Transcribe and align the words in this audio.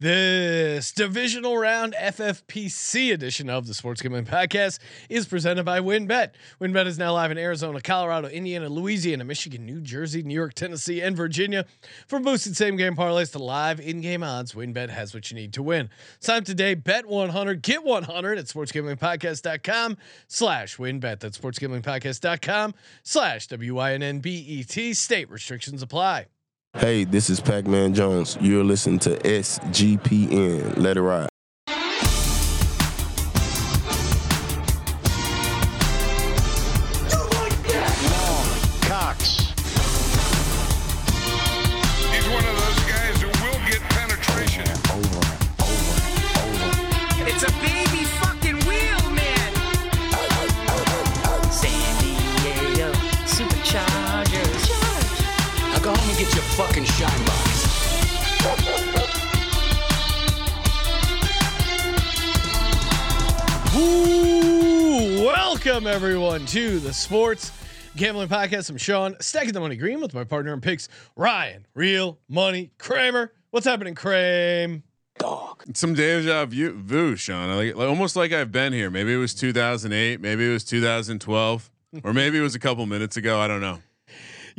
This 0.00 0.92
divisional 0.92 1.58
round 1.58 1.92
FFPC 1.92 3.12
edition 3.12 3.50
of 3.50 3.66
the 3.66 3.74
Sports 3.74 4.00
Gambling 4.00 4.24
Podcast 4.24 4.78
is 5.10 5.26
presented 5.26 5.64
by 5.64 5.80
WynnBet. 5.80 6.30
WynnBet 6.58 6.86
is 6.86 6.98
now 6.98 7.12
live 7.12 7.30
in 7.30 7.36
Arizona, 7.36 7.82
Colorado, 7.82 8.26
Indiana, 8.26 8.70
Louisiana, 8.70 9.24
Michigan, 9.24 9.66
New 9.66 9.82
Jersey, 9.82 10.22
New 10.22 10.32
York, 10.32 10.54
Tennessee, 10.54 11.02
and 11.02 11.14
Virginia. 11.14 11.66
From 12.06 12.22
boosted 12.22 12.56
same 12.56 12.76
game 12.76 12.96
parlays 12.96 13.30
to 13.32 13.38
live 13.40 13.78
in 13.78 14.00
game 14.00 14.22
odds, 14.22 14.54
WynnBet 14.54 14.88
has 14.88 15.12
what 15.12 15.30
you 15.30 15.34
need 15.34 15.52
to 15.52 15.62
win. 15.62 15.90
Sign 16.18 16.44
today, 16.44 16.72
bet 16.72 17.04
100, 17.04 17.60
get 17.60 17.84
100 17.84 18.38
at 18.38 18.46
sportsgamblingpodcast.com 18.46 19.98
slash 20.28 20.78
WynnBet. 20.78 21.20
That's 21.20 21.36
sportsgamblingpodcast.com 21.36 22.72
slash 23.02 23.48
W-Y-N-N-B-E-T. 23.48 24.94
State 24.94 25.30
restrictions 25.30 25.82
apply. 25.82 26.28
Hey, 26.74 27.04
this 27.04 27.28
is 27.28 27.40
Pac 27.40 27.66
Man 27.66 27.94
Jones. 27.94 28.38
You're 28.40 28.62
listening 28.64 29.00
to 29.00 29.16
SGPN. 29.18 30.78
Let 30.78 30.96
it 30.96 31.02
ride. 31.02 31.29
To 66.50 66.80
the 66.80 66.92
Sports 66.92 67.52
Gambling 67.94 68.26
Podcast. 68.26 68.70
I'm 68.70 68.76
Sean, 68.76 69.14
stacking 69.20 69.52
the 69.52 69.60
money 69.60 69.76
green 69.76 70.00
with 70.00 70.12
my 70.12 70.24
partner 70.24 70.52
in 70.52 70.60
picks, 70.60 70.88
Ryan, 71.14 71.64
Real 71.74 72.18
Money 72.28 72.72
Kramer. 72.76 73.32
What's 73.50 73.66
happening, 73.66 73.94
Kramer? 73.94 74.82
Dog. 75.16 75.62
Some 75.74 75.94
deja 75.94 76.46
vu, 76.46 76.72
vu 76.72 77.14
Sean. 77.14 77.56
Like, 77.56 77.76
like 77.76 77.88
almost 77.88 78.16
like 78.16 78.32
I've 78.32 78.50
been 78.50 78.72
here. 78.72 78.90
Maybe 78.90 79.14
it 79.14 79.18
was 79.18 79.32
2008. 79.32 80.20
Maybe 80.20 80.44
it 80.44 80.52
was 80.52 80.64
2012, 80.64 81.70
or 82.02 82.12
maybe 82.12 82.38
it 82.38 82.42
was 82.42 82.56
a 82.56 82.58
couple 82.58 82.84
minutes 82.84 83.16
ago. 83.16 83.38
I 83.38 83.46
don't 83.46 83.60
know. 83.60 83.78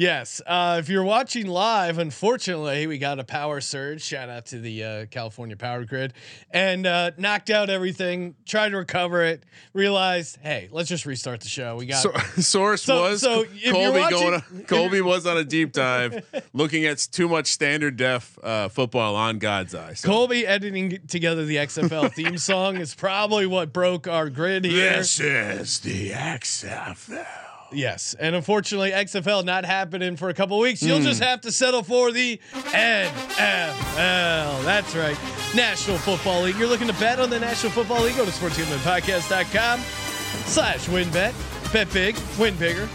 Yes. 0.01 0.41
Uh, 0.47 0.77
if 0.79 0.89
you're 0.89 1.03
watching 1.03 1.45
live, 1.45 1.99
unfortunately, 1.99 2.87
we 2.87 2.97
got 2.97 3.19
a 3.19 3.23
power 3.23 3.61
surge. 3.61 4.01
Shout 4.01 4.29
out 4.29 4.47
to 4.47 4.57
the 4.59 4.83
uh, 4.83 5.05
California 5.11 5.55
power 5.55 5.85
grid 5.85 6.13
and 6.49 6.87
uh, 6.87 7.11
knocked 7.19 7.51
out 7.51 7.69
everything. 7.69 8.33
Tried 8.47 8.69
to 8.69 8.77
recover 8.77 9.21
it. 9.23 9.43
Realized, 9.73 10.39
hey, 10.41 10.69
let's 10.71 10.89
just 10.89 11.05
restart 11.05 11.41
the 11.41 11.49
show. 11.49 11.75
We 11.75 11.85
got 11.85 12.01
So, 12.01 12.11
source 12.41 12.81
So- 12.81 13.01
was 13.03 13.21
so 13.21 13.41
if 13.43 13.63
you're 13.63 13.73
Colby 13.75 13.99
watching- 13.99 14.17
going. 14.19 14.33
On, 14.33 14.63
Colby 14.63 15.01
was 15.01 15.27
on 15.27 15.37
a 15.37 15.43
deep 15.43 15.71
dive, 15.71 16.25
looking 16.53 16.83
at 16.85 16.97
too 17.11 17.29
much 17.29 17.45
standard 17.45 17.95
def 17.95 18.39
uh, 18.43 18.69
football 18.69 19.15
on 19.15 19.37
God's 19.37 19.75
eye. 19.75 19.93
So. 19.93 20.07
Colby 20.09 20.47
editing 20.47 20.97
together 21.09 21.45
the 21.45 21.57
XFL 21.57 22.11
theme 22.15 22.39
song 22.39 22.77
is 22.77 22.95
probably 22.95 23.45
what 23.45 23.71
broke 23.71 24.07
our 24.07 24.31
grid 24.31 24.65
here. 24.65 24.97
This 24.97 25.19
is 25.19 25.79
the 25.81 26.09
XFL. 26.09 27.27
Yes, 27.73 28.15
and 28.19 28.35
unfortunately, 28.35 28.91
XFL 28.91 29.45
not 29.45 29.65
happening 29.65 30.17
for 30.17 30.29
a 30.29 30.33
couple 30.33 30.59
weeks. 30.59 30.83
You'll 30.83 30.99
hmm. 30.99 31.05
just 31.05 31.21
have 31.21 31.41
to 31.41 31.51
settle 31.51 31.83
for 31.83 32.11
the 32.11 32.39
NFL. 32.53 34.63
That's 34.63 34.95
right, 34.95 35.17
National 35.55 35.97
Football 35.97 36.43
League. 36.43 36.57
You're 36.57 36.67
looking 36.67 36.87
to 36.87 36.93
bet 36.93 37.19
on 37.19 37.29
the 37.29 37.39
National 37.39 37.71
Football 37.71 38.03
League? 38.03 38.17
Go 38.17 38.25
to 38.25 38.31
sportsgamblingpodcast.com 38.31 39.79
slash 40.45 40.87
WynnBet. 40.87 41.33
Bet 41.71 41.91
big, 41.93 42.17
win 42.37 42.55
bigger. 42.57 42.89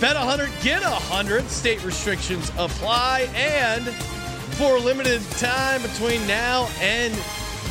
Bet 0.00 0.16
100, 0.16 0.50
get 0.62 0.82
100. 0.82 1.48
State 1.48 1.84
restrictions 1.84 2.50
apply. 2.58 3.28
And 3.34 3.84
for 4.56 4.76
a 4.76 4.80
limited 4.80 5.22
time 5.32 5.82
between 5.82 6.26
now 6.26 6.68
and 6.80 7.14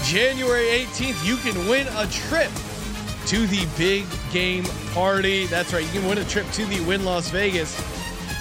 January 0.03 0.65
18th, 0.65 1.25
you 1.25 1.37
can 1.37 1.67
win 1.67 1.87
a 1.97 2.05
trip 2.07 2.51
to 3.31 3.47
the 3.47 3.65
big 3.77 4.05
game 4.33 4.65
party. 4.93 5.45
That's 5.45 5.71
right. 5.71 5.85
You 5.85 6.01
can 6.01 6.09
win 6.09 6.17
a 6.17 6.25
trip 6.25 6.45
to 6.51 6.65
the 6.65 6.81
Wynn 6.81 7.05
Las 7.05 7.29
Vegas. 7.29 7.81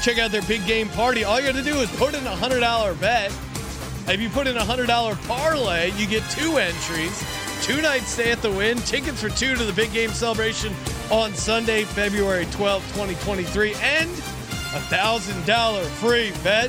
Check 0.03 0.19
out 0.19 0.33
their 0.33 0.43
big 0.43 0.67
game 0.67 0.89
party. 0.89 1.23
All 1.23 1.39
you 1.39 1.47
got 1.47 1.55
to 1.55 1.63
do 1.63 1.77
is 1.77 1.89
put 1.93 2.13
in 2.13 2.27
a 2.27 2.35
hundred 2.35 2.59
dollar 2.59 2.95
bet. 2.95 3.31
If 4.09 4.21
you 4.21 4.29
put 4.29 4.49
in 4.49 4.57
a 4.57 4.65
hundred 4.65 4.89
dollar 4.89 5.15
parlay, 5.29 5.93
you 5.93 6.09
get 6.09 6.29
two 6.29 6.57
entries, 6.57 7.25
two 7.63 7.81
nights 7.81 8.09
stay 8.09 8.33
at 8.33 8.43
the 8.43 8.51
Wynn, 8.51 8.79
tickets 8.79 9.23
for 9.23 9.29
two 9.29 9.55
to 9.55 9.65
the 9.65 9.73
big 9.73 9.93
game 9.93 10.11
celebration 10.11 10.75
on 11.09 11.35
Sunday, 11.35 11.85
February 11.85 12.47
12th, 12.47 12.83
2023, 12.95 13.75
and 13.75 14.11
a 14.11 14.81
thousand 14.91 15.47
dollar 15.47 15.85
free 15.85 16.33
bet. 16.43 16.69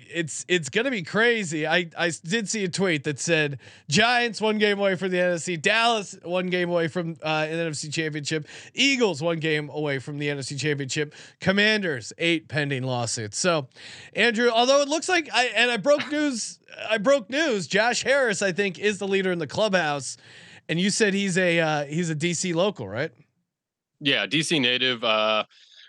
it's 0.09 0.45
it's 0.47 0.69
gonna 0.69 0.91
be 0.91 1.03
crazy. 1.03 1.67
I 1.67 1.91
I 1.99 2.13
did 2.25 2.49
see 2.49 2.63
a 2.65 2.69
tweet 2.69 3.05
that 3.05 3.19
said 3.19 3.59
Giants 3.89 4.41
one 4.41 4.59
game 4.59 4.79
away 4.79 4.95
from 4.95 5.11
the 5.11 5.19
NFC, 5.19 5.61
Dallas 5.61 6.17
one 6.23 6.47
game 6.47 6.71
away 6.71 6.87
from 6.87 7.17
uh, 7.23 7.43
NFC 7.43 7.93
Championship, 7.93 8.47
Eagles 8.73 9.21
one 9.21 9.41
game 9.41 9.69
away 9.69 9.99
from 9.99 10.19
the 10.19 10.29
NFC 10.29 10.59
Championship, 10.59 11.13
Commanders 11.41 12.13
eight 12.19 12.47
pending 12.49 12.85
lawsuits. 12.85 13.37
So, 13.37 13.67
Andrew, 14.15 14.49
although 14.49 14.81
it 14.81 14.89
looks 14.89 15.09
like 15.09 15.29
I 15.35 15.47
and 15.47 15.73
I 15.73 15.77
broke 15.77 16.11
news, 16.13 16.61
I 16.89 16.99
broke 16.99 17.29
news. 17.29 17.67
Josh 17.67 18.05
Harris, 18.05 18.43
I 18.43 18.53
think, 18.53 18.79
is 18.79 18.99
the 18.99 19.09
leader 19.09 19.33
in 19.33 19.41
the 19.41 19.49
clubhouse, 19.49 20.17
and 20.69 20.81
you 20.81 20.91
said 20.91 21.15
he's 21.15 21.39
a 21.39 21.61
uh, 21.61 21.85
he's 21.85 22.11
a 22.11 22.15
DC 22.15 22.55
local, 22.55 22.89
right? 22.89 23.11
Yeah, 24.01 24.27
DC 24.27 24.61
native. 24.61 25.03
Uh, 25.05 25.45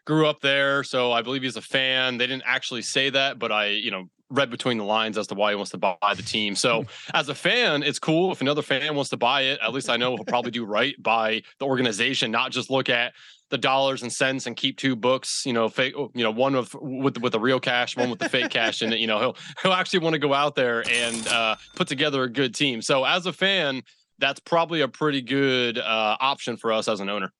grew 0.05 0.27
up 0.27 0.39
there, 0.41 0.83
so 0.83 1.11
I 1.11 1.21
believe 1.21 1.41
he's 1.41 1.57
a 1.57 1.61
fan. 1.61 2.17
They 2.17 2.27
didn't 2.27 2.43
actually 2.45 2.83
say 2.83 3.09
that, 3.09 3.39
but 3.39 3.51
I, 3.51 3.67
you 3.67 3.91
know, 3.91 4.05
read 4.29 4.49
between 4.49 4.77
the 4.77 4.83
lines 4.83 5.17
as 5.17 5.27
to 5.27 5.35
why 5.35 5.51
he 5.51 5.55
wants 5.55 5.71
to 5.71 5.77
buy 5.77 6.13
the 6.15 6.23
team. 6.23 6.55
So 6.55 6.85
as 7.13 7.29
a 7.29 7.35
fan, 7.35 7.83
it's 7.83 7.99
cool 7.99 8.31
if 8.31 8.41
another 8.41 8.61
fan 8.61 8.95
wants 8.95 9.09
to 9.11 9.17
buy 9.17 9.41
it. 9.41 9.59
At 9.61 9.73
least 9.73 9.89
I 9.89 9.97
know 9.97 10.15
he'll 10.15 10.25
probably 10.25 10.51
do 10.51 10.65
right 10.65 10.95
by 11.01 11.41
the 11.59 11.65
organization, 11.65 12.31
not 12.31 12.51
just 12.51 12.69
look 12.69 12.89
at 12.89 13.13
the 13.51 13.57
dollars 13.57 14.01
and 14.01 14.11
cents 14.11 14.47
and 14.47 14.55
keep 14.55 14.77
two 14.77 14.95
books. 14.95 15.43
You 15.45 15.53
know, 15.53 15.69
fake. 15.69 15.93
You 15.95 16.23
know, 16.23 16.31
one 16.31 16.55
with 16.55 16.73
with 16.75 17.19
with 17.19 17.31
the 17.31 17.39
real 17.39 17.59
cash, 17.59 17.95
one 17.95 18.09
with 18.09 18.19
the 18.19 18.29
fake 18.29 18.49
cash 18.49 18.81
in 18.81 18.91
it. 18.91 18.99
You 18.99 19.07
know, 19.07 19.19
he'll 19.19 19.37
he'll 19.61 19.73
actually 19.73 19.99
want 19.99 20.13
to 20.13 20.19
go 20.19 20.33
out 20.33 20.55
there 20.55 20.83
and 20.89 21.27
uh, 21.27 21.55
put 21.75 21.87
together 21.87 22.23
a 22.23 22.29
good 22.29 22.55
team. 22.55 22.81
So 22.81 23.03
as 23.03 23.25
a 23.25 23.33
fan. 23.33 23.81
That's 24.19 24.39
probably 24.39 24.81
a 24.81 24.87
pretty 24.87 25.21
good 25.21 25.77
uh, 25.77 26.17
option 26.19 26.57
for 26.57 26.71
us 26.71 26.87
as 26.87 26.99
an 26.99 27.09
owner. 27.09 27.31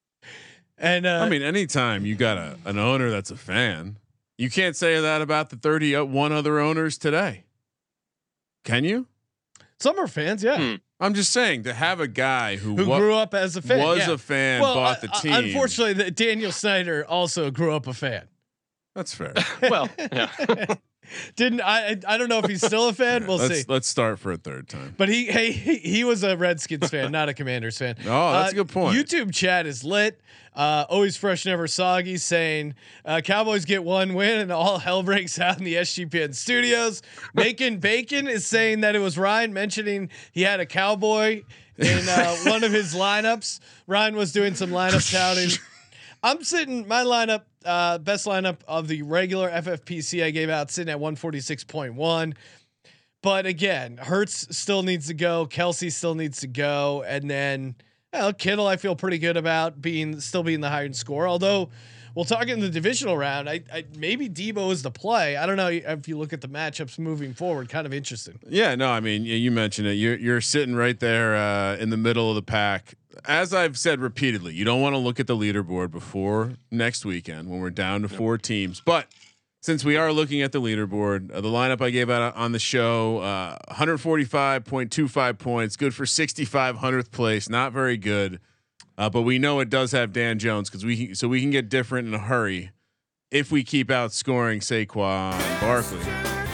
And 0.78 1.06
uh, 1.06 1.22
I 1.24 1.30
mean, 1.30 1.42
anytime 1.42 2.06
you 2.06 2.16
got 2.16 2.38
a 2.38 2.58
an 2.66 2.78
owner 2.78 3.10
that's 3.10 3.32
a 3.32 3.38
fan, 3.38 3.98
you 4.38 4.50
can't 4.50 4.76
say 4.76 5.00
that 5.00 5.22
about 5.22 5.50
the 5.50 5.56
thirty 5.56 5.96
one 5.98 6.32
other 6.34 6.60
owners 6.60 6.98
today. 6.98 7.46
Can 8.66 8.84
you? 8.84 9.08
some 9.80 10.00
are 10.00 10.08
fans, 10.08 10.44
yeah. 10.44 10.58
Hmm. 10.58 10.76
I'm 11.00 11.14
just 11.14 11.32
saying 11.32 11.64
to 11.64 11.74
have 11.74 12.00
a 12.00 12.08
guy 12.08 12.56
who, 12.56 12.76
Who 12.76 12.90
wa- 12.90 12.98
grew 12.98 13.14
up 13.14 13.34
as 13.34 13.56
a 13.56 13.62
fan? 13.62 13.80
was 13.86 14.00
yeah. 14.00 14.14
a 14.14 14.18
fan, 14.18 14.62
Well, 14.62 14.76
bought 14.76 15.02
the 15.02 15.12
uh, 15.12 15.20
team. 15.20 15.34
Unfortunately, 15.34 15.94
the, 15.94 16.10
Daniel 16.10 16.52
Snyder 16.52 17.06
also 17.06 17.52
grew 17.52 17.74
up 17.74 17.86
a 17.86 17.94
fan. 17.94 18.28
that's 18.96 19.14
fair. 19.14 19.34
Well, 19.70 19.90
yeah. 20.12 20.32
Didn't 21.36 21.62
I? 21.62 21.98
I 22.08 22.18
don't 22.18 22.30
know 22.30 22.40
if 22.40 22.46
he's 22.48 22.66
still 22.66 22.88
a 22.90 22.94
fan. 22.94 23.26
We'll 23.28 23.38
let's 23.38 23.60
see. 23.62 23.66
let's 23.68 23.88
start 23.88 24.20
for 24.20 24.32
a 24.32 24.38
third 24.38 24.68
time. 24.68 24.94
But 24.98 25.10
he, 25.10 25.26
hey, 25.26 25.52
he, 25.52 25.78
he 25.78 26.04
was 26.04 26.24
a 26.24 26.36
Redskins 26.38 26.90
fan, 26.90 27.12
not 27.12 27.30
a 27.30 27.34
Commanders 27.34 27.78
fan. 27.78 27.96
Oh, 28.06 28.32
that's 28.34 28.52
a 28.54 28.56
Uh, 28.56 28.64
good 28.64 28.70
point. 28.70 28.96
YouTube 28.98 29.34
chat 29.34 29.66
is 29.66 29.84
lit. 29.84 30.20
Uh, 30.56 30.86
always 30.90 31.18
fresh, 31.18 31.46
never 31.46 31.68
soggy. 31.68 32.18
Saying 32.18 32.76
uh, 33.04 33.22
Cowboys 33.22 33.66
get 33.66 33.84
one 33.84 34.14
win 34.14 34.40
and 34.40 34.52
all 34.52 34.78
hell 34.80 35.04
breaks 35.04 35.38
out 35.40 35.58
in 35.58 35.64
the 35.66 35.76
SGPN 35.76 36.34
studios. 36.36 37.02
Macon 37.34 37.78
Bacon 37.80 38.28
is 38.28 38.46
saying 38.46 38.82
that 38.82 38.96
it 38.96 39.00
was 39.00 39.18
Ryan 39.18 39.54
mentioning 39.54 40.10
he 40.32 40.44
had 40.44 40.60
a 40.60 40.66
cowboy 40.66 41.44
in 41.78 42.08
uh, 42.10 42.36
one 42.46 42.64
of 42.64 42.72
his 42.72 42.96
lineups. 42.96 43.60
Ryan 43.88 44.16
was 44.16 44.32
doing 44.32 44.56
some 44.56 44.70
lineup 44.70 45.12
touting. 45.12 45.58
I'm 46.24 46.44
sitting 46.44 46.88
my 46.88 47.04
lineup, 47.04 47.42
uh, 47.66 47.98
best 47.98 48.26
lineup 48.26 48.58
of 48.68 48.88
the 48.88 49.02
regular 49.02 49.50
FFPC 49.50 50.24
I 50.24 50.32
gave 50.32 50.50
out, 50.50 50.72
sitting 50.72 50.94
at 50.94 51.00
146.1. 51.00 52.36
But 53.22 53.46
again, 53.46 53.98
Hurts 53.98 54.56
still 54.56 54.84
needs 54.84 55.08
to 55.08 55.14
go. 55.14 55.48
Kelce 55.48 55.92
still 55.92 56.16
needs 56.16 56.42
to 56.42 56.48
go, 56.48 57.04
and 57.08 57.30
then 57.30 57.76
well, 58.14 58.34
Kittle 58.34 58.68
I 58.68 58.78
feel 58.78 58.96
pretty 58.96 59.18
good 59.18 59.36
about 59.36 59.82
being 59.82 60.20
still 60.20 60.44
being 60.44 60.62
the 60.62 60.70
higher 60.70 60.94
score. 60.94 61.28
Although 61.28 61.70
we'll 62.16 62.26
talk 62.26 62.48
in 62.48 62.60
the 62.62 62.70
divisional 62.70 63.18
round. 63.18 63.50
I, 63.50 63.62
I 63.72 63.86
maybe 63.98 64.30
Debo 64.30 64.72
is 64.72 64.82
the 64.82 64.92
play. 64.92 65.38
I 65.38 65.46
don't 65.46 65.58
know 65.58 65.68
if 65.68 66.08
you 66.08 66.18
look 66.18 66.34
at 66.34 66.42
the 66.42 66.48
matchups 66.48 66.98
moving 66.98 67.34
forward. 67.34 67.70
Kind 67.70 67.86
of 67.86 67.94
interesting. 67.94 68.40
Yeah, 68.48 68.74
no, 68.76 68.90
I 68.90 69.02
mean, 69.02 69.26
you 69.26 69.52
mentioned 69.52 69.88
it. 69.88 69.94
You're 69.94 70.16
you're 70.16 70.42
sitting 70.42 70.76
right 70.76 71.00
there 71.00 71.36
uh, 71.36 71.76
in 71.76 71.90
the 71.90 71.98
middle 71.98 72.30
of 72.30 72.36
the 72.36 72.42
pack. 72.42 72.96
As 73.24 73.54
I've 73.54 73.78
said 73.78 74.00
repeatedly, 74.00 74.54
you 74.54 74.66
don't 74.66 74.82
want 74.82 74.94
to 74.94 75.00
look 75.00 75.20
at 75.20 75.28
the 75.28 75.36
leaderboard 75.36 75.92
before 75.92 76.54
next 76.72 77.06
weekend 77.06 77.50
when 77.50 77.60
we're 77.60 77.70
down 77.70 78.02
to 78.02 78.10
four 78.10 78.38
teams. 78.38 78.82
But 78.84 79.08
since 79.62 79.84
we 79.84 79.98
are 79.98 80.12
looking 80.12 80.42
at 80.42 80.52
the 80.52 80.62
leaderboard, 80.62 81.34
uh, 81.34 81.42
the 81.42 81.50
lineup 81.50 81.82
I 81.82 81.90
gave 81.90 82.10
out 82.10 82.36
on 82.36 82.52
the 82.52 82.60
show, 82.60 83.20
uh, 83.20 83.58
145.25 83.72 85.40
points, 85.40 85.76
good 85.76 85.96
for 85.96 86.06
6500th 86.06 87.12
place, 87.12 87.50
not 87.50 87.72
very 87.72 87.98
good. 87.98 88.40
Uh, 88.98 89.10
but 89.10 89.24
we 89.24 89.40
know 89.40 89.60
it 89.60 89.70
does 89.70 89.92
have 89.92 90.14
Dan 90.14 90.40
Jones 90.40 90.70
because 90.70 90.86
we 90.86 91.14
so 91.14 91.28
we 91.28 91.42
can 91.42 91.52
get 91.52 91.68
different 91.68 92.08
in 92.08 92.14
a 92.14 92.20
hurry 92.20 92.72
if 93.32 93.52
we 93.52 93.64
keep 93.64 93.90
outscoring 93.90 94.62
Saquon 94.62 95.60
Barkley. 95.60 96.45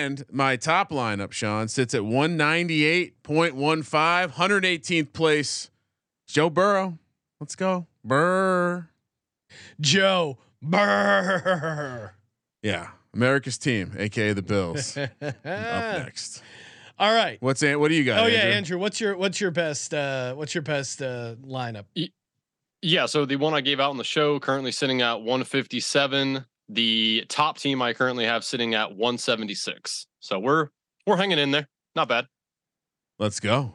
And 0.00 0.24
my 0.32 0.56
top 0.56 0.90
lineup, 0.90 1.32
Sean, 1.32 1.68
sits 1.68 1.92
at 1.92 2.00
198.15, 2.00 3.12
118th 4.32 5.12
place. 5.12 5.70
Joe 6.26 6.48
Burrow. 6.48 6.98
Let's 7.38 7.54
go. 7.54 7.86
Burr. 8.02 8.88
Joe 9.78 10.38
Burr. 10.62 12.12
Yeah. 12.62 12.88
America's 13.12 13.58
team, 13.58 13.92
aka 13.98 14.32
the 14.32 14.40
Bills. 14.42 14.96
Up 14.96 15.10
next. 15.42 16.42
All 16.98 17.12
right. 17.12 17.36
What's 17.40 17.62
An- 17.62 17.78
what 17.80 17.88
do 17.88 17.94
you 17.94 18.04
got? 18.04 18.20
Oh 18.20 18.26
yeah, 18.26 18.38
Andrew? 18.38 18.52
Andrew. 18.52 18.78
What's 18.78 19.00
your 19.00 19.16
what's 19.16 19.40
your 19.40 19.50
best 19.50 19.92
uh 19.92 20.34
what's 20.34 20.54
your 20.54 20.62
best 20.62 21.02
uh 21.02 21.34
lineup? 21.44 21.84
Yeah, 22.82 23.06
so 23.06 23.26
the 23.26 23.36
one 23.36 23.52
I 23.52 23.60
gave 23.60 23.80
out 23.80 23.90
on 23.90 23.96
the 23.96 24.04
show 24.04 24.38
currently 24.38 24.70
sitting 24.72 25.02
at 25.02 25.20
157. 25.20 26.46
The 26.72 27.24
top 27.28 27.58
team 27.58 27.82
I 27.82 27.92
currently 27.92 28.24
have 28.24 28.44
sitting 28.44 28.74
at 28.74 28.90
176. 28.90 30.06
So 30.20 30.38
we're 30.38 30.68
we're 31.06 31.16
hanging 31.16 31.38
in 31.38 31.50
there. 31.50 31.68
Not 31.96 32.08
bad. 32.08 32.26
Let's 33.18 33.40
go. 33.40 33.74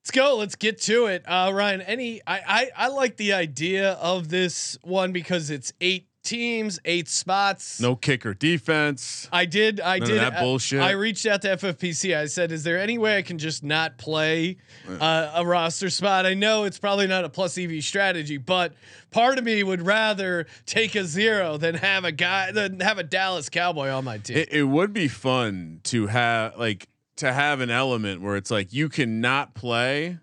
Let's 0.00 0.10
go. 0.10 0.36
Let's 0.36 0.56
get 0.56 0.80
to 0.82 1.06
it. 1.06 1.22
Uh 1.26 1.52
Ryan, 1.54 1.80
any 1.80 2.20
I 2.26 2.40
I, 2.46 2.70
I 2.76 2.88
like 2.88 3.16
the 3.16 3.32
idea 3.34 3.92
of 3.92 4.28
this 4.28 4.76
one 4.82 5.12
because 5.12 5.50
it's 5.50 5.72
eight 5.80 6.08
teams, 6.22 6.78
eight 6.84 7.08
spots. 7.08 7.80
No 7.80 7.96
kicker 7.96 8.34
defense. 8.34 9.28
I 9.32 9.44
did. 9.44 9.80
I 9.80 9.98
None 9.98 10.08
did. 10.08 10.20
that 10.20 10.36
uh, 10.36 10.40
bullshit. 10.40 10.80
I 10.80 10.92
reached 10.92 11.26
out 11.26 11.42
to 11.42 11.56
FFPC. 11.56 12.16
I 12.16 12.26
said, 12.26 12.52
"Is 12.52 12.64
there 12.64 12.78
any 12.78 12.98
way 12.98 13.18
I 13.18 13.22
can 13.22 13.38
just 13.38 13.62
not 13.62 13.98
play 13.98 14.56
uh, 14.88 15.32
a 15.34 15.44
roster 15.44 15.90
spot?" 15.90 16.26
I 16.26 16.34
know 16.34 16.64
it's 16.64 16.78
probably 16.78 17.06
not 17.06 17.24
a 17.24 17.28
plus 17.28 17.58
EV 17.58 17.82
strategy, 17.82 18.36
but 18.36 18.72
part 19.10 19.38
of 19.38 19.44
me 19.44 19.62
would 19.62 19.82
rather 19.82 20.46
take 20.66 20.94
a 20.94 21.04
zero 21.04 21.56
than 21.56 21.74
have 21.74 22.04
a 22.04 22.12
guy 22.12 22.52
than 22.52 22.80
have 22.80 22.98
a 22.98 23.02
Dallas 23.04 23.48
Cowboy 23.48 23.88
on 23.88 24.04
my 24.04 24.18
team. 24.18 24.36
It, 24.38 24.52
it 24.52 24.64
would 24.64 24.92
be 24.92 25.08
fun 25.08 25.80
to 25.84 26.06
have 26.06 26.56
like 26.56 26.88
to 27.16 27.32
have 27.32 27.60
an 27.60 27.70
element 27.70 28.22
where 28.22 28.36
it's 28.36 28.50
like 28.50 28.72
you 28.72 28.88
cannot 28.88 29.54
play 29.54 30.18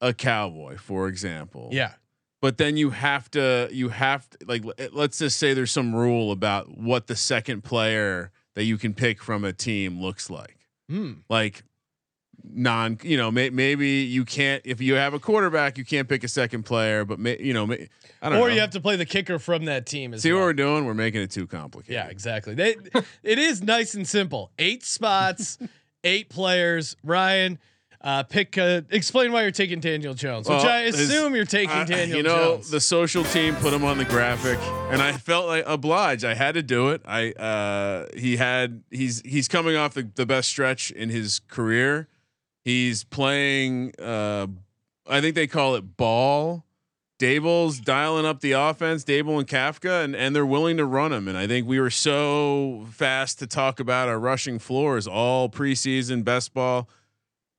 a 0.00 0.12
cowboy, 0.12 0.76
for 0.76 1.08
example. 1.08 1.68
yeah. 1.72 1.92
But 2.42 2.58
then 2.58 2.76
you 2.76 2.90
have 2.90 3.30
to 3.30 3.68
you 3.72 3.88
have 3.88 4.28
to 4.28 4.38
like 4.46 4.62
let's 4.92 5.16
just 5.18 5.38
say 5.38 5.54
there's 5.54 5.70
some 5.70 5.94
rule 5.96 6.30
about 6.30 6.76
what 6.76 7.06
the 7.06 7.16
second 7.16 7.64
player 7.64 8.30
that 8.54 8.64
you 8.64 8.76
can 8.76 8.92
pick 8.92 9.22
from 9.22 9.44
a 9.44 9.52
team 9.54 9.98
looks 10.00 10.28
like 10.28 10.58
Hmm. 10.90 11.12
like 11.30 11.62
non 12.44 12.98
you 13.04 13.16
know 13.16 13.30
may, 13.30 13.50
maybe 13.50 13.88
you 13.88 14.24
can't 14.24 14.62
if 14.64 14.80
you 14.80 14.94
have 14.94 15.14
a 15.14 15.20
quarterback 15.20 15.78
you 15.78 15.84
can't 15.84 16.08
pick 16.08 16.24
a 16.24 16.28
second 16.28 16.64
player 16.64 17.04
but 17.04 17.20
may, 17.20 17.38
you 17.40 17.54
know 17.54 17.66
may, 17.66 17.88
i 18.20 18.28
don't 18.28 18.38
Or 18.38 18.48
know 18.48 18.54
you 18.54 18.60
have 18.60 18.70
to 18.70 18.80
play 18.80 18.96
the 18.96 19.06
kicker 19.06 19.38
from 19.38 19.66
that 19.66 19.86
team 19.86 20.12
as 20.12 20.22
see 20.22 20.32
well. 20.32 20.40
what 20.40 20.46
we're 20.46 20.52
doing 20.54 20.84
we're 20.84 20.92
making 20.94 21.22
it 21.22 21.30
too 21.30 21.46
complicated 21.46 21.94
Yeah, 21.94 22.08
exactly. 22.08 22.54
They, 22.54 22.74
it 23.22 23.38
is 23.38 23.62
nice 23.62 23.94
and 23.94 24.06
simple. 24.06 24.50
Eight 24.58 24.82
spots, 24.84 25.56
eight 26.04 26.28
players. 26.30 26.96
Ryan, 27.04 27.58
uh, 28.02 28.22
pick. 28.24 28.58
Uh, 28.58 28.82
explain 28.90 29.32
why 29.32 29.42
you're 29.42 29.50
taking 29.50 29.80
Daniel 29.80 30.12
Jones, 30.14 30.48
which 30.48 30.58
Well, 30.58 30.66
I 30.68 30.80
assume 30.82 31.34
you're 31.34 31.44
taking 31.44 31.70
I- 31.70 31.84
Daniel 31.84 32.16
you 32.16 32.22
know 32.22 32.54
Jones. 32.56 32.70
the 32.70 32.80
social 32.80 33.24
team 33.24 33.54
put 33.56 33.72
him 33.72 33.84
on 33.84 33.98
the 33.98 34.04
graphic 34.04 34.58
and 34.90 35.00
i 35.00 35.12
felt 35.12 35.46
like 35.46 35.64
obliged 35.66 36.24
i 36.24 36.34
had 36.34 36.54
to 36.54 36.62
do 36.62 36.88
it 36.88 37.00
i 37.06 37.30
uh 37.32 38.06
he 38.16 38.36
had 38.36 38.82
he's 38.90 39.22
he's 39.22 39.48
coming 39.48 39.76
off 39.76 39.94
the, 39.94 40.08
the 40.14 40.26
best 40.26 40.48
stretch 40.48 40.90
in 40.90 41.08
his 41.10 41.40
career 41.48 42.08
he's 42.64 43.04
playing 43.04 43.92
uh 44.00 44.46
i 45.08 45.20
think 45.20 45.34
they 45.34 45.46
call 45.46 45.74
it 45.76 45.96
ball 45.96 46.64
Daboll's 47.18 47.78
dialing 47.78 48.26
up 48.26 48.40
the 48.40 48.50
offense, 48.50 49.04
Dable 49.04 49.38
and 49.38 49.46
Kafka, 49.46 50.02
and, 50.02 50.16
and 50.16 50.34
they're 50.34 50.44
willing 50.44 50.76
to 50.78 50.84
run 50.84 51.12
him. 51.12 51.28
And 51.28 51.38
I 51.38 51.46
think 51.46 51.68
we 51.68 51.78
were 51.78 51.88
so 51.90 52.84
fast 52.90 53.38
to 53.38 53.46
talk 53.46 53.78
about 53.78 54.08
our 54.08 54.18
rushing 54.18 54.58
floors 54.58 55.06
all 55.06 55.48
preseason, 55.48 56.24
best 56.24 56.52
ball. 56.52 56.88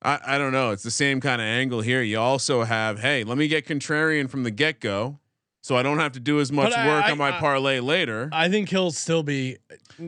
I, 0.03 0.19
I 0.25 0.37
don't 0.37 0.51
know. 0.51 0.71
It's 0.71 0.83
the 0.83 0.91
same 0.91 1.21
kind 1.21 1.41
of 1.41 1.45
angle 1.45 1.81
here. 1.81 2.01
You 2.01 2.19
also 2.19 2.63
have, 2.63 2.99
hey, 2.99 3.23
let 3.23 3.37
me 3.37 3.47
get 3.47 3.65
contrarian 3.65 4.29
from 4.29 4.43
the 4.43 4.51
get 4.51 4.79
go, 4.79 5.19
so 5.61 5.75
I 5.77 5.83
don't 5.83 5.99
have 5.99 6.11
to 6.13 6.19
do 6.19 6.39
as 6.39 6.51
much 6.51 6.71
But 6.71 6.79
I- 6.79 6.87
work 6.87 7.05
I- 7.05 7.11
on 7.11 7.17
my 7.17 7.35
I- 7.35 7.39
parlay 7.39 7.79
later. 7.79 8.29
I 8.31 8.49
think 8.49 8.69
he'll 8.69 8.91
still 8.91 9.23
be. 9.23 9.57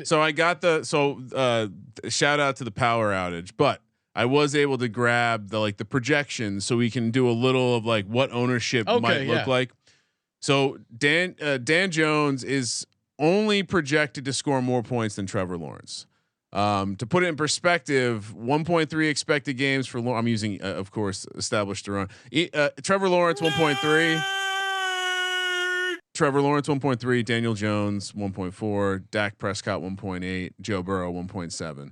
so 0.03 0.21
I 0.21 0.31
got 0.31 0.61
the 0.61 0.83
so 0.83 1.21
uh, 1.33 1.67
shout 2.09 2.39
out 2.39 2.57
to 2.57 2.63
the 2.63 2.71
power 2.71 3.11
outage, 3.13 3.51
but 3.55 3.81
I 4.15 4.25
was 4.25 4.55
able 4.55 4.77
to 4.79 4.87
grab 4.87 5.49
the 5.49 5.59
like 5.59 5.77
the 5.77 5.85
projections 5.85 6.65
so 6.65 6.77
we 6.77 6.89
can 6.89 7.11
do 7.11 7.29
a 7.29 7.33
little 7.33 7.75
of 7.75 7.85
like 7.85 8.05
what 8.05 8.31
ownership 8.31 8.87
Okay, 8.87 8.99
might 8.99 9.19
look 9.27 9.45
yeah. 9.45 9.45
like. 9.45 9.71
So 10.41 10.79
Dan 10.95 11.35
uh, 11.41 11.57
Dan 11.57 11.91
Jones 11.91 12.43
is 12.43 12.85
only 13.17 13.63
projected 13.63 14.25
to 14.25 14.33
score 14.33 14.61
more 14.61 14.83
points 14.83 15.15
than 15.15 15.25
Trevor 15.25 15.57
Lawrence. 15.57 16.05
Um, 16.55 16.95
to 16.95 17.05
put 17.05 17.23
it 17.23 17.27
in 17.27 17.35
perspective, 17.35 18.33
1.3 18.33 19.09
expected 19.09 19.57
games 19.57 19.87
for 19.87 19.97
I'm 19.97 20.27
using, 20.27 20.61
uh, 20.63 20.67
of 20.75 20.89
course, 20.89 21.27
established 21.35 21.83
to 21.85 21.91
run. 21.91 22.07
Uh, 22.53 22.69
Trevor 22.81 23.09
Lawrence 23.09 23.41
1.3. 23.41 24.23
Trevor 26.13 26.41
Lawrence 26.41 26.69
1.3, 26.69 27.25
Daniel 27.25 27.55
Jones 27.55 28.13
1.4, 28.13 29.03
Dak 29.11 29.37
Prescott 29.37 29.81
1.8, 29.81 30.53
Joe 30.61 30.81
Burrow 30.81 31.11
1.7. 31.11 31.91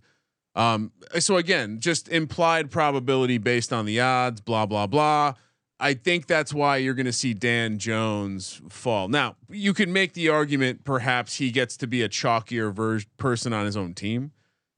Um, 0.56 0.94
so 1.20 1.36
again, 1.36 1.82
just 1.82 2.08
implied 2.08 2.72
probability 2.72 3.40
based 3.40 3.74
on 3.74 3.86
the 3.86 4.00
odds, 4.00 4.40
blah 4.40 4.66
blah 4.66 4.88
blah. 4.88 5.34
I 5.78 5.94
think 5.94 6.28
that's 6.28 6.54
why 6.54 6.78
you're 6.78 6.94
going 6.94 7.08
to 7.08 7.12
see 7.12 7.34
Dan 7.34 7.80
Jones 7.80 8.62
fall. 8.70 9.10
Now, 9.10 9.36
you 9.50 9.74
can 9.74 9.92
make 9.92 10.14
the 10.14 10.30
argument 10.30 10.86
perhaps 10.86 11.36
he 11.36 11.52
gets 11.52 11.76
to 11.78 11.88
be 11.88 12.02
a 12.02 12.08
chalkier 12.08 12.72
ver- 12.72 13.02
person 13.18 13.52
on 13.52 13.66
his 13.66 13.76
own 13.76 13.94
team. 13.94 14.32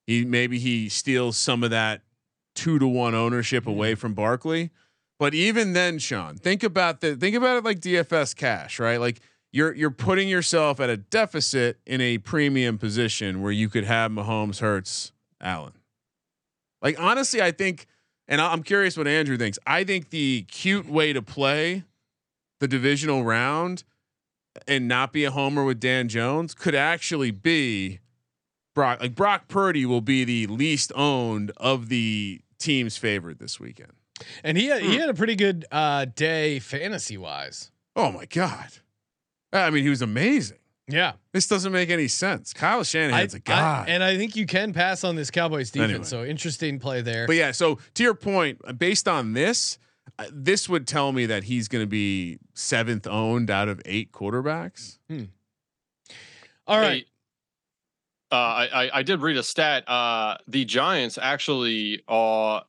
He 0.08 0.26
maybe 0.26 0.60
he 0.60 0.90
steals 0.90 1.38
some 1.38 1.64
of 1.64 1.72
that 1.72 2.02
two 2.54 2.80
to 2.80 2.88
one 2.88 3.16
ownership 3.16 3.68
away 3.68 3.96
from 3.96 4.14
Barkley. 4.14 4.72
But 5.18 5.34
even 5.34 5.74
then, 5.74 6.00
Sean, 6.00 6.36
think 6.36 6.64
about 6.64 7.02
the 7.02 7.16
think 7.16 7.36
about 7.36 7.58
it 7.58 7.64
like 7.64 7.80
DFS 7.80 8.36
cash, 8.36 8.80
right? 8.80 9.00
Like 9.00 9.22
you're 9.52 9.74
you're 9.74 9.92
putting 9.92 10.28
yourself 10.28 10.80
at 10.80 10.90
a 10.90 10.98
deficit 10.98 11.80
in 11.86 12.02
a 12.02 12.18
premium 12.18 12.78
position 12.78 13.42
where 13.42 13.52
you 13.52 13.70
could 13.70 13.86
have 13.86 14.12
Mahomes, 14.12 14.60
Hurts, 14.60 15.12
Allen. 15.40 15.74
Like 16.82 17.00
honestly, 17.00 17.42
I 17.42 17.52
think, 17.52 17.88
and 18.28 18.42
I'm 18.42 18.64
curious 18.64 18.98
what 18.98 19.08
Andrew 19.08 19.38
thinks. 19.38 19.58
I 19.66 19.84
think 19.86 20.10
the 20.10 20.44
cute 20.50 20.88
way 20.88 21.14
to 21.14 21.22
play 21.22 21.84
the 22.60 22.68
divisional 22.68 23.24
round 23.24 23.84
and 24.68 24.88
not 24.88 25.14
be 25.14 25.24
a 25.24 25.32
homer 25.32 25.64
with 25.64 25.80
Dan 25.80 26.10
Jones 26.10 26.54
could 26.54 26.76
actually 26.76 27.32
be 27.32 28.00
Brock. 28.76 29.02
Like 29.02 29.16
Brock 29.16 29.48
Purdy 29.48 29.86
will 29.88 30.02
be 30.02 30.24
the 30.24 30.46
least 30.48 30.92
owned 30.96 31.52
of 31.58 31.90
the 31.90 32.42
teams 32.60 32.98
favored 32.98 33.40
this 33.40 33.60
weekend. 33.60 33.94
And 34.44 34.58
he 34.58 34.68
had, 34.68 34.84
Hmm. 34.84 34.90
he 34.92 34.98
had 34.98 35.10
a 35.10 35.14
pretty 35.16 35.36
good 35.36 35.66
uh, 35.72 36.06
day 36.06 36.60
fantasy 36.60 37.18
wise. 37.18 37.72
Oh 37.96 38.12
my 38.12 38.26
god! 38.26 38.70
I 39.52 39.70
mean, 39.72 39.84
he 39.84 39.90
was 39.90 40.02
amazing. 40.04 40.58
Yeah, 40.88 41.14
This 41.34 41.48
doesn't 41.48 41.72
make 41.72 41.90
any 41.90 42.08
sense. 42.08 42.54
Kyle 42.54 42.84
Shanahan's 42.84 43.34
a 43.34 43.38
I- 43.38 43.40
god. 43.40 43.90
and 43.90 44.04
I 44.04 44.18
think 44.18 44.36
you 44.36 44.46
can 44.46 44.72
pass 44.72 45.04
on 45.04 45.16
this 45.16 45.32
Cowboys 45.32 45.72
defense. 45.72 45.90
Anyway. 45.92 46.06
So 46.06 46.24
interesting 46.24 46.78
play 46.78 47.02
there. 47.02 47.26
But 47.26 47.38
yeah, 47.38 47.54
so 47.54 47.80
to 47.96 48.04
your 48.04 48.14
point, 48.14 48.62
uh, 48.64 48.72
based 48.74 49.08
on 49.08 49.34
this, 49.34 49.80
uh, 50.20 50.26
this 50.32 50.70
would 50.70 50.86
tell 50.86 51.12
me 51.12 51.26
that 51.26 51.46
he's 51.46 51.68
going 51.68 51.82
to 51.82 51.88
be 51.90 52.38
seventh 52.54 53.08
owned 53.08 53.50
out 53.50 53.68
of 53.68 53.82
eight 53.86 54.12
quarterbacks. 54.12 55.00
All 56.68 56.80
right. 56.80 57.04
Hey, 57.04 57.06
uh, 58.36 58.68
I, 58.82 58.90
I 59.00 59.04
did 59.04 59.22
read 59.22 59.38
a 59.38 59.44
stat. 59.44 59.88
Uh, 59.88 60.38
the 60.48 60.66
Giants 60.66 61.18
actually 61.22 62.04
are 62.08 62.64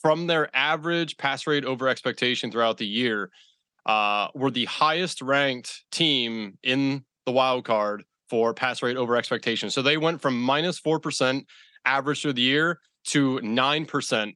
from 0.00 0.26
their 0.26 0.54
average 0.54 1.16
pass 1.16 1.46
rate 1.46 1.64
over 1.64 1.88
expectation 1.88 2.50
throughout 2.50 2.78
the 2.78 2.86
year, 2.86 3.30
uh, 3.86 4.28
were 4.34 4.50
the 4.50 4.64
highest 4.64 5.22
ranked 5.22 5.84
team 5.92 6.58
in 6.62 7.04
the 7.26 7.32
wild 7.32 7.64
card 7.64 8.02
for 8.28 8.52
pass 8.52 8.82
rate 8.82 8.96
over 8.96 9.16
expectation. 9.16 9.70
So 9.70 9.82
they 9.82 9.96
went 9.96 10.20
from 10.20 10.34
minus 10.40 10.46
minus 10.46 10.78
four 10.78 10.98
percent 10.98 11.46
average 11.84 12.22
through 12.22 12.32
the 12.32 12.42
year 12.42 12.80
to 13.04 13.40
nine 13.42 13.84
percent 13.86 14.34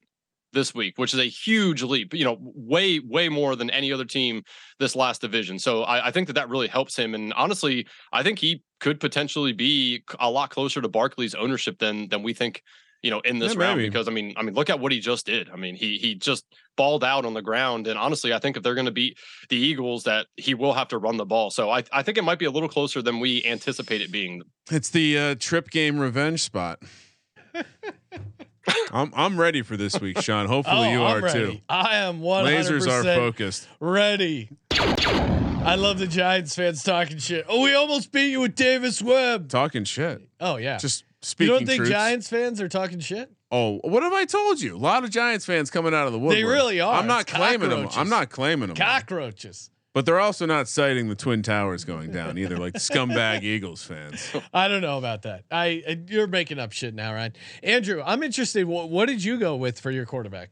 this 0.53 0.75
week, 0.75 0.95
which 0.97 1.13
is 1.15 1.21
a 1.21 1.25
huge 1.25 1.83
leap. 1.83 2.15
You 2.15 2.25
know, 2.25 2.37
way 2.41 3.01
way 3.01 3.29
more 3.29 3.57
than 3.57 3.71
any 3.71 3.93
other 3.93 4.05
team 4.05 4.43
this 4.79 4.95
last 4.95 5.21
division. 5.21 5.59
So 5.59 5.83
I, 5.83 6.09
I 6.09 6.11
think 6.13 6.29
that 6.29 6.35
that 6.35 6.49
really 6.49 6.69
helps 6.69 6.97
him. 6.97 7.15
And 7.15 7.33
honestly, 7.33 7.87
I 8.13 8.23
think 8.23 8.39
he 8.39 8.63
could 8.81 9.01
potentially 9.01 9.53
be 9.53 10.03
a 10.21 10.31
lot 10.31 10.51
closer 10.51 10.81
to 10.83 10.89
Barkley's 10.89 11.35
ownership 11.35 11.79
than 11.79 12.09
than 12.09 12.23
we 12.23 12.33
think. 12.35 12.63
You 13.03 13.11
know, 13.11 13.21
in 13.21 13.39
this 13.39 13.55
Yeah, 13.55 13.61
round, 13.61 13.77
maybe. 13.77 13.89
because 13.91 14.09
I 14.09 14.11
mean, 14.11 14.35
I 14.37 14.43
mean, 14.43 14.55
look 14.55 14.69
at 14.71 14.81
what 14.81 14.91
he 14.91 14.99
just 14.99 15.27
did. 15.27 15.49
I 15.51 15.57
mean, 15.57 15.77
he 15.77 15.99
he 15.99 16.15
just 16.17 16.45
balled 16.77 17.05
out 17.05 17.25
on 17.25 17.35
the 17.35 17.43
ground, 17.43 17.87
and 17.87 17.97
honestly, 17.99 18.33
I 18.33 18.39
think 18.41 18.57
if 18.57 18.63
they're 18.65 18.75
going 18.75 18.87
to 18.87 18.91
beat 18.91 19.19
the 19.49 19.57
Eagles, 19.57 20.05
that 20.05 20.27
he 20.37 20.55
will 20.55 20.73
have 20.73 20.89
to 20.89 20.99
run 20.99 21.17
the 21.17 21.27
ball. 21.27 21.51
So 21.51 21.71
I 21.71 21.85
I 21.93 22.03
think 22.03 22.19
it 22.19 22.25
might 22.25 22.39
be 22.41 22.47
a 22.47 22.51
little 22.51 22.71
closer 22.71 23.03
than 23.03 23.21
we 23.21 23.45
anticipate 23.45 24.01
it 24.01 24.11
being. 24.11 24.43
It's 24.73 24.89
the 24.89 25.19
uh, 25.19 25.35
trip 25.39 25.71
game 25.71 26.01
revenge 26.01 26.43
spot. 26.43 26.83
I'm 28.93 29.13
I'm 29.15 29.39
ready 29.39 29.63
for 29.63 29.77
this 29.77 30.01
week, 30.01 30.19
Sean. 30.21 30.47
Hopefully 30.47 30.89
Oh, 30.89 30.91
you 30.91 31.03
I'm 31.05 31.19
are 31.19 31.21
ready. 31.27 31.57
too. 31.57 31.61
I 31.69 31.97
am 31.97 32.21
one 32.21 32.45
hundred 32.47 32.83
Lasers 32.83 32.89
are 32.91 33.05
focused. 33.05 33.69
ready. 33.79 34.49
I 35.67 35.75
love 35.75 35.99
the 35.99 36.07
Giants 36.07 36.55
fans 36.55 36.85
talking 36.85 37.19
shit. 37.19 37.45
Oh, 37.49 37.61
we 37.61 37.75
almost 37.75 38.13
beat 38.13 38.31
you 38.31 38.41
with 38.43 38.55
Davis 38.55 39.03
Webb. 39.03 39.49
Talking 39.49 39.83
shit. 39.83 40.23
Oh 40.39 40.59
yeah. 40.59 40.77
Just 40.79 41.03
speaking. 41.23 41.53
you 41.53 41.59
don't 41.59 41.67
think 41.67 41.79
truths. 41.79 41.91
Giants 41.91 42.29
fans 42.29 42.61
are 42.61 42.69
talking 42.69 43.01
shit? 43.01 43.33
Oh, 43.51 43.81
what 43.83 44.05
have 44.05 44.13
I 44.13 44.27
told 44.27 44.61
you? 44.61 44.77
A 44.77 44.79
lot 44.79 45.03
of 45.03 45.11
Giants 45.11 45.45
fans 45.45 45.69
coming 45.69 45.93
out 45.93 46.07
of 46.07 46.13
the 46.13 46.21
woodwork. 46.21 46.37
They 46.37 46.45
really 46.45 46.81
are. 46.81 46.95
I'm 46.95 47.09
not 47.09 47.23
It's 47.23 47.33
claiming 47.33 47.71
them. 47.71 47.89
I'm 47.97 48.09
not 48.09 48.31
claiming 48.31 48.69
them. 48.69 48.77
Cockroaches. 48.77 49.71
But 49.93 50.07
they're 50.07 50.21
also 50.21 50.47
not 50.47 50.69
citing 50.69 51.09
the 51.09 51.17
twin 51.17 51.43
towers 51.43 51.85
going 51.85 52.13
down 52.13 52.39
either, 52.39 52.59
like 52.59 52.75
scumbag 52.75 53.43
Eagles 53.43 53.83
fans. 53.83 54.31
I 54.55 54.69
don't 54.69 54.83
know 54.83 54.99
about 54.99 55.23
that. 55.23 55.45
I 55.51 55.99
you're 56.09 56.29
making 56.29 56.61
up 56.61 56.71
shit 56.71 56.95
now, 56.95 57.13
right? 57.13 57.35
Andrew, 57.65 58.03
I'm 58.07 58.23
interested. 58.23 58.67
What, 58.67 58.89
what 58.91 59.07
did 59.07 59.25
you 59.25 59.37
go 59.37 59.57
with 59.57 59.81
for 59.81 59.91
your 59.91 60.07
quarterback? 60.07 60.51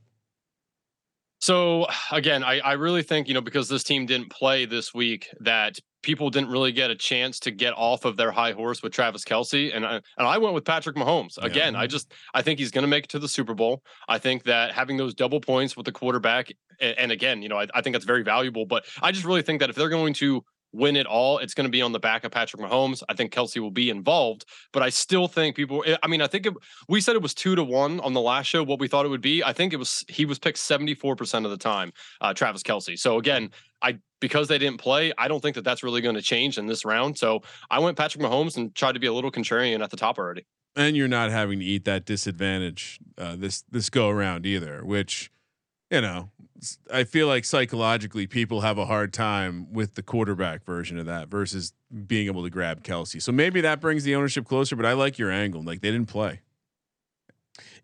So 1.44 1.86
again, 2.10 2.42
I, 2.42 2.60
I 2.60 2.72
really 2.72 3.02
think, 3.02 3.28
you 3.28 3.34
know, 3.34 3.42
because 3.42 3.68
this 3.68 3.84
team 3.84 4.06
didn't 4.06 4.30
play 4.30 4.64
this 4.64 4.94
week, 4.94 5.28
that 5.40 5.78
people 6.02 6.30
didn't 6.30 6.48
really 6.48 6.72
get 6.72 6.90
a 6.90 6.94
chance 6.94 7.38
to 7.40 7.50
get 7.50 7.74
off 7.76 8.06
of 8.06 8.16
their 8.16 8.30
high 8.30 8.52
horse 8.52 8.82
with 8.82 8.94
Travis 8.94 9.24
Kelce. 9.24 9.70
And 9.76 9.84
I, 9.84 9.96
and 9.96 10.26
I 10.26 10.38
went 10.38 10.54
with 10.54 10.64
Patrick 10.64 10.96
Mahomes. 10.96 11.36
Again, 11.36 11.76
I 11.76 11.84
mm-hmm. 11.84 11.90
just 11.90 12.14
I 12.32 12.40
think 12.40 12.58
he's 12.58 12.70
gonna 12.70 12.86
make 12.86 13.04
it 13.04 13.10
to 13.10 13.18
the 13.18 13.28
Super 13.28 13.52
Bowl. 13.52 13.82
I 14.08 14.16
think 14.16 14.44
that 14.44 14.72
having 14.72 14.96
those 14.96 15.12
double 15.12 15.38
points 15.38 15.76
with 15.76 15.84
the 15.84 15.92
quarterback, 15.92 16.50
and, 16.80 16.98
and 16.98 17.12
again, 17.12 17.42
you 17.42 17.50
know, 17.50 17.58
I, 17.58 17.66
I 17.74 17.82
think 17.82 17.92
that's 17.92 18.06
very 18.06 18.22
valuable. 18.22 18.64
But 18.64 18.86
I 19.02 19.12
just 19.12 19.26
really 19.26 19.42
think 19.42 19.60
that 19.60 19.68
if 19.68 19.76
they're 19.76 19.90
going 19.90 20.14
to 20.14 20.42
win 20.74 20.96
it 20.96 21.06
all, 21.06 21.38
it's 21.38 21.54
going 21.54 21.66
to 21.66 21.70
be 21.70 21.82
on 21.82 21.92
the 21.92 22.00
back 22.00 22.24
of 22.24 22.32
Patrick 22.32 22.60
Mahomes. 22.60 23.02
I 23.08 23.14
think 23.14 23.32
Kelce 23.32 23.60
will 23.60 23.70
be 23.70 23.88
involved, 23.90 24.44
but 24.72 24.82
I 24.82 24.90
still 24.90 25.28
think 25.28 25.56
people. 25.56 25.84
I 26.02 26.06
mean, 26.08 26.20
I 26.20 26.26
think 26.26 26.46
it, 26.46 26.54
we 26.88 27.00
said 27.00 27.14
it 27.14 27.22
was 27.22 27.34
two 27.34 27.54
to 27.54 27.64
one 27.64 28.00
on 28.00 28.12
the 28.12 28.20
last 28.20 28.46
show. 28.46 28.62
What 28.62 28.80
we 28.80 28.88
thought 28.88 29.06
it 29.06 29.08
would 29.10 29.20
be, 29.20 29.44
I 29.44 29.52
think 29.52 29.72
it 29.72 29.78
was 29.78 30.04
he 30.08 30.26
was 30.26 30.38
picked 30.38 30.58
seventy 30.58 30.94
four 30.94 31.16
percent 31.16 31.44
of 31.46 31.50
the 31.50 31.56
time, 31.58 31.92
uh, 32.20 32.34
Travis 32.34 32.62
Kelce. 32.62 32.98
So 32.98 33.18
again, 33.18 33.50
I 33.80 33.98
because 34.20 34.48
they 34.48 34.58
didn't 34.58 34.78
play, 34.78 35.12
I 35.18 35.28
don't 35.28 35.40
think 35.40 35.54
that 35.54 35.64
that's 35.64 35.82
really 35.82 36.00
going 36.00 36.14
to 36.16 36.22
change 36.22 36.58
in 36.58 36.66
this 36.66 36.84
round. 36.84 37.16
So 37.18 37.42
I 37.70 37.78
went 37.78 37.96
Patrick 37.96 38.24
Mahomes 38.24 38.56
and 38.56 38.74
tried 38.74 38.92
to 38.92 39.00
be 39.00 39.06
a 39.06 39.12
little 39.12 39.30
contrarian 39.30 39.82
at 39.82 39.90
the 39.90 39.96
top 39.96 40.18
already. 40.18 40.44
and 40.76 40.96
you're 40.96 41.08
not 41.08 41.30
having 41.30 41.58
to 41.60 41.64
eat 41.64 41.84
that 41.84 42.04
disadvantage 42.04 42.98
uh, 43.18 43.36
this 43.36 43.62
this 43.70 43.90
go 43.90 44.08
around 44.08 44.46
either. 44.46 44.84
Which, 44.84 45.30
you 45.90 46.00
know, 46.00 46.30
I 46.92 47.04
feel 47.04 47.26
like 47.26 47.44
psychologically 47.44 48.26
people 48.26 48.62
have 48.62 48.78
a 48.78 48.86
hard 48.86 49.12
time 49.12 49.72
with 49.72 49.94
the 49.94 50.02
quarterback 50.02 50.64
version 50.64 50.98
of 50.98 51.06
that 51.06 51.28
versus 51.28 51.72
being 52.06 52.26
able 52.26 52.42
to 52.44 52.50
grab 52.50 52.82
Kelce. 52.82 53.20
So 53.20 53.32
maybe 53.32 53.60
that 53.60 53.80
brings 53.80 54.04
the 54.04 54.14
ownership 54.14 54.46
closer. 54.46 54.74
But 54.76 54.86
I 54.86 54.92
like 54.94 55.18
your 55.18 55.30
angle. 55.30 55.62
Like 55.62 55.80
they 55.82 55.90
didn't 55.90 56.08
play. 56.08 56.40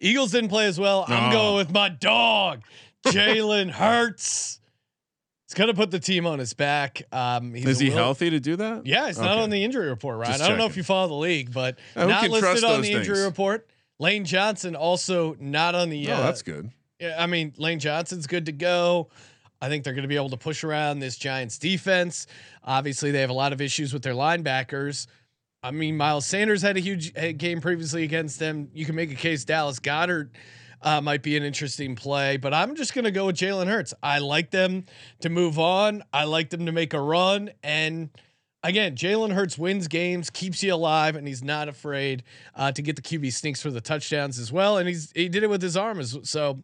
Eagles 0.00 0.32
didn't 0.32 0.48
play 0.48 0.66
as 0.66 0.80
well. 0.80 1.04
I'm 1.06 1.30
going 1.30 1.56
with 1.56 1.70
my 1.70 1.88
dog, 1.90 2.62
Jalen 3.06 3.70
Hurts. 3.70 4.60
He's 5.46 5.54
gonna 5.54 5.74
put 5.74 5.90
the 5.90 5.98
team 5.98 6.26
on 6.26 6.38
his 6.38 6.54
back. 6.54 7.02
Um, 7.12 7.52
he's 7.54 7.66
Is 7.66 7.78
he 7.80 7.90
will- 7.90 7.96
healthy 7.96 8.30
to 8.30 8.40
do 8.40 8.56
that? 8.56 8.86
Yeah, 8.86 9.08
he's 9.08 9.18
not 9.18 9.38
on 9.38 9.50
the 9.50 9.62
injury 9.64 9.88
report, 9.88 10.18
Ryan. 10.18 10.32
Just 10.32 10.44
I 10.44 10.48
don't 10.48 10.58
know 10.58 10.66
if 10.66 10.76
you 10.76 10.84
follow 10.84 11.08
the 11.08 11.14
league, 11.14 11.52
but 11.52 11.78
Uh, 11.96 12.06
not 12.06 12.28
listed 12.30 12.64
on 12.64 12.82
the 12.82 12.92
injury 12.92 13.22
report. 13.24 13.68
Lane 13.98 14.24
Johnson 14.24 14.74
also 14.76 15.36
not 15.38 15.74
on 15.74 15.90
the. 15.90 16.08
Oh, 16.08 16.14
uh, 16.14 16.22
that's 16.22 16.42
good. 16.42 16.70
Yeah, 17.00 17.16
I 17.18 17.26
mean, 17.26 17.54
Lane 17.56 17.78
Johnson's 17.78 18.26
good 18.26 18.46
to 18.46 18.52
go. 18.52 19.08
I 19.62 19.68
think 19.68 19.84
they're 19.84 19.94
going 19.94 20.02
to 20.02 20.08
be 20.08 20.16
able 20.16 20.30
to 20.30 20.36
push 20.36 20.64
around 20.64 21.00
this 21.00 21.16
Giants 21.16 21.58
defense. 21.58 22.26
Obviously, 22.62 23.10
they 23.10 23.20
have 23.20 23.30
a 23.30 23.34
lot 23.34 23.52
of 23.52 23.60
issues 23.60 23.92
with 23.92 24.02
their 24.02 24.14
linebackers. 24.14 25.06
I 25.62 25.70
mean, 25.70 25.96
Miles 25.96 26.26
Sanders 26.26 26.62
had 26.62 26.76
a 26.76 26.80
huge 26.80 27.16
uh, 27.16 27.32
game 27.32 27.60
previously 27.60 28.04
against 28.04 28.38
them. 28.38 28.68
You 28.72 28.86
can 28.86 28.94
make 28.94 29.10
a 29.10 29.16
case 29.16 29.44
Dallas 29.44 29.78
Goedert 29.78 30.30
uh, 30.82 31.00
might 31.00 31.22
be 31.22 31.36
an 31.36 31.42
interesting 31.42 31.94
play, 31.94 32.36
but 32.38 32.54
I'm 32.54 32.74
just 32.74 32.94
going 32.94 33.04
to 33.04 33.10
go 33.10 33.26
with 33.26 33.36
Jalen 33.36 33.66
Hurts. 33.66 33.92
I 34.02 34.18
like 34.18 34.50
them 34.50 34.84
to 35.20 35.28
move 35.28 35.58
on. 35.58 36.02
I 36.12 36.24
like 36.24 36.50
them 36.50 36.66
to 36.66 36.72
make 36.72 36.94
a 36.94 37.00
run. 37.00 37.50
And 37.62 38.10
again, 38.62 38.94
Jalen 38.96 39.32
Hurts 39.32 39.58
wins 39.58 39.88
games, 39.88 40.30
keeps 40.30 40.62
you 40.62 40.74
alive, 40.74 41.16
and 41.16 41.26
he's 41.26 41.42
not 41.42 41.68
afraid 41.68 42.22
uh, 42.54 42.72
to 42.72 42.82
get 42.82 42.96
the 42.96 43.02
QB 43.02 43.32
sneaks 43.32 43.62
for 43.62 43.70
the 43.70 43.80
touchdowns 43.80 44.38
as 44.38 44.52
well. 44.52 44.78
And 44.78 44.88
he's 44.88 45.12
he 45.14 45.28
did 45.28 45.42
it 45.42 45.50
with 45.50 45.62
his 45.62 45.76
arm 45.76 45.98
as 46.00 46.16
so. 46.24 46.62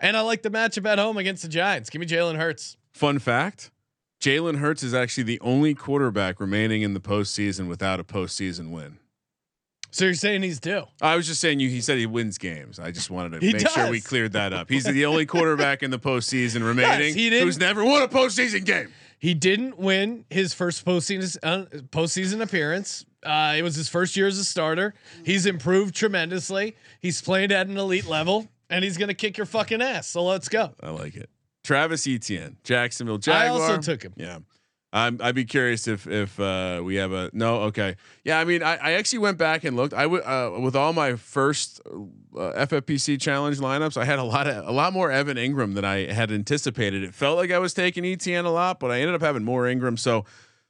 And 0.00 0.16
I 0.16 0.20
like 0.20 0.42
the 0.42 0.50
matchup 0.50 0.86
at 0.86 0.98
home 0.98 1.18
against 1.18 1.42
the 1.42 1.48
Giants. 1.48 1.90
Give 1.90 2.00
me 2.00 2.06
Jalen 2.06 2.36
Hurts. 2.36 2.76
Fun 2.92 3.18
fact: 3.18 3.70
Jalen 4.20 4.58
Hurts 4.58 4.82
is 4.82 4.94
actually 4.94 5.24
the 5.24 5.40
only 5.40 5.74
quarterback 5.74 6.40
remaining 6.40 6.82
in 6.82 6.94
the 6.94 7.00
postseason 7.00 7.68
without 7.68 8.00
a 8.00 8.04
postseason 8.04 8.70
win. 8.70 8.98
So 9.90 10.04
you're 10.04 10.14
saying 10.14 10.42
he's 10.42 10.60
due? 10.60 10.84
I 11.00 11.16
was 11.16 11.26
just 11.26 11.40
saying 11.40 11.60
you. 11.60 11.68
He 11.70 11.80
said 11.80 11.96
he 11.96 12.04
wins 12.04 12.36
games. 12.36 12.78
I 12.78 12.90
just 12.90 13.10
wanted 13.10 13.40
to 13.40 13.46
He 13.46 13.54
make 13.54 13.68
sure 13.68 13.90
we 13.90 14.02
cleared 14.02 14.32
that 14.32 14.52
up. 14.52 14.68
He's 14.68 14.84
the 14.84 15.06
only 15.06 15.24
quarterback 15.24 15.82
in 15.82 15.90
the 15.90 15.98
postseason 15.98 16.62
remaining 16.66 17.14
he 17.14 17.30
who's 17.40 17.58
never 17.58 17.82
won 17.82 18.02
a 18.02 18.08
postseason 18.08 18.66
game. 18.66 18.92
He 19.18 19.34
didn't 19.34 19.78
win 19.78 20.24
his 20.30 20.54
first 20.54 20.84
postseason 20.84 21.36
uh, 21.42 21.64
postseason 21.90 22.40
appearance. 22.40 23.04
Uh, 23.22 23.54
it 23.56 23.62
was 23.62 23.74
his 23.74 23.88
first 23.88 24.16
year 24.16 24.28
as 24.28 24.38
a 24.38 24.44
starter. 24.44 24.94
He's 25.24 25.44
improved 25.44 25.94
tremendously. 25.94 26.76
He's 27.00 27.20
played 27.20 27.50
at 27.50 27.66
an 27.66 27.76
elite 27.76 28.06
level, 28.06 28.48
and 28.70 28.84
he's 28.84 28.96
gonna 28.96 29.14
kick 29.14 29.36
your 29.36 29.46
fucking 29.46 29.82
ass. 29.82 30.06
So 30.06 30.24
let's 30.24 30.48
go. 30.48 30.74
I 30.80 30.90
like 30.90 31.16
it. 31.16 31.28
Travis 31.64 32.06
Etienne, 32.06 32.56
Jacksonville 32.64 33.20
I 33.26 33.48
also 33.48 33.78
took 33.78 34.02
him. 34.02 34.14
Yeah. 34.16 34.38
I'm, 34.92 35.18
I'd 35.22 35.34
be 35.34 35.44
curious 35.44 35.86
if 35.86 36.06
if 36.06 36.40
uh, 36.40 36.80
we 36.82 36.94
have 36.94 37.12
a 37.12 37.30
no. 37.34 37.62
Okay, 37.64 37.96
yeah. 38.24 38.40
I 38.40 38.44
mean, 38.44 38.62
I, 38.62 38.76
I 38.76 38.92
actually 38.92 39.18
went 39.18 39.36
back 39.36 39.64
and 39.64 39.76
looked. 39.76 39.92
I 39.92 40.06
would 40.06 40.22
uh, 40.22 40.52
with 40.60 40.74
all 40.74 40.94
my 40.94 41.16
first 41.16 41.80
uh, 41.84 42.66
FFPC 42.66 43.20
challenge 43.20 43.58
lineups. 43.58 43.98
I 43.98 44.06
had 44.06 44.18
a 44.18 44.24
lot 44.24 44.46
of 44.46 44.66
a 44.66 44.72
lot 44.72 44.94
more 44.94 45.10
Evan 45.10 45.36
Engram 45.36 45.74
than 45.74 45.84
I 45.84 46.10
had 46.10 46.32
anticipated. 46.32 47.02
It 47.02 47.14
felt 47.14 47.36
like 47.36 47.50
I 47.50 47.58
was 47.58 47.74
taking 47.74 48.02
ETN 48.04 48.46
a 48.46 48.50
lot, 48.50 48.80
but 48.80 48.90
I 48.90 49.00
ended 49.00 49.14
up 49.14 49.20
having 49.20 49.44
more 49.44 49.64
Engram. 49.64 49.98
So 49.98 50.24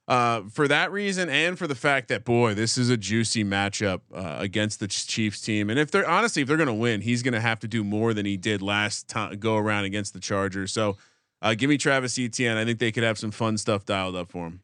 uh, 0.09 0.43
for 0.51 0.67
that 0.67 0.91
reason, 0.91 1.29
and 1.29 1.57
for 1.57 1.69
the 1.69 1.77
fact 1.77 2.09
that 2.09 2.25
boy, 2.25 2.55
this 2.55 2.77
is 2.77 2.91
a 2.91 2.97
juicy 2.97 3.45
matchup 3.45 4.01
uh, 4.13 4.39
against 4.41 4.81
the 4.81 4.89
Chiefs 4.89 5.41
team. 5.41 5.71
And 5.71 5.79
if 5.79 5.93
they're 5.93 6.09
honestly, 6.09 6.43
if 6.43 6.49
they're 6.49 6.57
going 6.57 6.67
to 6.67 6.75
win, 6.75 7.03
he's 7.03 7.23
going 7.23 7.35
to 7.35 7.41
have 7.41 7.61
to 7.61 7.69
do 7.69 7.85
more 7.85 8.13
than 8.15 8.27
he 8.27 8.37
did 8.37 8.63
last 8.63 9.07
time 9.07 9.39
go 9.39 9.57
around 9.57 9.85
against 9.85 10.13
the 10.13 10.21
Chargers. 10.21 10.73
So. 10.73 10.97
Uh, 11.41 11.55
give 11.55 11.71
me 11.71 11.79
Travis 11.79 12.19
Etienne. 12.19 12.57
I 12.57 12.65
think 12.65 12.79
they 12.79 12.93
could 12.93 13.05
have 13.05 13.19
some 13.19 13.31
fun 13.31 13.59
stuff 13.59 13.85
dialed 13.85 14.17
up 14.17 14.31
for 14.31 14.47
him. 14.47 14.61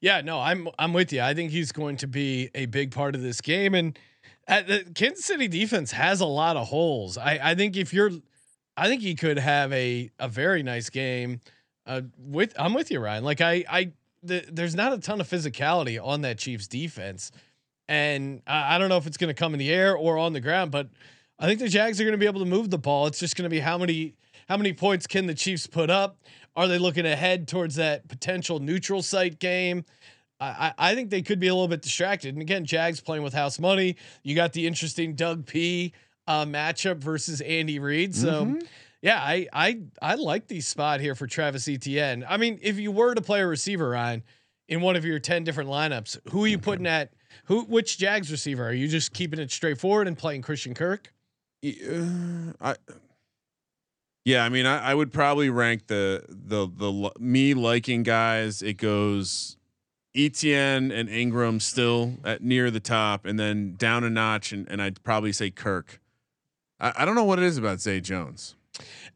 Yeah, 0.00 0.20
no, 0.20 0.40
I'm 0.40 0.68
I'm 0.78 0.92
with 0.92 1.12
you. 1.12 1.22
I 1.22 1.34
think 1.34 1.50
he's 1.50 1.72
going 1.72 1.96
to 1.98 2.06
be 2.06 2.50
a 2.54 2.66
big 2.66 2.90
part 2.90 3.14
of 3.14 3.22
this 3.22 3.40
game, 3.40 3.74
and 3.74 3.98
at 4.46 4.66
the 4.66 4.84
Kansas 4.94 5.24
City 5.24 5.48
defense 5.48 5.92
has 5.92 6.20
a 6.20 6.26
lot 6.26 6.56
of 6.56 6.66
holes. 6.68 7.16
I 7.16 7.40
I 7.42 7.54
think 7.54 7.76
if 7.76 7.94
you're, 7.94 8.10
I 8.76 8.88
think 8.88 9.02
he 9.02 9.14
could 9.14 9.38
have 9.38 9.72
a 9.72 10.10
a 10.18 10.28
very 10.28 10.62
nice 10.62 10.90
game. 10.90 11.40
Uh, 11.86 12.02
with 12.18 12.52
I'm 12.58 12.74
with 12.74 12.90
you, 12.90 13.00
Ryan. 13.00 13.24
Like 13.24 13.40
I 13.40 13.64
I 13.68 13.92
the, 14.22 14.44
there's 14.52 14.74
not 14.74 14.92
a 14.92 14.98
ton 14.98 15.20
of 15.20 15.28
physicality 15.28 16.04
on 16.04 16.22
that 16.22 16.38
Chiefs 16.38 16.66
defense, 16.66 17.32
and 17.88 18.42
I, 18.46 18.74
I 18.74 18.78
don't 18.78 18.88
know 18.88 18.98
if 18.98 19.06
it's 19.06 19.16
going 19.16 19.28
to 19.28 19.34
come 19.34 19.54
in 19.54 19.58
the 19.58 19.70
air 19.70 19.96
or 19.96 20.18
on 20.18 20.34
the 20.34 20.40
ground, 20.40 20.72
but 20.72 20.88
I 21.38 21.46
think 21.46 21.60
the 21.60 21.68
Jags 21.68 22.00
are 22.00 22.04
going 22.04 22.12
to 22.12 22.18
be 22.18 22.26
able 22.26 22.40
to 22.40 22.46
move 22.46 22.70
the 22.70 22.78
ball. 22.78 23.06
It's 23.06 23.18
just 23.18 23.36
going 23.36 23.44
to 23.44 23.50
be 23.50 23.60
how 23.60 23.78
many 23.78 24.14
how 24.48 24.56
many 24.56 24.72
points 24.72 25.06
can 25.06 25.26
the 25.26 25.34
Chiefs 25.34 25.66
put 25.66 25.90
up? 25.90 26.18
Are 26.54 26.66
they 26.66 26.78
looking 26.78 27.06
ahead 27.06 27.48
towards 27.48 27.74
that 27.76 28.08
potential 28.08 28.58
neutral 28.58 29.02
site 29.02 29.38
game? 29.38 29.84
I, 30.38 30.72
I 30.76 30.94
think 30.94 31.10
they 31.10 31.22
could 31.22 31.40
be 31.40 31.48
a 31.48 31.54
little 31.54 31.68
bit 31.68 31.82
distracted. 31.82 32.34
And 32.34 32.42
again, 32.42 32.64
Jags 32.64 33.00
playing 33.00 33.22
with 33.22 33.32
house 33.32 33.58
money. 33.58 33.96
You 34.22 34.34
got 34.34 34.52
the 34.52 34.66
interesting 34.66 35.14
Doug 35.14 35.46
P 35.46 35.92
uh, 36.26 36.44
matchup 36.44 36.98
versus 36.98 37.40
Andy 37.40 37.78
Reid. 37.78 38.14
So 38.14 38.58
yeah, 39.02 39.18
I 39.18 39.46
I 39.52 39.80
I 40.02 40.14
like 40.16 40.48
the 40.48 40.60
spot 40.60 41.00
here 41.00 41.14
for 41.14 41.26
Travis 41.26 41.68
Etienne. 41.68 42.24
I 42.28 42.36
mean, 42.36 42.58
if 42.62 42.78
you 42.78 42.90
were 42.90 43.14
to 43.14 43.22
play 43.22 43.40
a 43.40 43.46
receiver, 43.46 43.90
Ryan, 43.90 44.22
in 44.68 44.80
one 44.80 44.96
of 44.96 45.04
your 45.04 45.18
ten 45.18 45.44
different 45.44 45.70
lineups, 45.70 46.18
who 46.30 46.44
are 46.44 46.48
you 46.48 46.58
putting 46.58 46.86
at? 46.86 47.12
Who 47.44 47.62
which 47.64 47.98
Jags 47.98 48.30
receiver 48.30 48.64
are 48.64 48.72
you 48.72 48.88
just 48.88 49.12
keeping 49.12 49.38
it 49.38 49.50
straightforward 49.50 50.08
and 50.08 50.18
playing 50.18 50.42
Christian 50.42 50.74
Kirk? 50.74 51.12
Uh, 51.64 52.52
I, 52.60 52.74
yeah, 54.26 54.44
I 54.44 54.48
mean, 54.48 54.66
I, 54.66 54.90
I 54.90 54.92
would 54.92 55.12
probably 55.12 55.50
rank 55.50 55.86
the 55.86 56.24
the 56.28 56.66
the 56.66 57.12
me 57.20 57.54
liking 57.54 58.02
guys. 58.02 58.60
It 58.60 58.76
goes 58.76 59.56
Etn 60.16 60.92
and 60.92 61.08
Engram 61.08 61.62
still 61.62 62.14
at 62.24 62.42
near 62.42 62.72
the 62.72 62.80
top, 62.80 63.24
and 63.24 63.38
then 63.38 63.76
down 63.76 64.02
a 64.02 64.10
notch, 64.10 64.50
and, 64.50 64.68
and 64.68 64.82
I'd 64.82 65.00
probably 65.04 65.32
say 65.32 65.50
Kirk. 65.50 66.00
I, 66.80 66.92
I 66.96 67.04
don't 67.04 67.14
know 67.14 67.22
what 67.22 67.38
it 67.38 67.44
is 67.44 67.56
about 67.56 67.80
Zay 67.80 68.00
Jones. 68.00 68.56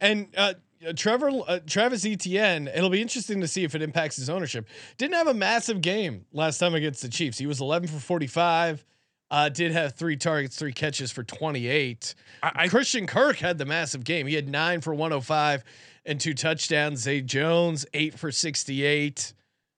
And 0.00 0.28
uh, 0.36 0.54
uh, 0.86 0.92
Trevor 0.94 1.30
uh, 1.48 1.58
Travis 1.66 2.06
Etienne, 2.06 2.68
it'll 2.68 2.88
be 2.88 3.02
interesting 3.02 3.40
to 3.40 3.48
see 3.48 3.64
if 3.64 3.74
it 3.74 3.82
impacts 3.82 4.14
his 4.14 4.30
ownership. 4.30 4.68
Didn't 4.96 5.14
have 5.14 5.26
a 5.26 5.34
massive 5.34 5.80
game 5.80 6.24
last 6.32 6.58
time 6.58 6.76
against 6.76 7.02
the 7.02 7.08
Chiefs. 7.08 7.36
He 7.36 7.48
was 7.48 7.60
11 7.60 7.88
for 7.88 7.98
45. 7.98 8.86
Uh, 9.30 9.48
did 9.48 9.70
have 9.70 9.94
three 9.94 10.16
targets, 10.16 10.56
three 10.56 10.72
catches 10.72 11.12
for 11.12 11.22
28. 11.22 12.14
I, 12.42 12.52
I 12.54 12.68
Christian 12.68 13.06
Kirk 13.06 13.36
had 13.36 13.58
the 13.58 13.64
massive 13.64 14.02
game. 14.02 14.26
He 14.26 14.34
had 14.34 14.48
nine 14.48 14.80
for 14.80 14.92
105 14.92 15.62
and 16.04 16.20
two 16.20 16.34
touchdowns. 16.34 17.00
Zay 17.00 17.20
Jones 17.20 17.86
eight 17.94 18.18
for 18.18 18.32
68. 18.32 19.32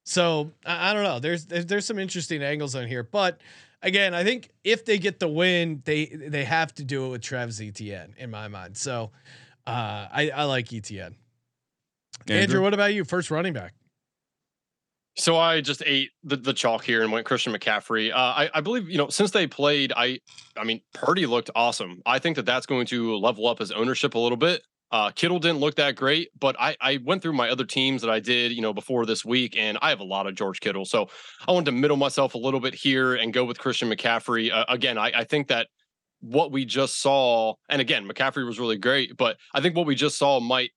So 0.05 0.51
I, 0.65 0.91
I 0.91 0.95
don't 0.95 1.05
know. 1.05 1.19
There's, 1.19 1.45
there's 1.47 1.67
there's 1.67 1.87
some 1.87 1.99
interesting 1.99 2.43
angles 2.43 2.75
on 2.75 2.87
here, 2.87 3.03
but 3.03 3.41
again, 3.83 4.15
I 4.15 4.25
think 4.25 4.49
if 4.65 4.85
they 4.85 4.99
get 4.99 5.21
the 5.21 5.29
win, 5.29 5.83
they 5.85 6.07
they 6.07 6.45
have 6.45 6.75
to 6.77 6.85
do 6.85 7.07
it 7.07 7.09
with 7.11 7.23
Travis 7.23 7.61
Etienne 7.61 8.15
in 8.19 8.31
my 8.31 8.49
mind. 8.49 8.77
So 8.77 9.11
uh, 9.67 10.09
I 10.11 10.31
I 10.35 10.45
like 10.45 10.73
Etienne. 10.73 11.17
Andrew. 12.29 12.63
what 12.63 12.75
about 12.75 12.95
you? 12.95 13.05
First 13.05 13.31
running 13.31 13.53
back. 13.53 13.75
So 15.17 15.37
I 15.37 15.61
just 15.61 15.83
ate 15.85 16.11
the, 16.25 16.37
the 16.37 16.55
chalk 16.55 16.85
here 16.85 17.03
and 17.03 17.13
went 17.13 17.27
Christian 17.27 17.53
McCaffrey. 17.53 18.11
Uh, 18.11 18.17
I, 18.17 18.51
I 18.55 18.61
believe 18.61 18.89
you 18.89 18.97
know 18.97 19.09
since 19.09 19.31
they 19.31 19.47
played, 19.47 19.93
I 19.95 20.21
I 20.57 20.65
mean 20.65 20.81
Purdy 20.95 21.27
looked 21.27 21.51
awesome. 21.55 22.01
I 22.07 22.19
think 22.19 22.37
that 22.37 22.47
that's 22.47 22.67
going 22.67 22.87
to 22.87 23.17
level 23.17 23.47
up 23.47 23.59
his 23.59 23.73
ownership 23.73 24.15
a 24.15 24.19
little 24.19 24.39
bit. 24.39 24.63
Uh, 24.91 25.11
Kittle 25.11 25.39
didn't 25.39 25.59
look 25.59 25.75
that 25.77 25.97
great, 25.97 26.29
but 26.39 26.57
I 26.59 26.77
I 26.81 26.99
went 27.05 27.23
through 27.23 27.35
my 27.35 27.51
other 27.51 27.65
teams 27.65 28.01
that 28.03 28.11
I 28.11 28.21
did 28.21 28.53
you 28.53 28.63
know 28.63 28.73
before 28.73 29.05
this 29.05 29.23
week, 29.25 29.55
and 29.59 29.79
I 29.83 29.91
have 29.91 30.01
a 30.01 30.05
lot 30.05 30.27
of 30.27 30.35
George 30.35 30.61
Kittle. 30.61 30.87
So 30.87 31.09
I 31.47 31.53
wanted 31.53 31.67
to 31.67 31.73
middle 31.73 31.97
myself 31.99 32.35
a 32.35 32.39
little 32.39 32.61
bit 32.61 32.75
here 32.75 33.15
and 33.15 33.35
go 33.35 33.45
with 33.45 33.59
Christian 33.59 33.91
McCaffrey. 33.91 34.51
Uh, 34.51 34.65
again, 34.69 34.97
I, 34.97 35.13
I 35.15 35.25
think 35.25 35.49
that 35.49 35.69
what 36.21 36.53
we 36.53 36.65
just 36.65 37.03
saw, 37.03 37.55
and 37.69 37.83
again 37.83 38.09
McCaffrey 38.09 38.47
was 38.47 38.59
really 38.59 38.79
great, 38.79 39.17
but 39.19 39.37
I 39.53 39.61
think 39.61 39.77
what 39.77 39.87
we 39.87 39.95
just 39.95 40.17
saw 40.17 40.41
might 40.41 40.71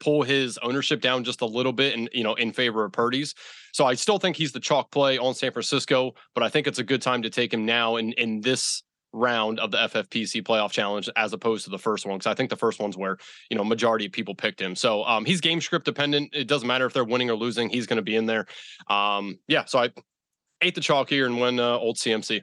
pull 0.00 0.22
his 0.22 0.58
ownership 0.58 1.00
down 1.00 1.24
just 1.24 1.40
a 1.40 1.46
little 1.46 1.72
bit 1.72 1.96
and 1.96 2.08
you 2.12 2.24
know 2.24 2.34
in 2.34 2.52
favor 2.52 2.84
of 2.84 2.92
Purdy's. 2.92 3.34
So 3.72 3.84
I 3.84 3.94
still 3.94 4.18
think 4.18 4.36
he's 4.36 4.52
the 4.52 4.60
chalk 4.60 4.90
play 4.90 5.18
on 5.18 5.34
San 5.34 5.52
Francisco, 5.52 6.14
but 6.34 6.42
I 6.42 6.48
think 6.48 6.66
it's 6.66 6.78
a 6.78 6.84
good 6.84 7.02
time 7.02 7.22
to 7.22 7.30
take 7.30 7.52
him 7.52 7.64
now 7.64 7.96
in 7.96 8.12
in 8.12 8.40
this 8.40 8.82
round 9.12 9.58
of 9.60 9.70
the 9.70 9.78
FFPC 9.78 10.42
playoff 10.42 10.70
challenge 10.72 11.08
as 11.16 11.32
opposed 11.32 11.64
to 11.64 11.70
the 11.70 11.78
first 11.78 12.04
one 12.04 12.18
because 12.18 12.30
I 12.30 12.34
think 12.34 12.50
the 12.50 12.56
first 12.56 12.78
one's 12.78 12.96
where 12.96 13.16
you 13.50 13.56
know 13.56 13.64
majority 13.64 14.06
of 14.06 14.12
people 14.12 14.34
picked 14.34 14.60
him. 14.60 14.74
So 14.74 15.04
um 15.04 15.24
he's 15.24 15.40
game 15.40 15.60
script 15.60 15.84
dependent. 15.84 16.34
It 16.34 16.48
doesn't 16.48 16.68
matter 16.68 16.86
if 16.86 16.92
they're 16.92 17.04
winning 17.04 17.30
or 17.30 17.36
losing, 17.36 17.68
he's 17.68 17.86
going 17.86 17.96
to 17.96 18.02
be 18.02 18.16
in 18.16 18.26
there. 18.26 18.46
Um 18.88 19.38
yeah, 19.48 19.64
so 19.64 19.78
I 19.78 19.90
ate 20.62 20.74
the 20.74 20.80
chalk 20.80 21.08
here 21.08 21.26
and 21.26 21.38
went 21.38 21.60
uh, 21.60 21.78
old 21.78 21.96
CMC. 21.96 22.42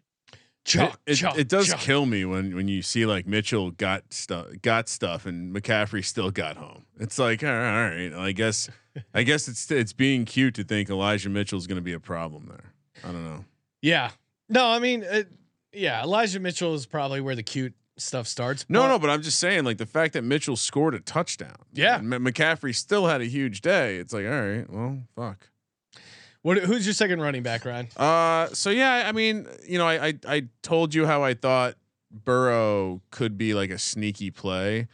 Chalk, 0.66 1.00
it, 1.06 1.16
chalk, 1.16 1.38
it 1.38 1.50
does 1.50 1.68
chalk. 1.68 1.80
kill 1.82 2.06
me 2.06 2.24
when 2.24 2.56
when 2.56 2.68
you 2.70 2.82
see 2.82 3.06
like 3.06 3.28
Mitchell 3.28 3.72
got 3.72 4.14
stuff 4.14 4.48
got 4.62 4.88
stuff 4.88 5.26
and 5.26 5.54
McCaffrey 5.54 6.06
still 6.06 6.32
got 6.32 6.56
home. 6.56 6.86
It's 7.00 7.20
like 7.20 7.44
all 7.44 7.50
right, 7.50 7.84
all 7.84 7.90
right. 7.90 8.14
I 8.14 8.32
guess 8.32 8.70
I 9.14 9.24
guess 9.30 9.48
it's 9.50 9.70
it's 9.72 9.92
being 9.92 10.24
cute 10.24 10.56
to 10.56 10.64
think 10.64 10.90
Elijah 10.90 11.30
Mitchell's 11.30 11.68
going 11.68 11.76
to 11.78 11.82
be 11.82 11.92
a 11.94 12.00
problem 12.00 12.46
there. 12.48 12.74
I 13.04 13.12
don't 13.12 13.26
know. 13.26 13.44
Yeah. 13.82 14.12
No, 14.48 14.66
I 14.68 14.80
mean, 14.80 15.04
uh, 15.04 15.24
yeah, 15.74 16.02
Elijah 16.04 16.40
Mitchell 16.40 16.74
is 16.76 16.86
probably 16.86 17.20
where 17.20 17.36
the 17.36 17.44
cute 17.44 17.74
stuff 17.98 18.28
starts. 18.28 18.66
No, 18.70 18.84
but- 18.84 18.88
no, 18.88 19.00
but 19.00 19.10
I'm 19.10 19.22
just 19.22 19.40
saying 19.40 19.66
like 19.66 19.78
the 19.80 19.86
fact 19.86 20.14
that 20.14 20.24
Mitchell 20.24 20.56
scored 20.56 20.96
a 20.96 21.00
touchdown. 21.02 21.58
Yeah. 21.74 21.98
and 21.98 22.08
McCaffrey 22.10 22.74
still 22.74 23.08
had 23.08 23.20
a 23.20 23.26
huge 23.26 23.60
day. 23.62 23.98
It's 23.98 24.14
like 24.14 24.26
all 24.26 24.32
right, 24.32 24.70
well, 24.70 25.00
fuck. 25.16 25.50
What? 26.44 26.58
Who's 26.60 26.86
your 26.86 26.94
second 26.94 27.22
running 27.22 27.42
back, 27.42 27.66
Ryan? 27.66 27.88
Uh, 27.98 28.48
so 28.48 28.70
yeah, 28.70 29.04
I 29.08 29.12
mean, 29.12 29.48
you 29.66 29.78
know, 29.78 29.88
I, 29.88 30.08
I 30.08 30.14
I 30.28 30.44
told 30.62 30.94
you 30.94 31.06
how 31.06 31.24
I 31.24 31.34
thought 31.34 31.76
Burrow 32.12 33.02
could 33.12 33.38
be 33.38 33.54
like 33.54 33.72
a 33.72 33.80
sneaky 33.80 34.30
play. 34.30 34.88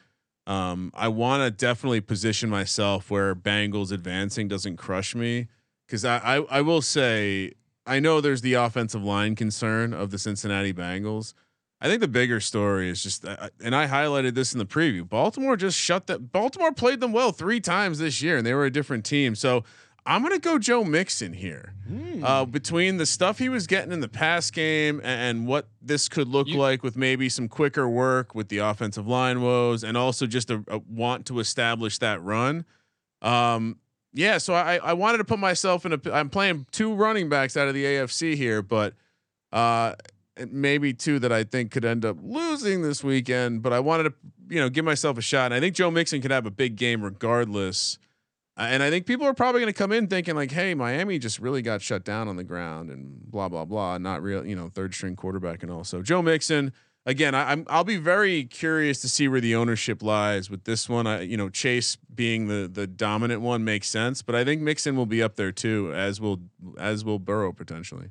Um, 0.47 0.91
I 0.95 1.09
want 1.09 1.43
to 1.43 1.51
definitely 1.51 2.01
position 2.01 2.49
myself 2.49 3.11
where 3.11 3.35
Bengals 3.35 3.91
advancing 3.91 4.47
doesn't 4.47 4.77
crush 4.77 5.13
me 5.13 5.47
because 5.85 6.05
I, 6.05 6.17
I 6.17 6.35
I 6.43 6.61
will 6.61 6.81
say 6.81 7.53
I 7.85 7.99
know 7.99 8.21
there's 8.21 8.41
the 8.41 8.53
offensive 8.53 9.03
line 9.03 9.35
concern 9.35 9.93
of 9.93 10.11
the 10.11 10.19
Cincinnati 10.19 10.73
Bengals. 10.73 11.33
I 11.81 11.87
think 11.87 12.01
the 12.01 12.07
bigger 12.09 12.39
story 12.41 12.89
is 12.89 13.01
just, 13.01 13.23
uh, 13.25 13.49
and 13.63 13.73
I 13.73 13.87
highlighted 13.87 14.35
this 14.35 14.51
in 14.51 14.59
the 14.59 14.65
preview. 14.65 15.07
Baltimore 15.07 15.55
just 15.55 15.77
shut 15.77 16.07
that. 16.07 16.31
Baltimore 16.31 16.73
played 16.73 16.99
them 16.99 17.13
well 17.13 17.31
three 17.31 17.61
times 17.61 17.99
this 17.99 18.21
year, 18.21 18.37
and 18.37 18.45
they 18.45 18.53
were 18.53 18.65
a 18.65 18.71
different 18.71 19.05
team. 19.05 19.33
So 19.33 19.63
I'm 20.05 20.21
gonna 20.23 20.39
go 20.39 20.57
Joe 20.57 20.83
Mixon 20.83 21.33
here. 21.33 21.73
Uh, 22.23 22.45
between 22.45 22.97
the 22.97 23.05
stuff 23.05 23.39
he 23.39 23.49
was 23.49 23.65
getting 23.65 23.91
in 23.91 23.99
the 23.99 24.07
pass 24.07 24.51
game 24.51 24.99
and, 25.03 25.21
and 25.39 25.47
what 25.47 25.69
this 25.81 26.07
could 26.09 26.27
look 26.27 26.47
You- 26.47 26.57
like 26.57 26.83
with 26.83 26.95
maybe 26.97 27.29
some 27.29 27.47
quicker 27.47 27.87
work 27.87 28.35
with 28.35 28.49
the 28.49 28.57
offensive 28.59 29.07
line 29.07 29.41
woes, 29.41 29.83
and 29.83 29.95
also 29.97 30.25
just 30.27 30.49
a, 30.51 30.63
a 30.67 30.79
want 30.79 31.25
to 31.27 31.39
establish 31.39 31.97
that 31.99 32.21
run. 32.21 32.65
Um, 33.21 33.79
yeah, 34.13 34.37
so 34.37 34.53
I 34.53 34.77
I 34.77 34.93
wanted 34.93 35.19
to 35.19 35.23
put 35.23 35.39
myself 35.39 35.85
in 35.85 35.93
a. 35.93 35.99
I'm 36.11 36.29
playing 36.29 36.65
two 36.71 36.93
running 36.93 37.29
backs 37.29 37.55
out 37.57 37.67
of 37.67 37.73
the 37.73 37.83
AFC 37.85 38.35
here, 38.35 38.61
but 38.61 38.93
uh, 39.53 39.93
maybe 40.49 40.93
two 40.93 41.19
that 41.19 41.31
I 41.31 41.43
think 41.43 41.71
could 41.71 41.85
end 41.85 42.05
up 42.05 42.17
losing 42.21 42.81
this 42.81 43.03
weekend. 43.03 43.61
But 43.61 43.71
I 43.73 43.79
wanted 43.79 44.03
to 44.03 44.13
you 44.49 44.59
know 44.59 44.69
give 44.69 44.83
myself 44.85 45.17
a 45.17 45.21
shot, 45.21 45.45
and 45.45 45.53
I 45.55 45.59
think 45.59 45.75
Joe 45.75 45.91
Mixon 45.91 46.21
could 46.21 46.31
have 46.31 46.45
a 46.45 46.51
big 46.51 46.75
game 46.75 47.01
regardless. 47.03 47.97
Uh, 48.59 48.63
and 48.63 48.83
I 48.83 48.89
think 48.89 49.05
people 49.05 49.25
are 49.25 49.33
probably 49.33 49.61
going 49.61 49.71
to 49.71 49.77
come 49.77 49.93
in 49.93 50.07
thinking 50.07 50.35
like, 50.35 50.51
"Hey, 50.51 50.73
Miami 50.73 51.17
just 51.17 51.39
really 51.39 51.61
got 51.61 51.81
shut 51.81 52.03
down 52.03 52.27
on 52.27 52.35
the 52.35 52.43
ground 52.43 52.89
and 52.89 53.21
blah 53.31 53.47
blah 53.47 53.63
blah." 53.63 53.97
Not 53.97 54.21
real, 54.21 54.45
you 54.45 54.55
know, 54.55 54.69
third 54.69 54.93
string 54.93 55.15
quarterback 55.15 55.63
and 55.63 55.71
all. 55.71 55.85
So 55.85 56.01
Joe 56.01 56.21
Mixon 56.21 56.73
again. 57.05 57.33
I, 57.35 57.53
I'm 57.53 57.65
I'll 57.69 57.85
be 57.85 57.95
very 57.95 58.43
curious 58.43 58.99
to 59.01 59.09
see 59.09 59.29
where 59.29 59.39
the 59.39 59.55
ownership 59.55 60.03
lies 60.03 60.49
with 60.49 60.65
this 60.65 60.89
one. 60.89 61.07
I, 61.07 61.21
you 61.21 61.37
know, 61.37 61.47
Chase 61.47 61.97
being 62.13 62.47
the 62.47 62.69
the 62.71 62.85
dominant 62.85 63.39
one 63.39 63.63
makes 63.63 63.87
sense, 63.87 64.21
but 64.21 64.35
I 64.35 64.43
think 64.43 64.61
Mixon 64.61 64.97
will 64.97 65.05
be 65.05 65.23
up 65.23 65.37
there 65.37 65.53
too, 65.53 65.93
as 65.93 66.19
will 66.19 66.41
as 66.77 67.05
will 67.05 67.19
Burrow 67.19 67.53
potentially, 67.53 68.09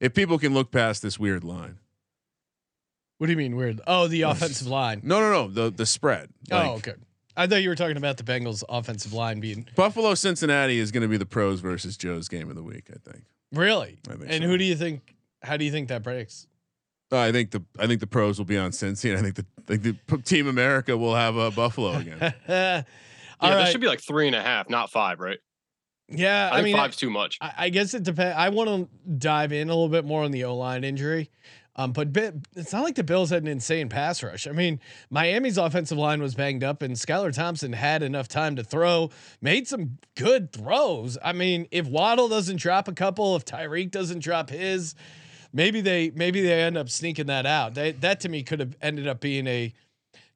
if 0.00 0.14
people 0.14 0.38
can 0.38 0.54
look 0.54 0.70
past 0.70 1.02
this 1.02 1.18
weird 1.18 1.44
line. 1.44 1.78
What 3.18 3.26
do 3.26 3.32
you 3.32 3.36
mean 3.38 3.54
weird? 3.54 3.82
Oh, 3.86 4.08
the 4.08 4.22
offensive 4.32 4.66
line. 4.66 5.02
No, 5.04 5.20
no, 5.20 5.30
no, 5.30 5.48
the 5.48 5.70
the 5.70 5.84
spread. 5.84 6.30
Like, 6.50 6.66
oh, 6.66 6.72
okay. 6.76 6.94
I 7.36 7.46
thought 7.46 7.62
you 7.62 7.68
were 7.68 7.74
talking 7.74 7.96
about 7.96 8.16
the 8.16 8.22
Bengals 8.22 8.62
offensive 8.68 9.12
line 9.12 9.40
being 9.40 9.66
Buffalo 9.76 10.14
Cincinnati 10.14 10.78
is 10.78 10.90
going 10.92 11.02
to 11.02 11.08
be 11.08 11.16
the 11.16 11.26
pros 11.26 11.60
versus 11.60 11.96
Joe's 11.96 12.28
game 12.28 12.48
of 12.48 12.56
the 12.56 12.62
week. 12.62 12.84
I 12.90 13.10
think. 13.10 13.24
really. 13.52 13.98
I 14.08 14.12
think 14.14 14.26
And 14.28 14.42
so. 14.42 14.48
who 14.48 14.58
do 14.58 14.64
you 14.64 14.76
think? 14.76 15.14
How 15.42 15.56
do 15.56 15.64
you 15.64 15.70
think 15.72 15.88
that 15.88 16.02
breaks? 16.02 16.46
Uh, 17.12 17.18
I 17.18 17.32
think 17.32 17.50
the 17.50 17.62
I 17.78 17.86
think 17.86 18.00
the 18.00 18.06
pros 18.06 18.38
will 18.38 18.46
be 18.46 18.56
on 18.58 18.70
Cincy, 18.70 19.10
and 19.10 19.18
I 19.18 19.22
think 19.22 19.34
the 19.36 19.46
I 19.68 19.76
think 19.76 20.06
the 20.08 20.18
Team 20.18 20.46
America 20.48 20.96
will 20.96 21.14
have 21.14 21.36
uh, 21.36 21.50
Buffalo 21.50 21.92
again. 21.94 22.18
All 22.22 22.34
Yeah, 22.48 22.84
right. 23.40 23.62
this 23.64 23.70
should 23.72 23.80
be 23.80 23.86
like 23.88 24.00
three 24.00 24.26
and 24.26 24.34
a 24.36 24.42
half, 24.42 24.68
not 24.70 24.90
five, 24.90 25.20
right? 25.20 25.38
yeah, 26.08 26.48
I, 26.50 26.54
I, 26.54 26.62
think 26.62 26.64
mean, 26.66 26.76
five's 26.76 26.96
too 26.96 27.10
much. 27.10 27.38
I, 27.40 27.52
I 27.58 27.68
guess 27.70 27.94
it 27.94 28.02
depends. 28.02 28.36
I 28.36 28.48
want 28.50 28.68
to 28.68 28.88
dive 29.18 29.52
in 29.52 29.68
a 29.68 29.72
little 29.74 29.88
bit 29.88 30.04
more 30.04 30.22
on 30.24 30.30
the 30.32 30.44
O 30.44 30.56
line 30.56 30.84
injury. 30.84 31.30
Um, 31.76 31.92
but 31.92 32.12
Bi- 32.12 32.32
it's 32.54 32.72
not 32.72 32.84
like 32.84 32.94
the 32.94 33.02
Bills 33.02 33.30
had 33.30 33.42
an 33.42 33.48
insane 33.48 33.88
pass 33.88 34.22
rush. 34.22 34.46
I 34.46 34.52
mean, 34.52 34.80
Miami's 35.10 35.58
offensive 35.58 35.98
line 35.98 36.22
was 36.22 36.34
banged 36.34 36.62
up, 36.62 36.82
and 36.82 36.94
Skylar 36.94 37.32
Thompson 37.32 37.72
had 37.72 38.02
enough 38.02 38.28
time 38.28 38.56
to 38.56 38.64
throw, 38.64 39.10
made 39.40 39.66
some 39.66 39.98
good 40.14 40.52
throws. 40.52 41.18
I 41.22 41.32
mean, 41.32 41.66
if 41.70 41.86
Waddle 41.86 42.28
doesn't 42.28 42.58
drop 42.58 42.86
a 42.86 42.92
couple, 42.92 43.34
if 43.34 43.44
Tyreek 43.44 43.90
doesn't 43.90 44.20
drop 44.20 44.50
his, 44.50 44.94
maybe 45.52 45.80
they 45.80 46.10
maybe 46.14 46.42
they 46.42 46.62
end 46.62 46.76
up 46.76 46.88
sneaking 46.88 47.26
that 47.26 47.46
out. 47.46 47.74
They, 47.74 47.92
that 47.92 48.20
to 48.20 48.28
me 48.28 48.42
could 48.42 48.60
have 48.60 48.76
ended 48.80 49.08
up 49.08 49.20
being 49.20 49.46
a 49.46 49.72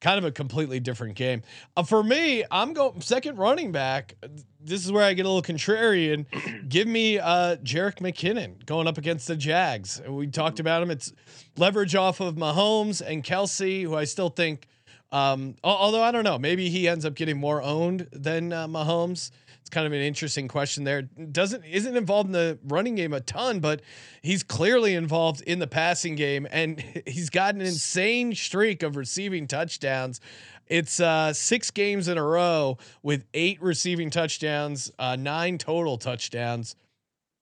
kind 0.01 0.19
of 0.19 0.25
a 0.25 0.31
completely 0.31 0.81
different 0.81 1.17
game. 1.17 1.43
Uh, 1.77 1.83
for 1.83 2.03
me, 2.03 2.45
I'm 2.51 2.73
going 2.73 3.01
second 3.01 3.39
running 3.39 3.73
back. 3.73 4.15
This 4.61 4.85
is 4.85 4.91
where 4.91 5.05
I 5.05 5.15
get 5.15 5.25
a 5.25 5.29
little 5.29 5.55
contrarian. 5.55 6.27
Give 6.69 6.89
me 6.89 7.19
uh, 7.19 7.57
Jerick 7.57 8.01
McKinnon 8.01 8.65
going 8.67 8.89
up 8.89 8.99
against 8.99 9.29
the 9.29 9.37
Jags. 9.37 10.01
We 10.07 10.27
talked 10.27 10.59
about 10.59 10.83
him. 10.83 10.91
It's 10.91 11.13
leverage 11.57 11.95
off 11.95 12.21
of 12.21 12.35
Mahomes 12.35 13.01
and 13.01 13.23
Kelce, 13.23 13.83
who 13.83 13.95
I 13.95 14.05
still 14.05 14.31
think. 14.31 14.67
Um, 15.13 15.55
although 15.63 16.03
I 16.03 16.11
don't 16.11 16.25
know, 16.25 16.39
maybe 16.39 16.69
he 16.69 16.89
ends 16.89 17.05
up 17.05 17.15
getting 17.15 17.39
more 17.39 17.63
owned 17.63 18.09
than 18.13 18.53
uh, 18.53 18.67
Mahomes. 18.67 19.31
It's 19.61 19.71
kind 19.71 19.87
of 19.87 19.93
an 19.93 20.01
interesting 20.01 20.49
question 20.49 20.85
there. 20.85 21.03
Doesn't 21.03 21.65
isn't 21.65 21.97
involved 21.97 22.29
in 22.29 22.33
the 22.33 22.59
running 22.65 22.95
game 22.95 23.13
a 23.13 23.21
ton, 23.21 23.61
but 23.61 23.83
he's 24.23 24.43
clearly 24.43 24.95
involved 24.95 25.43
in 25.43 25.59
the 25.59 25.67
passing 25.67 26.15
game, 26.15 26.47
and 26.51 26.81
he's 27.07 27.31
got 27.31 27.55
an 27.55 27.61
insane 27.61 28.35
streak 28.35 28.83
of 28.83 28.97
receiving 28.97 29.47
touchdowns. 29.47 30.21
It's 30.69 31.01
uh, 31.01 31.33
six 31.33 31.71
games 31.71 32.09
in 32.09 32.19
a 32.19 32.23
row 32.23 32.79
with 33.03 33.25
eight 33.35 33.61
receiving 33.63 34.11
touchdowns, 34.11 34.93
uh, 34.99 35.17
nine 35.17 35.59
total 35.59 35.99
touchdowns. 35.99 36.77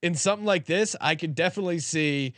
In 0.02 0.14
something 0.14 0.46
like 0.46 0.66
this, 0.66 0.94
I 1.00 1.14
could 1.14 1.34
definitely 1.34 1.80
see 1.80 2.34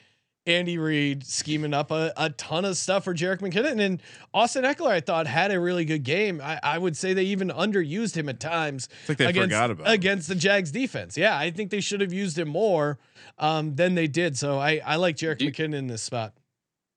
Andy 0.48 0.78
Reid 0.78 1.26
scheming 1.26 1.74
up 1.74 1.90
a, 1.90 2.12
a 2.16 2.30
ton 2.30 2.64
of 2.64 2.76
stuff 2.76 3.04
for 3.04 3.14
Jerick 3.14 3.40
McKinnon 3.40 3.80
and 3.80 4.02
Austin 4.32 4.64
Ekeler. 4.64 4.90
I 4.90 5.00
thought 5.00 5.26
had 5.26 5.52
a 5.52 5.60
really 5.60 5.84
good 5.84 6.02
game. 6.02 6.40
I, 6.42 6.58
I 6.62 6.78
would 6.78 6.96
say 6.96 7.12
they 7.12 7.24
even 7.24 7.48
underused 7.50 8.16
him 8.16 8.28
at 8.28 8.40
times 8.40 8.88
It's 9.00 9.08
like 9.08 9.18
they 9.18 9.26
against 9.26 9.44
forgot 9.48 9.70
about 9.70 9.90
against 9.90 10.28
the 10.28 10.34
Jags 10.34 10.70
defense. 10.70 11.16
Yeah, 11.18 11.36
I 11.36 11.50
think 11.50 11.70
they 11.70 11.80
should 11.80 12.00
have 12.00 12.12
used 12.12 12.38
him 12.38 12.48
more 12.48 12.98
um, 13.38 13.74
than 13.74 13.94
they 13.94 14.06
did. 14.06 14.38
So 14.38 14.58
I 14.58 14.80
I 14.84 14.96
like 14.96 15.16
Jerick 15.16 15.40
McKinnon 15.40 15.74
in 15.74 15.86
this 15.86 16.02
spot. 16.02 16.32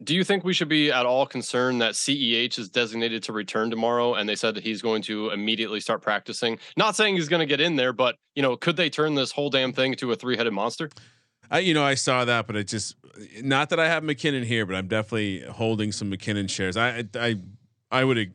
Do 0.04 0.16
you 0.16 0.24
think 0.24 0.44
we 0.44 0.54
should 0.54 0.70
be 0.70 0.92
at 0.92 1.06
all 1.06 1.26
concerned 1.26 1.82
that 1.82 1.94
CEH 1.94 2.58
is 2.58 2.70
designated 2.70 3.24
to 3.24 3.34
return 3.34 3.70
tomorrow 3.70 4.16
and 4.16 4.28
they 4.28 4.36
said 4.36 4.56
that 4.56 4.64
he's 4.64 4.82
going 4.82 5.02
to 5.04 5.30
immediately 5.30 5.80
start 5.80 6.02
practicing? 6.02 6.58
Not 6.76 6.96
saying 6.96 7.16
he's 7.16 7.30
going 7.30 7.42
to 7.42 7.46
get 7.46 7.62
in 7.62 7.76
there, 7.76 7.94
but 7.94 8.16
you 8.36 8.42
know, 8.42 8.58
could 8.58 8.78
they 8.78 8.90
turn 8.90 9.16
this 9.16 9.32
whole 9.32 9.50
damn 9.50 9.74
thing 9.74 9.96
to 9.96 10.12
a 10.12 10.16
three-headed 10.16 10.54
monster? 10.54 10.90
I, 11.52 11.60
you 11.60 11.74
know, 11.74 11.84
I 11.84 11.96
saw 11.96 12.26
that, 12.26 12.48
but 12.48 12.56
it 12.56 12.68
just 12.68 12.96
not 13.42 13.70
that 13.70 13.80
I 13.80 13.88
have 13.88 14.04
McKinnon 14.04 14.46
here, 14.46 14.66
but 14.66 14.76
I'm 14.76 14.88
definitely 14.88 15.42
holding 15.42 15.92
some 15.92 16.10
McKinnon 16.10 16.50
shares. 16.50 16.78
I, 16.78 17.04
I, 17.16 17.36
I 17.92 18.04
would, 18.06 18.34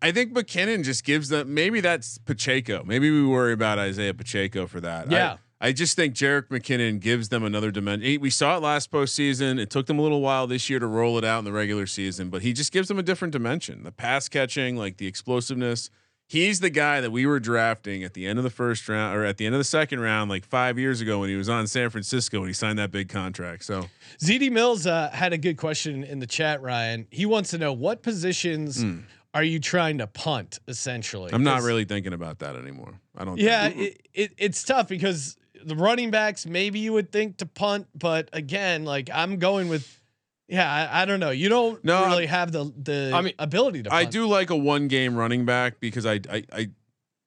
I 0.00 0.12
think 0.12 0.32
McKinnon 0.32 0.82
just 0.82 1.04
gives 1.04 1.28
them. 1.28 1.52
Maybe 1.52 1.80
that's 1.80 2.18
Pacheco. 2.18 2.82
Maybe 2.84 3.10
we 3.10 3.24
worry 3.26 3.52
about 3.52 3.78
Isaiah 3.78 4.14
Pacheco 4.14 4.66
for 4.66 4.80
that. 4.80 5.10
Yeah. 5.10 5.32
I, 5.32 5.38
I 5.60 5.72
just 5.72 5.96
think 5.96 6.14
Jerick 6.14 6.48
McKinnon 6.48 7.00
gives 7.00 7.30
them 7.30 7.42
another 7.42 7.72
dimension. 7.72 8.20
We 8.20 8.30
saw 8.30 8.56
it 8.56 8.62
last 8.62 8.92
postseason. 8.92 9.58
It 9.58 9.70
took 9.70 9.86
them 9.86 9.98
a 9.98 10.02
little 10.02 10.20
while 10.20 10.46
this 10.46 10.70
year 10.70 10.78
to 10.78 10.86
roll 10.86 11.18
it 11.18 11.24
out 11.24 11.40
in 11.40 11.44
the 11.44 11.52
regular 11.52 11.86
season, 11.86 12.30
but 12.30 12.42
he 12.42 12.52
just 12.52 12.72
gives 12.72 12.86
them 12.86 12.98
a 12.98 13.02
different 13.02 13.32
dimension. 13.32 13.82
The 13.82 13.90
pass 13.90 14.28
catching, 14.28 14.76
like 14.76 14.98
the 14.98 15.08
explosiveness. 15.08 15.90
He's 16.28 16.60
the 16.60 16.70
guy 16.70 17.00
that 17.00 17.10
we 17.10 17.24
were 17.26 17.40
drafting 17.40 18.04
at 18.04 18.12
the 18.12 18.26
end 18.26 18.38
of 18.38 18.44
the 18.44 18.50
first 18.50 18.88
round 18.88 19.16
or 19.16 19.24
at 19.24 19.38
the 19.38 19.46
end 19.46 19.54
of 19.54 19.58
the 19.58 19.64
second 19.64 20.00
round, 20.00 20.30
like 20.30 20.44
five 20.44 20.78
years 20.78 21.00
ago 21.00 21.20
when 21.20 21.30
he 21.30 21.36
was 21.36 21.48
on 21.48 21.66
San 21.66 21.88
Francisco 21.88 22.38
and 22.38 22.46
he 22.46 22.52
signed 22.52 22.78
that 22.78 22.92
big 22.92 23.08
contract. 23.08 23.64
So 23.64 23.86
ZD 24.20 24.52
Mills 24.52 24.86
uh, 24.86 25.10
had 25.10 25.32
a 25.32 25.38
good 25.38 25.56
question 25.56 26.04
in 26.04 26.18
the 26.18 26.26
chat, 26.26 26.60
Ryan. 26.60 27.06
He 27.10 27.24
wants 27.24 27.50
to 27.50 27.58
know 27.58 27.72
what 27.72 28.02
positions 28.02 28.84
are 29.34 29.42
you 29.42 29.58
trying 29.58 29.98
to 29.98 30.06
punt 30.06 30.58
essentially? 30.68 31.32
I'm 31.32 31.44
not 31.44 31.62
really 31.62 31.84
thinking 31.84 32.12
about 32.12 32.40
that 32.40 32.56
anymore. 32.56 33.00
I 33.16 33.24
don't. 33.24 33.38
Yeah, 33.38 33.68
think. 33.68 33.80
it, 33.80 34.08
it, 34.14 34.32
it's 34.36 34.62
tough 34.62 34.88
because 34.88 35.36
the 35.64 35.74
running 35.76 36.10
backs 36.10 36.46
maybe 36.46 36.78
you 36.78 36.92
would 36.92 37.10
think 37.12 37.38
to 37.38 37.46
punt, 37.46 37.86
but 37.94 38.28
again, 38.32 38.84
like 38.84 39.10
I'm 39.12 39.38
going 39.38 39.68
with. 39.68 39.94
Yeah, 40.50 40.70
I, 40.70 41.02
I 41.02 41.04
don't 41.04 41.20
know. 41.20 41.28
You 41.30 41.50
don't 41.50 41.84
No, 41.84 42.06
really 42.06 42.24
have 42.24 42.52
the 42.52 42.72
the 42.82 43.10
I 43.14 43.20
mean, 43.20 43.34
ability 43.38 43.82
to. 43.82 43.92
I 43.92 44.06
do 44.06 44.26
like 44.26 44.48
a 44.48 44.56
one 44.56 44.88
game 44.88 45.14
running 45.14 45.44
back 45.44 45.78
because 45.78 46.06
I 46.06 46.20
I, 46.30 46.44
I 46.50 46.70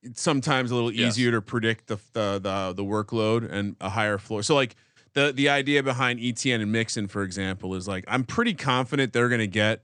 it's 0.01 0.19
sometimes 0.21 0.71
a 0.71 0.75
little 0.75 0.91
Yes. 0.91 1.15
easier 1.15 1.29
to 1.31 1.41
predict 1.41 1.85
the, 1.85 1.97
the 2.13 2.39
the 2.39 2.73
the 2.77 2.83
workload 2.83 3.47
and 3.51 3.75
a 3.79 3.89
higher 3.89 4.17
floor. 4.17 4.41
So 4.41 4.55
like 4.55 4.75
the 5.13 5.31
the 5.31 5.49
idea 5.49 5.83
behind 5.83 6.19
ETN 6.19 6.63
and 6.63 6.71
Mixon, 6.71 7.07
for 7.07 7.21
example, 7.21 7.75
is 7.75 7.87
like 7.87 8.05
I'm 8.07 8.23
pretty 8.23 8.55
confident 8.55 9.13
they're 9.13 9.29
gonna 9.29 9.45
get 9.45 9.83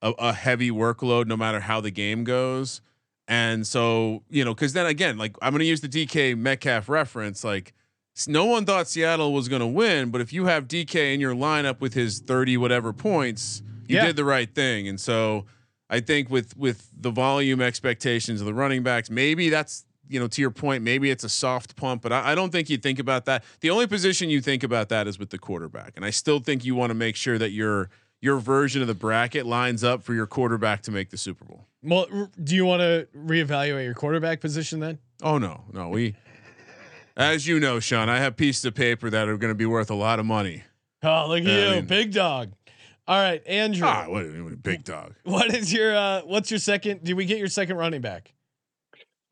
a, 0.00 0.10
a 0.18 0.32
heavy 0.32 0.72
workload 0.72 1.26
no 1.26 1.36
matter 1.36 1.60
how 1.60 1.80
the 1.80 1.92
game 1.92 2.24
goes. 2.24 2.80
And 3.28 3.64
so 3.64 4.24
you 4.28 4.44
know, 4.44 4.54
because 4.54 4.72
then 4.72 4.86
again, 4.86 5.18
like 5.18 5.36
I'm 5.40 5.52
gonna 5.52 5.62
use 5.62 5.82
the 5.82 5.88
DK 5.88 6.36
Metcalf 6.36 6.88
reference, 6.88 7.44
like. 7.44 7.74
No 8.28 8.44
one 8.44 8.64
thought 8.66 8.88
Seattle 8.88 9.32
was 9.32 9.48
going 9.48 9.60
to 9.60 9.66
win, 9.66 10.10
but 10.10 10.20
if 10.20 10.32
you 10.32 10.46
have 10.46 10.68
DK 10.68 11.14
in 11.14 11.20
your 11.20 11.34
lineup 11.34 11.80
with 11.80 11.94
his 11.94 12.20
30 12.20 12.56
whatever 12.58 12.92
points, 12.92 13.62
you 13.88 13.96
Yeah. 13.96 14.06
did 14.06 14.16
the 14.16 14.24
right 14.24 14.52
thing. 14.54 14.86
And 14.86 15.00
so 15.00 15.46
I 15.90 16.00
think 16.00 16.30
with 16.30 16.56
with 16.56 16.88
the 16.96 17.10
volume 17.10 17.60
expectations 17.60 18.40
of 18.40 18.46
the 18.46 18.54
running 18.54 18.82
backs, 18.82 19.10
maybe 19.10 19.48
that's 19.48 19.84
you 20.08 20.20
know 20.20 20.26
to 20.28 20.40
your 20.42 20.50
point, 20.50 20.82
maybe 20.84 21.10
it's 21.10 21.24
a 21.24 21.28
soft 21.28 21.74
pump, 21.76 22.02
but 22.02 22.12
I, 22.12 22.32
I 22.32 22.34
don't 22.34 22.50
think 22.50 22.68
you 22.70 22.76
think 22.76 22.98
about 22.98 23.24
that. 23.26 23.44
The 23.60 23.70
only 23.70 23.86
position 23.86 24.28
you 24.30 24.40
think 24.42 24.62
about 24.62 24.88
that 24.90 25.06
is 25.08 25.18
with 25.18 25.30
the 25.30 25.38
quarterback, 25.38 25.92
and 25.96 26.04
I 26.04 26.10
still 26.10 26.38
think 26.38 26.64
you 26.64 26.74
want 26.74 26.90
to 26.90 26.94
make 26.94 27.16
sure 27.16 27.38
that 27.38 27.50
your 27.50 27.88
your 28.20 28.38
version 28.38 28.82
of 28.82 28.88
the 28.88 28.94
bracket 28.94 29.46
lines 29.46 29.82
up 29.82 30.02
for 30.02 30.14
your 30.14 30.26
quarterback 30.26 30.82
to 30.82 30.90
make 30.92 31.10
the 31.10 31.16
Super 31.16 31.44
Bowl. 31.44 31.66
Well, 31.82 32.06
r- 32.12 32.30
do 32.42 32.54
you 32.54 32.64
want 32.64 32.80
to 32.80 33.08
reevaluate 33.16 33.84
your 33.84 33.94
quarterback 33.94 34.40
position 34.40 34.80
then? 34.80 34.98
Oh 35.22 35.38
no, 35.38 35.64
no, 35.72 35.88
we. 35.88 36.14
As 37.16 37.46
you 37.46 37.60
know, 37.60 37.78
Sean, 37.80 38.08
I 38.08 38.18
have 38.18 38.36
pieces 38.36 38.64
of 38.64 38.74
paper 38.74 39.10
that 39.10 39.28
are 39.28 39.36
going 39.36 39.50
to 39.50 39.54
be 39.56 39.66
worth 39.66 39.90
a 39.90 39.94
lot 39.94 40.18
of 40.18 40.26
money. 40.26 40.64
Oh, 41.02 41.26
look 41.28 41.40
at 41.40 41.44
Yeah, 41.46 41.52
I 41.52 41.68
you, 41.68 41.74
mean- 41.76 41.86
big 41.86 42.12
dog. 42.12 42.52
All 43.08 43.18
right, 43.20 43.44
Andrew. 43.46 43.86
Ah, 43.86 44.04
what, 44.06 44.24
what 44.26 44.62
big 44.62 44.84
dog. 44.84 45.14
What 45.24 45.52
is 45.52 45.72
your 45.72 45.94
uh 45.96 46.20
what's 46.22 46.50
your 46.52 46.60
second? 46.60 47.02
Did 47.02 47.14
we 47.16 47.24
get 47.24 47.38
your 47.38 47.48
second 47.48 47.76
running 47.76 48.00
back? 48.00 48.32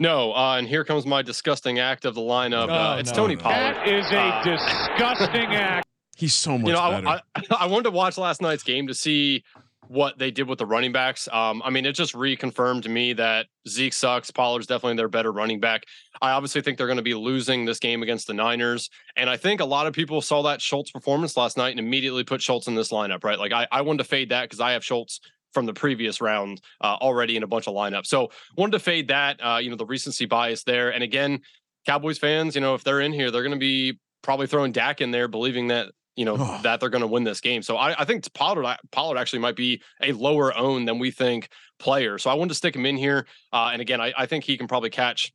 No, 0.00 0.32
uh, 0.34 0.56
and 0.56 0.66
here 0.66 0.82
comes 0.82 1.06
my 1.06 1.22
disgusting 1.22 1.78
act 1.78 2.04
of 2.04 2.14
the 2.16 2.20
lineup. 2.20 2.68
Oh, 2.68 2.72
uh, 2.94 2.96
it's 2.98 3.10
no. 3.10 3.16
Tony 3.16 3.36
That 3.36 3.76
Pollard. 3.76 3.94
is 3.96 4.10
a 4.10 4.18
Uh, 4.18 4.42
disgusting 4.42 5.46
act. 5.54 5.86
He's 6.16 6.34
so 6.34 6.58
much 6.58 6.66
you 6.66 6.72
know, 6.72 6.90
better. 6.90 7.06
I, 7.06 7.20
I, 7.36 7.42
I 7.60 7.66
wanted 7.66 7.84
to 7.84 7.90
watch 7.92 8.18
last 8.18 8.42
night's 8.42 8.62
game 8.64 8.88
to 8.88 8.94
see 8.94 9.44
what 9.90 10.16
they 10.20 10.30
did 10.30 10.48
with 10.48 10.60
the 10.60 10.66
running 10.66 10.92
backs. 10.92 11.28
Um, 11.32 11.60
I 11.64 11.70
mean, 11.70 11.84
it 11.84 11.94
just 11.94 12.14
reconfirmed 12.14 12.84
to 12.84 12.88
me 12.88 13.12
that 13.14 13.46
Zeke 13.68 13.92
sucks. 13.92 14.30
Pollard's 14.30 14.68
definitely 14.68 14.96
their 14.96 15.08
better 15.08 15.32
running 15.32 15.58
back. 15.58 15.82
I 16.22 16.30
obviously 16.30 16.62
think 16.62 16.78
they're 16.78 16.86
going 16.86 16.96
to 16.98 17.02
be 17.02 17.14
losing 17.14 17.64
this 17.64 17.80
game 17.80 18.00
against 18.04 18.28
the 18.28 18.32
Niners. 18.32 18.88
And 19.16 19.28
I 19.28 19.36
think 19.36 19.60
a 19.60 19.64
lot 19.64 19.88
of 19.88 19.92
people 19.92 20.20
saw 20.20 20.42
that 20.42 20.62
Schultz 20.62 20.92
performance 20.92 21.36
last 21.36 21.56
night 21.56 21.70
and 21.70 21.80
immediately 21.80 22.22
put 22.22 22.40
Schultz 22.40 22.68
in 22.68 22.76
this 22.76 22.92
lineup, 22.92 23.24
right? 23.24 23.36
Like 23.36 23.50
I, 23.50 23.66
I 23.72 23.80
wanted 23.80 23.98
to 23.98 24.04
fade 24.04 24.28
that 24.28 24.42
because 24.42 24.60
I 24.60 24.72
have 24.72 24.84
Schultz 24.84 25.18
from 25.52 25.66
the 25.66 25.74
previous 25.74 26.20
round 26.20 26.60
uh, 26.80 26.96
already 27.00 27.36
in 27.36 27.42
a 27.42 27.48
bunch 27.48 27.66
of 27.66 27.74
lineups. 27.74 28.06
So 28.06 28.30
wanted 28.56 28.72
to 28.72 28.78
fade 28.78 29.08
that, 29.08 29.40
uh, 29.42 29.58
you 29.58 29.70
know, 29.70 29.76
the 29.76 29.86
recency 29.86 30.24
bias 30.24 30.62
there. 30.62 30.90
And 30.90 31.02
again, 31.02 31.40
Cowboys 31.84 32.18
fans, 32.18 32.54
you 32.54 32.60
know, 32.60 32.76
if 32.76 32.84
they're 32.84 33.00
in 33.00 33.12
here, 33.12 33.32
they're 33.32 33.42
going 33.42 33.50
to 33.50 33.58
be 33.58 33.98
probably 34.22 34.46
throwing 34.46 34.70
Dak 34.70 35.00
in 35.00 35.10
there, 35.10 35.26
believing 35.26 35.66
that 35.66 35.90
you 36.20 36.26
know 36.26 36.36
Oh. 36.38 36.60
that 36.62 36.80
they're 36.80 36.90
going 36.96 37.00
to 37.08 37.12
win 37.16 37.24
this 37.24 37.40
game. 37.40 37.62
So 37.62 37.72
I, 37.78 37.88
I 38.02 38.04
think 38.04 38.30
Pollard 38.34 38.76
Pollard 38.92 39.16
actually 39.18 39.38
might 39.46 39.56
be 39.56 39.80
a 40.02 40.12
lower 40.12 40.48
own 40.56 40.84
than 40.84 40.98
we 40.98 41.10
think 41.10 41.48
player. 41.78 42.18
So 42.18 42.28
I 42.30 42.34
wanted 42.34 42.50
to 42.50 42.54
stick 42.56 42.76
him 42.76 42.84
in 42.84 42.96
here. 42.98 43.26
Uh, 43.52 43.70
and 43.72 43.80
again, 43.80 44.00
I, 44.02 44.12
I 44.22 44.26
think 44.26 44.44
he 44.44 44.58
can 44.58 44.68
probably 44.68 44.90
catch 44.90 45.32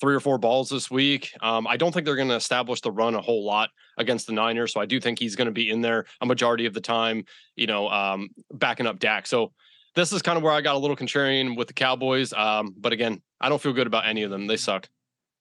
three 0.00 0.14
or 0.14 0.20
four 0.20 0.36
balls 0.38 0.68
this 0.68 0.90
week. 0.90 1.32
Um, 1.40 1.66
I 1.66 1.76
don't 1.78 1.92
think 1.92 2.04
they're 2.06 2.22
going 2.22 2.28
to 2.28 2.36
establish 2.44 2.80
the 2.82 2.92
run 2.92 3.14
a 3.14 3.20
whole 3.22 3.42
lot 3.44 3.70
against 3.96 4.26
the 4.26 4.32
Niners. 4.34 4.72
So 4.74 4.80
I 4.80 4.86
do 4.86 5.00
think 5.00 5.18
he's 5.18 5.34
going 5.34 5.46
to 5.46 5.52
be 5.52 5.70
in 5.70 5.80
there 5.80 6.04
a 6.20 6.26
majority 6.26 6.66
of 6.66 6.74
the 6.74 6.80
time. 6.82 7.24
You 7.56 7.66
know, 7.66 7.88
um, 7.88 8.28
backing 8.52 8.86
up 8.86 8.98
Dak. 9.00 9.26
So 9.26 9.52
this 9.94 10.12
is 10.12 10.20
kind 10.22 10.36
of 10.36 10.42
where 10.44 10.52
I 10.52 10.60
got 10.60 10.76
a 10.76 10.78
little 10.78 10.94
contrarian 10.96 11.56
with 11.56 11.66
the 11.68 11.74
Cowboys. 11.74 12.32
Um, 12.34 12.74
but 12.78 12.92
again, 12.92 13.22
I 13.40 13.48
don't 13.48 13.60
feel 13.62 13.72
good 13.72 13.86
about 13.88 14.06
any 14.06 14.22
of 14.24 14.30
them. 14.30 14.46
They 14.46 14.58
suck. 14.58 14.88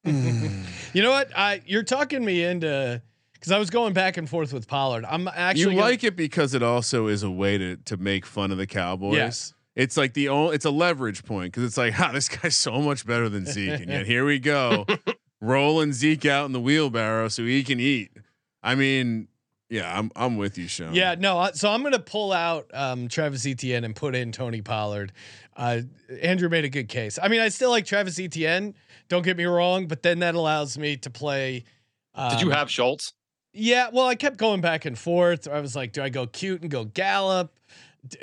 You 0.05 1.03
know 1.03 1.11
what? 1.11 1.29
I 1.37 1.61
you're 1.65 1.83
talking 1.83 2.23
me 2.23 2.43
into 2.43 3.01
because 3.39 3.51
I 3.51 3.59
was 3.59 3.69
going 3.69 3.93
back 3.93 4.17
and 4.17 4.29
forth 4.29 4.53
with 4.53 4.67
Pollard. 4.67 5.05
I'm 5.07 5.27
actually 5.27 5.61
you 5.61 5.67
gonna- 5.71 5.81
like 5.81 6.03
it 6.03 6.15
because 6.15 6.53
it 6.53 6.63
also 6.63 7.07
is 7.07 7.23
a 7.23 7.31
way 7.31 7.57
to 7.57 7.77
to 7.77 7.97
make 7.97 8.25
fun 8.25 8.51
of 8.51 8.57
the 8.57 8.67
Cowboys. 8.67 9.15
Yes. 9.15 9.53
It's 9.75 9.95
like 9.95 10.13
the 10.13 10.29
only 10.29 10.55
it's 10.55 10.65
a 10.65 10.71
leverage 10.71 11.23
point 11.23 11.51
because 11.53 11.63
it's 11.63 11.77
like, 11.77 11.93
ha, 11.93 12.11
this 12.11 12.27
guy's 12.29 12.55
so 12.55 12.81
much 12.81 13.05
better 13.05 13.29
than 13.29 13.45
Zeke, 13.45 13.79
and 13.81 13.89
yet 13.89 14.05
here 14.07 14.25
we 14.25 14.39
go, 14.39 14.85
rolling 15.41 15.93
Zeke 15.93 16.25
out 16.25 16.45
in 16.45 16.51
the 16.51 16.59
wheelbarrow 16.59 17.27
so 17.27 17.43
he 17.43 17.63
can 17.63 17.79
eat. 17.79 18.09
I 18.63 18.73
mean, 18.75 19.27
yeah, 19.69 19.97
I'm 19.97 20.11
I'm 20.15 20.37
with 20.37 20.57
you, 20.57 20.67
Sean. 20.67 20.95
Yeah, 20.95 21.15
no. 21.17 21.49
So 21.53 21.69
I'm 21.69 21.83
gonna 21.83 21.99
pull 21.99 22.33
out 22.33 22.71
um, 22.73 23.07
Travis 23.07 23.45
Etienne 23.45 23.83
and 23.83 23.95
put 23.95 24.15
in 24.15 24.31
Tony 24.31 24.61
Pollard. 24.61 25.11
Uh, 25.55 25.81
Andrew 26.21 26.49
made 26.49 26.65
a 26.65 26.69
good 26.69 26.87
case. 26.89 27.19
I 27.21 27.27
mean, 27.27 27.41
I 27.41 27.49
still 27.49 27.69
like 27.69 27.85
Travis 27.85 28.19
Etienne. 28.19 28.73
Don't 29.09 29.23
get 29.23 29.37
me 29.37 29.45
wrong, 29.45 29.87
but 29.87 30.01
then 30.03 30.19
that 30.19 30.35
allows 30.35 30.77
me 30.77 30.97
to 30.97 31.09
play. 31.09 31.65
Um, 32.15 32.31
Did 32.31 32.41
you 32.41 32.49
have 32.49 32.69
Schultz? 32.71 33.13
Yeah, 33.59 33.89
well, 33.91 34.05
I 34.05 34.13
kept 34.13 34.37
going 34.37 34.61
back 34.61 34.85
and 34.85 34.95
forth. 34.95 35.47
I 35.47 35.59
was 35.61 35.75
like, 35.75 35.91
do 35.91 36.03
I 36.03 36.09
go 36.09 36.27
cute 36.27 36.61
and 36.61 36.69
go 36.69 36.85
Gallup, 36.85 37.51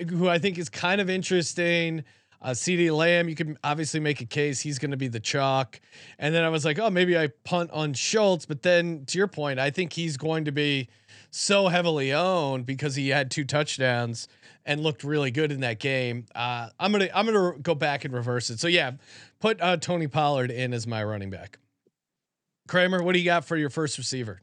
who 0.08 0.28
I 0.28 0.38
think 0.38 0.58
is 0.58 0.68
kind 0.68 1.00
of 1.00 1.10
interesting. 1.10 2.04
Uh, 2.40 2.50
CeeDee 2.50 2.94
Lamb, 2.94 3.28
you 3.28 3.34
can 3.34 3.58
obviously 3.64 3.98
make 3.98 4.20
a 4.20 4.26
case 4.26 4.60
he's 4.60 4.78
going 4.78 4.92
to 4.92 4.96
be 4.96 5.08
the 5.08 5.18
chalk. 5.18 5.80
And 6.20 6.32
then 6.32 6.44
I 6.44 6.50
was 6.50 6.64
like, 6.64 6.78
oh, 6.78 6.88
maybe 6.88 7.18
I 7.18 7.28
punt 7.42 7.72
on 7.72 7.94
Schultz. 7.94 8.46
But 8.46 8.62
then 8.62 9.06
to 9.06 9.18
your 9.18 9.26
point, 9.26 9.58
I 9.58 9.70
think 9.70 9.94
he's 9.94 10.16
going 10.16 10.44
to 10.44 10.52
be 10.52 10.88
so 11.30 11.66
heavily 11.66 12.12
owned 12.12 12.64
because 12.64 12.94
he 12.94 13.08
had 13.08 13.30
two 13.30 13.44
touchdowns 13.44 14.28
and 14.64 14.82
looked 14.82 15.02
really 15.02 15.32
good 15.32 15.50
in 15.50 15.60
that 15.60 15.80
game. 15.80 16.26
Uh, 16.34 16.68
I'm 16.78 16.92
gonna 16.92 17.08
I'm 17.12 17.26
gonna 17.26 17.58
go 17.58 17.74
back 17.74 18.04
and 18.04 18.14
reverse 18.14 18.50
it. 18.50 18.60
So 18.60 18.68
yeah, 18.68 18.92
put 19.40 19.60
uh, 19.60 19.78
Tony 19.78 20.06
Pollard 20.06 20.52
in 20.52 20.72
as 20.72 20.86
my 20.86 21.02
running 21.02 21.30
back. 21.30 21.58
Kramer, 22.68 23.02
what 23.02 23.14
do 23.14 23.18
you 23.18 23.24
got 23.24 23.44
for 23.44 23.56
your 23.56 23.70
first 23.70 23.98
receiver? 23.98 24.40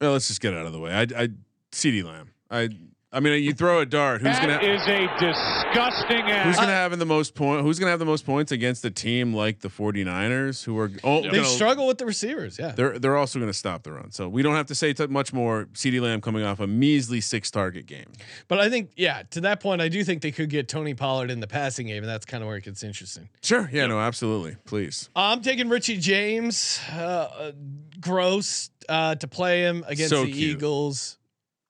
Well, 0.00 0.12
let's 0.12 0.28
just 0.28 0.40
get 0.40 0.54
out 0.54 0.66
of 0.66 0.72
the 0.72 0.78
way. 0.78 0.92
I, 0.92 1.02
I 1.02 1.28
CeeDee 1.72 2.04
Lamb. 2.04 2.30
I, 2.50 2.68
I 3.10 3.20
mean, 3.20 3.42
you 3.42 3.54
throw 3.54 3.80
a 3.80 3.86
dart. 3.86 4.20
Who's 4.20 4.38
gonna? 4.38 4.58
is 4.58 4.82
a 4.86 5.06
disgusting 5.18 6.26
Who's 6.26 6.56
gonna 6.56 6.72
have 6.72 6.98
the 6.98 7.06
most 7.06 7.34
point? 7.34 7.62
Who's 7.62 7.78
gonna 7.78 7.90
have 7.90 7.98
the 7.98 8.04
most 8.04 8.26
points 8.26 8.52
against 8.52 8.84
a 8.84 8.90
team 8.90 9.32
like 9.32 9.60
the 9.60 9.68
49ers, 9.68 10.62
who 10.64 10.78
are 10.78 10.90
oh, 11.02 11.22
They 11.22 11.28
gonna- 11.30 11.44
struggle 11.46 11.86
with 11.86 11.96
the 11.98 12.04
receivers. 12.04 12.58
Yeah. 12.58 12.72
They're 12.72 12.98
they're 12.98 13.16
also 13.16 13.38
going 13.38 13.50
to 13.50 13.56
stop 13.56 13.82
the 13.82 13.92
run. 13.92 14.10
So 14.10 14.28
we 14.28 14.42
don't 14.42 14.54
have 14.56 14.66
to 14.66 14.74
say 14.74 14.92
t- 14.92 15.06
much 15.06 15.32
more. 15.32 15.66
CeeDee 15.72 16.00
Lamb 16.02 16.20
coming 16.20 16.44
off 16.44 16.60
a 16.60 16.66
measly 16.66 17.20
six 17.20 17.50
target 17.50 17.86
game. 17.86 18.06
But 18.46 18.60
I 18.60 18.68
think, 18.68 18.90
yeah, 18.96 19.22
to 19.30 19.40
that 19.42 19.60
point, 19.60 19.80
I 19.80 19.88
do 19.88 20.04
think 20.04 20.22
they 20.22 20.32
could 20.32 20.50
get 20.50 20.68
Tony 20.68 20.94
Pollard 20.94 21.30
in 21.30 21.40
the 21.40 21.46
passing 21.46 21.86
game, 21.86 22.02
and 22.02 22.08
that's 22.10 22.26
kind 22.26 22.42
of 22.42 22.48
where 22.48 22.56
it 22.56 22.64
gets 22.64 22.82
interesting. 22.82 23.28
Sure. 23.42 23.68
Yeah. 23.72 23.86
No. 23.86 23.98
Absolutely. 24.00 24.56
Please. 24.66 25.08
I'm 25.16 25.40
taking 25.42 25.68
Richie 25.68 25.98
James, 25.98 26.80
uh, 26.92 26.96
uh, 26.96 27.52
gross, 28.00 28.70
uh, 28.88 29.14
to 29.16 29.28
play 29.28 29.62
him 29.62 29.84
against 29.86 30.10
So 30.10 30.24
the 30.24 30.32
cute. 30.32 30.56
Eagles. 30.56 31.17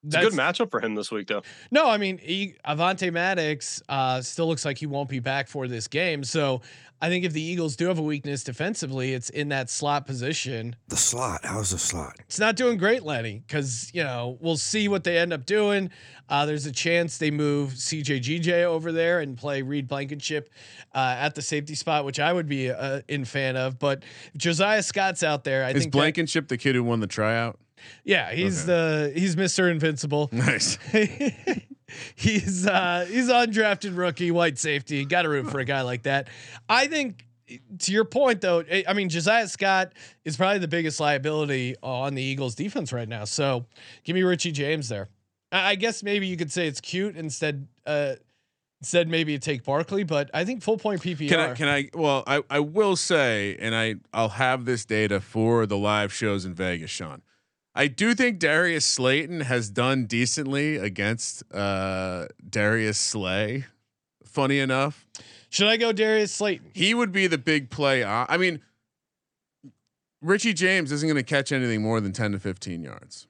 It's 0.09 0.17
a 0.17 0.21
good 0.21 0.33
matchup 0.33 0.71
for 0.71 0.81
him 0.81 0.95
this 0.95 1.11
week, 1.11 1.29
though. 1.29 1.43
No, 1.71 1.89
I 1.89 1.99
mean, 1.99 2.19
he, 2.19 2.55
Avonte 2.67 3.13
Maddox 3.13 3.83
uh, 3.89 4.21
still 4.23 4.47
looks 4.49 4.65
like 4.65 4.79
he 4.79 4.87
won't 4.87 5.09
be 5.09 5.21
back 5.21 5.49
for 5.49 5.69
this 5.69 5.87
game. 5.89 6.25
So 6.25 6.63
I 7.01 7.09
think 7.09 7.25
if 7.25 7.33
the 7.33 7.43
Eagles 7.43 7.77
do 7.77 7.87
have 7.87 7.99
a 7.99 8.03
weakness 8.03 8.43
defensively, 8.43 9.13
it's 9.13 9.31
in 9.31 9.51
that 9.51 9.71
slot 9.71 10.07
position. 10.07 10.75
The 10.89 10.97
slot. 10.97 11.41
How's 11.45 11.71
the 11.71 11.79
slot? 11.79 12.17
It's 12.21 12.41
not 12.41 12.57
doing 12.57 12.77
great, 12.77 13.05
Lenny, 13.05 13.43
because 13.47 13.91
you 13.95 14.03
know 14.03 14.37
we'll 14.41 14.57
see 14.57 14.89
what 14.89 15.05
they 15.05 15.19
end 15.19 15.33
up 15.33 15.47
doing. 15.47 15.91
Uh, 16.29 16.45
there's 16.45 16.67
a 16.67 16.73
chance 16.73 17.17
they 17.19 17.31
move 17.31 17.71
CJGJ 17.75 18.65
over 18.65 18.91
there 18.93 19.21
and 19.21 19.37
play 19.37 19.63
Reed 19.63 19.87
Blankenship 19.89 20.51
uh, 20.95 21.15
at 21.19 21.35
the 21.35 21.43
safety 21.43 21.75
spot, 21.75 22.05
which 22.05 22.19
I 22.19 22.33
would 22.33 22.49
be 22.49 22.71
uh, 22.71 23.03
in 23.09 23.25
fan 23.25 23.57
of. 23.57 23.79
But 23.79 24.03
Josiah 24.37 24.83
Scott's 24.83 25.23
out 25.23 25.45
there. 25.45 25.65
I 25.65 25.71
Is 25.71 25.83
think 25.83 25.93
that- 25.93 25.99
Blankenship 25.99 26.49
the 26.49 26.59
kid 26.59 26.75
who 26.75 26.83
won 26.83 27.01
the 27.01 27.07
tryout? 27.07 27.59
Yeah, 28.05 28.33
he's 28.33 28.67
the 28.67 29.13
he's 29.15 29.37
Mister 29.37 29.69
Invincible. 29.69 30.29
Nice. 30.39 30.79
he's 32.15 32.67
uh 32.67 33.07
he's 33.09 33.29
undrafted 33.29 33.97
rookie 33.97 34.31
white 34.31 34.59
safety. 34.59 35.05
Got 35.05 35.23
to 35.23 35.29
root 35.29 35.51
for 35.51 35.59
a 35.59 35.65
guy 35.65 35.83
like 35.83 36.03
that. 36.05 36.29
I 36.69 36.87
think 36.87 37.25
to 37.81 37.93
your 37.93 38.05
point 38.05 38.41
though, 38.41 38.61
I 38.71 38.85
I 38.89 38.93
mean 38.93 39.09
Josiah 39.09 39.49
Scott 39.49 39.93
is 40.25 40.37
probably 40.37 40.59
the 40.59 40.69
biggest 40.69 41.01
liability 41.01 41.77
on 41.83 42.15
the 42.15 42.23
Eagles 42.23 42.55
defense 42.55 42.93
right 42.93 43.09
now. 43.09 43.25
So 43.25 43.67
give 44.05 44.15
me 44.15 44.23
Richie 44.23 44.53
James 44.53 44.89
there. 44.89 45.09
I 45.51 45.71
I 45.71 45.75
guess 45.75 46.03
maybe 46.03 46.27
you 46.27 46.37
could 46.37 46.53
say 46.53 46.67
it's 46.67 46.81
cute 46.81 47.17
instead. 47.17 47.67
Uh, 47.87 48.15
instead 48.81 49.09
maybe 49.09 49.33
you 49.33 49.39
take 49.39 49.65
Barkley, 49.65 50.05
but 50.05 50.31
I 50.33 50.45
think 50.45 50.63
full 50.63 50.79
point 50.79 51.03
PPR. 51.03 51.29
Can 51.29 51.41
I? 51.41 51.55
Can 51.55 51.69
I? 51.69 51.91
Well, 51.95 52.23
I 52.27 52.43
I 52.51 52.61
will 52.61 52.97
say, 52.97 53.57
and 53.59 53.75
I 53.75 53.97
I'll 54.13 54.29
have 54.31 54.65
this 54.65 54.85
data 54.85 55.21
for 55.21 55.67
the 55.67 55.77
live 55.77 56.13
shows 56.13 56.45
in 56.45 56.55
Vegas, 56.55 56.91
Sean. 56.91 57.23
I 57.75 57.87
do 57.87 58.15
think 58.15 58.39
Darius 58.39 58.85
Slayton 58.85 59.41
has 59.43 59.71
done 59.71 60.07
decently 60.07 60.77
against 60.77 61.43
uh, 61.55 62.27
Darius 62.49 62.99
Slay. 62.99 63.67
Funny 64.25 64.59
enough, 64.59 65.07
Should 65.49 65.69
I 65.69 65.77
go 65.77 65.93
Darius 65.93 66.33
Slayton? 66.33 66.71
he 66.75 66.93
would 66.95 67.13
be 67.13 67.27
the 67.27 67.39
big 67.39 67.71
play. 67.71 68.03
uh, 68.05 68.27
I 68.29 68.37
mean, 68.37 68.61
Richie 70.21 70.53
James 70.53 70.93
isn't 70.93 71.09
going 71.09 71.17
to 71.17 71.23
catch 71.23 71.51
anything 71.53 71.83
more 71.83 72.01
than 72.01 72.13
ten 72.13 72.33
to 72.33 72.39
fifteen 72.39 72.83
yards. 72.83 73.27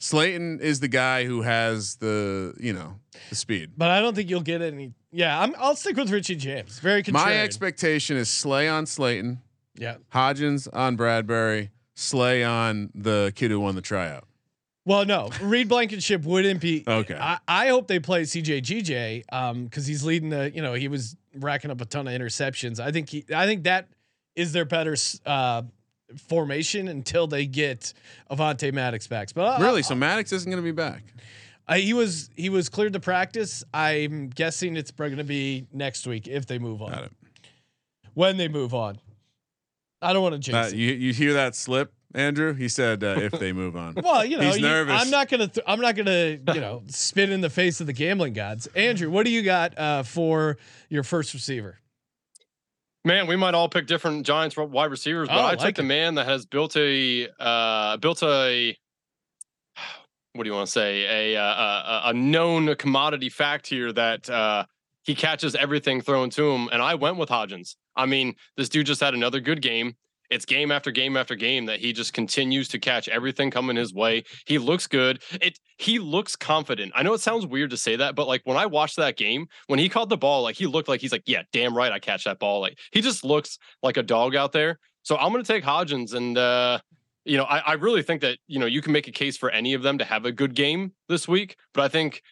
Slayton 0.00 0.60
is 0.60 0.80
the 0.80 0.88
guy 0.88 1.24
who 1.24 1.42
has 1.42 1.96
the 1.96 2.54
you 2.58 2.72
know 2.72 2.96
the 3.30 3.34
speed. 3.36 3.72
But 3.76 3.90
I 3.90 4.00
don't 4.00 4.14
think 4.14 4.30
you'll 4.30 4.40
get 4.42 4.62
any. 4.62 4.94
Yeah, 5.12 5.40
I'm, 5.40 5.54
I'll 5.58 5.76
stick 5.76 5.96
with 5.96 6.10
Richie 6.10 6.36
James. 6.36 6.78
Very 6.80 7.02
contrarian. 7.02 7.12
My 7.12 7.36
expectation 7.38 8.16
is 8.16 8.28
Slay 8.28 8.68
on 8.68 8.86
Slayton. 8.86 9.40
Yeah. 9.76 9.96
Hodgins 10.12 10.68
on 10.72 10.96
Bradberry, 10.96 11.70
Slay 11.94 12.42
on 12.44 12.90
the 12.94 13.32
kid 13.36 13.50
who 13.50 13.60
won 13.60 13.74
the 13.74 13.80
tryout. 13.82 14.24
Well, 14.86 15.06
no, 15.06 15.30
Reed 15.40 15.68
Blankenship 15.68 16.24
wouldn't 16.24 16.60
be. 16.60 16.84
Okay. 16.86 17.16
I, 17.18 17.38
I 17.48 17.68
hope 17.68 17.86
they 17.88 18.00
play 18.00 18.22
CJ 18.22 18.62
GJ 18.62 19.22
um 19.32 19.64
because 19.64 19.86
he's 19.86 20.04
leading 20.04 20.28
the. 20.28 20.50
You 20.54 20.60
know, 20.60 20.74
he 20.74 20.88
was 20.88 21.16
racking 21.36 21.70
up 21.70 21.80
a 21.80 21.84
ton 21.86 22.06
of 22.06 22.12
interceptions. 22.12 22.78
I 22.80 22.90
think 22.92 23.08
he. 23.08 23.24
I 23.34 23.46
think 23.46 23.64
that 23.64 23.88
is 24.36 24.52
their 24.52 24.64
better 24.66 24.94
uh 25.24 25.62
formation 26.28 26.88
until 26.88 27.26
they 27.26 27.46
get 27.46 27.94
Avonte 28.30 28.72
Maddox 28.72 29.06
back. 29.06 29.28
But 29.34 29.58
I- 29.58 29.62
Really? 29.62 29.82
So 29.82 29.94
Maddox 29.94 30.32
isn't 30.32 30.50
going 30.50 30.62
to 30.62 30.66
be 30.66 30.72
back. 30.72 31.02
I, 31.66 31.78
he 31.78 31.94
was 31.94 32.28
he 32.36 32.50
was 32.50 32.68
cleared 32.68 32.92
to 32.92 33.00
practice. 33.00 33.64
I'm 33.72 34.28
guessing 34.28 34.76
it's 34.76 34.90
going 34.90 35.16
to 35.16 35.24
be 35.24 35.66
next 35.72 36.06
week 36.06 36.28
if 36.28 36.44
they 36.46 36.58
move 36.58 36.82
on. 36.82 36.90
Got 36.90 37.04
it. 37.04 37.12
When 38.12 38.36
they 38.36 38.48
move 38.48 38.74
on. 38.74 38.98
I 40.02 40.12
don't 40.12 40.22
want 40.22 40.34
to 40.34 40.38
jinx 40.38 40.72
Uh, 40.72 40.74
it. 40.74 40.78
you 40.78 40.92
you 40.92 41.12
hear 41.12 41.32
that 41.34 41.54
slip, 41.54 41.92
Andrew? 42.14 42.52
He 42.54 42.68
said 42.68 43.02
uh, 43.02 43.16
if 43.18 43.32
they 43.32 43.52
move 43.52 43.76
on. 43.76 43.94
Well, 44.02 44.24
you 44.24 44.36
know, 44.36 44.44
He's 44.44 44.56
you- 44.56 44.62
nervous. 44.62 45.00
I'm 45.00 45.10
not 45.10 45.28
gonna. 45.28 45.48
Th- 45.48 45.64
I'm 45.66 45.80
not 45.80 45.96
gonna. 45.96 46.38
You 46.54 46.60
know, 46.60 46.82
spit 46.88 47.30
in 47.30 47.40
the 47.40 47.50
face 47.50 47.80
of 47.80 47.86
the 47.86 47.92
gambling 47.92 48.32
gods. 48.34 48.66
Andrew, 48.74 49.10
what 49.10 49.24
do 49.24 49.30
you 49.30 49.42
got 49.42 49.78
uh, 49.78 50.02
for 50.02 50.58
your 50.88 51.02
first 51.02 51.32
receiver? 51.34 51.78
Man, 53.06 53.26
we 53.26 53.36
might 53.36 53.54
all 53.54 53.68
pick 53.68 53.86
different 53.86 54.24
Giants 54.24 54.56
wide 54.56 54.90
receivers, 54.90 55.28
but 55.28 55.36
Oh, 55.36 55.40
I 55.40 55.50
like 55.50 55.58
took 55.58 55.74
the 55.74 55.82
man 55.82 56.14
that 56.14 56.26
has 56.26 56.46
built 56.46 56.74
a 56.76 57.28
uh, 57.38 57.96
built 57.98 58.22
a 58.22 58.76
what 60.32 60.42
do 60.44 60.48
you 60.50 60.54
want 60.54 60.66
to 60.66 60.72
say 60.72 61.32
a, 61.34 61.40
uh, 61.40 61.44
a 61.44 62.02
a 62.06 62.12
known 62.14 62.74
commodity 62.76 63.28
fact 63.28 63.66
here 63.66 63.92
that 63.92 64.28
uh, 64.28 64.64
he 65.02 65.14
catches 65.14 65.54
everything 65.54 66.00
thrown 66.00 66.30
to 66.30 66.50
him, 66.50 66.68
and 66.72 66.82
I 66.82 66.94
went 66.96 67.18
with 67.18 67.28
Hodgins. 67.28 67.76
I 67.96 68.06
mean, 68.06 68.34
this 68.56 68.68
dude 68.68 68.86
just 68.86 69.00
had 69.00 69.14
another 69.14 69.40
good 69.40 69.62
game. 69.62 69.96
It's 70.30 70.44
game 70.44 70.72
after 70.72 70.90
game 70.90 71.16
after 71.16 71.34
game 71.34 71.66
that 71.66 71.80
he 71.80 71.92
just 71.92 72.12
continues 72.12 72.68
to 72.68 72.78
catch 72.78 73.08
everything 73.08 73.50
coming 73.50 73.76
his 73.76 73.92
way. 73.92 74.24
He 74.46 74.58
looks 74.58 74.86
good. 74.86 75.22
It 75.40 75.58
he 75.76 75.98
looks 75.98 76.34
confident. 76.34 76.92
I 76.94 77.02
know 77.02 77.12
it 77.12 77.20
sounds 77.20 77.46
weird 77.46 77.70
to 77.70 77.76
say 77.76 77.96
that, 77.96 78.14
but 78.14 78.26
like 78.26 78.40
when 78.44 78.56
I 78.56 78.66
watched 78.66 78.96
that 78.96 79.16
game, 79.16 79.46
when 79.66 79.78
he 79.78 79.88
caught 79.88 80.08
the 80.08 80.16
ball, 80.16 80.42
like 80.42 80.56
he 80.56 80.66
looked 80.66 80.88
like 80.88 81.00
he's 81.00 81.12
like, 81.12 81.24
yeah, 81.26 81.42
damn 81.52 81.76
right, 81.76 81.92
I 81.92 81.98
catch 81.98 82.24
that 82.24 82.38
ball. 82.38 82.60
Like 82.60 82.78
he 82.90 83.00
just 83.00 83.22
looks 83.22 83.58
like 83.82 83.96
a 83.96 84.02
dog 84.02 84.34
out 84.34 84.52
there. 84.52 84.78
So 85.02 85.16
I'm 85.16 85.30
gonna 85.30 85.44
take 85.44 85.62
Hodgins, 85.62 86.14
and 86.14 86.38
uh, 86.38 86.80
you 87.26 87.36
know, 87.36 87.44
I, 87.44 87.58
I 87.58 87.72
really 87.74 88.02
think 88.02 88.22
that 88.22 88.38
you 88.46 88.58
know 88.58 88.66
you 88.66 88.80
can 88.80 88.92
make 88.92 89.06
a 89.06 89.12
case 89.12 89.36
for 89.36 89.50
any 89.50 89.74
of 89.74 89.82
them 89.82 89.98
to 89.98 90.04
have 90.04 90.24
a 90.24 90.32
good 90.32 90.54
game 90.54 90.92
this 91.08 91.28
week, 91.28 91.56
but 91.74 91.82
I 91.82 91.88
think. 91.88 92.22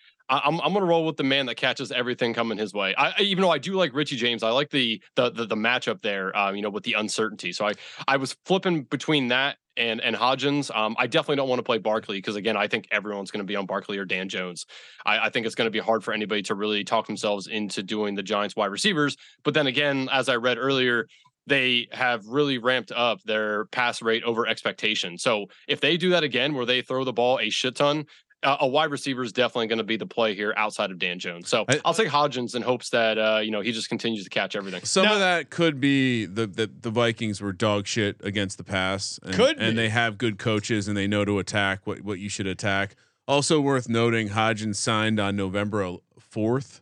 I'm 0.44 0.60
I'm 0.60 0.72
gonna 0.72 0.86
roll 0.86 1.04
with 1.06 1.16
the 1.16 1.24
man 1.24 1.46
that 1.46 1.56
catches 1.56 1.92
everything 1.92 2.34
coming 2.34 2.58
his 2.58 2.72
way. 2.72 2.94
I, 2.96 3.08
I- 3.18 3.22
even 3.22 3.42
though 3.42 3.50
I 3.50 3.58
do 3.58 3.74
like 3.74 3.94
Richie 3.94 4.16
James, 4.16 4.42
I 4.42 4.50
like 4.50 4.70
the 4.70 5.02
the 5.16 5.30
the, 5.30 5.46
the 5.46 5.56
matchup 5.56 6.02
there. 6.02 6.36
Um, 6.36 6.56
you 6.56 6.62
know, 6.62 6.70
with 6.70 6.84
the 6.84 6.94
uncertainty. 6.94 7.52
So 7.52 7.66
I 7.66 7.72
I 8.06 8.16
was 8.16 8.36
flipping 8.46 8.82
between 8.84 9.28
that 9.28 9.56
and 9.76 10.00
and 10.00 10.14
Hodgins. 10.16 10.74
Um, 10.76 10.96
I 10.98 11.06
definitely 11.06 11.36
don't 11.36 11.48
want 11.48 11.58
to 11.58 11.64
play 11.64 11.78
Barkley 11.78 12.18
because 12.18 12.36
again, 12.36 12.56
I 12.56 12.68
think 12.68 12.86
everyone's 12.90 13.30
going 13.30 13.44
to 13.44 13.46
be 13.46 13.56
on 13.56 13.66
Barkley 13.66 13.98
or 13.98 14.04
Dan 14.04 14.28
Jones. 14.28 14.66
I, 15.06 15.26
I 15.26 15.30
think 15.30 15.46
it's 15.46 15.54
going 15.54 15.66
to 15.66 15.70
be 15.70 15.78
hard 15.78 16.04
for 16.04 16.12
anybody 16.12 16.42
to 16.42 16.54
really 16.54 16.84
talk 16.84 17.06
themselves 17.06 17.46
into 17.46 17.82
doing 17.82 18.14
the 18.14 18.22
Giants 18.22 18.54
wide 18.56 18.66
receivers. 18.66 19.16
But 19.44 19.54
then 19.54 19.66
again, 19.66 20.08
as 20.12 20.28
I 20.28 20.36
read 20.36 20.58
earlier, 20.58 21.06
they 21.46 21.88
have 21.90 22.26
really 22.26 22.58
ramped 22.58 22.92
up 22.92 23.20
their 23.24 23.64
pass 23.66 24.00
rate 24.02 24.22
over 24.24 24.46
expectation. 24.46 25.18
So 25.18 25.46
if 25.66 25.80
they 25.80 25.96
do 25.96 26.10
that 26.10 26.22
again, 26.22 26.54
where 26.54 26.66
they 26.66 26.82
throw 26.82 27.02
the 27.04 27.12
ball 27.12 27.40
a 27.40 27.50
shit 27.50 27.74
ton. 27.74 28.04
Uh, 28.42 28.56
a 28.60 28.66
wide 28.66 28.90
receiver 28.90 29.22
is 29.22 29.32
definitely 29.32 29.68
going 29.68 29.78
to 29.78 29.84
be 29.84 29.96
the 29.96 30.06
play 30.06 30.34
here 30.34 30.52
outside 30.56 30.90
of 30.90 30.98
Dan 30.98 31.18
Jones. 31.18 31.48
So 31.48 31.64
I- 31.68 31.80
I'll 31.84 31.94
take 31.94 32.08
Hodgins 32.08 32.54
in 32.56 32.62
hopes 32.62 32.90
that 32.90 33.16
uh, 33.18 33.40
you 33.42 33.50
know 33.50 33.60
he 33.60 33.70
just 33.72 33.88
continues 33.88 34.24
to 34.24 34.30
catch 34.30 34.56
everything. 34.56 34.84
Some 34.84 35.04
Now- 35.04 35.14
of 35.14 35.20
that 35.20 35.50
could 35.50 35.80
be 35.80 36.26
the, 36.26 36.46
the 36.46 36.70
the 36.80 36.90
Vikings 36.90 37.40
were 37.40 37.52
dog 37.52 37.86
shit 37.86 38.16
against 38.24 38.58
the 38.58 38.64
pass, 38.64 39.18
and, 39.22 39.34
Could 39.34 39.58
and 39.58 39.70
be. 39.76 39.82
they 39.82 39.88
have 39.90 40.18
good 40.18 40.38
coaches 40.38 40.88
and 40.88 40.96
they 40.96 41.06
know 41.06 41.24
to 41.24 41.38
attack 41.38 41.86
what 41.86 42.02
what 42.02 42.18
you 42.18 42.28
should 42.28 42.46
attack. 42.46 42.96
Also 43.28 43.60
worth 43.60 43.88
noting, 43.88 44.30
Hodgins 44.30 44.76
signed 44.76 45.20
on 45.20 45.36
November 45.36 45.96
fourth. 46.18 46.80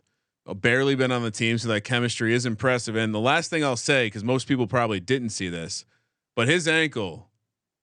Barely 0.55 0.95
been 0.95 1.11
on 1.11 1.21
the 1.21 1.31
team, 1.31 1.57
so 1.59 1.67
that 1.69 1.81
chemistry 1.81 2.33
is 2.33 2.45
impressive. 2.47 2.95
And 2.95 3.13
the 3.13 3.19
last 3.19 3.49
thing 3.51 3.63
I'll 3.63 3.77
say, 3.77 4.07
because 4.07 4.23
most 4.23 4.47
people 4.47 4.65
probably 4.67 4.99
didn't 4.99 5.29
see 5.29 5.47
this, 5.49 5.85
but 6.35 6.47
his 6.47 6.67
ankle 6.67 7.29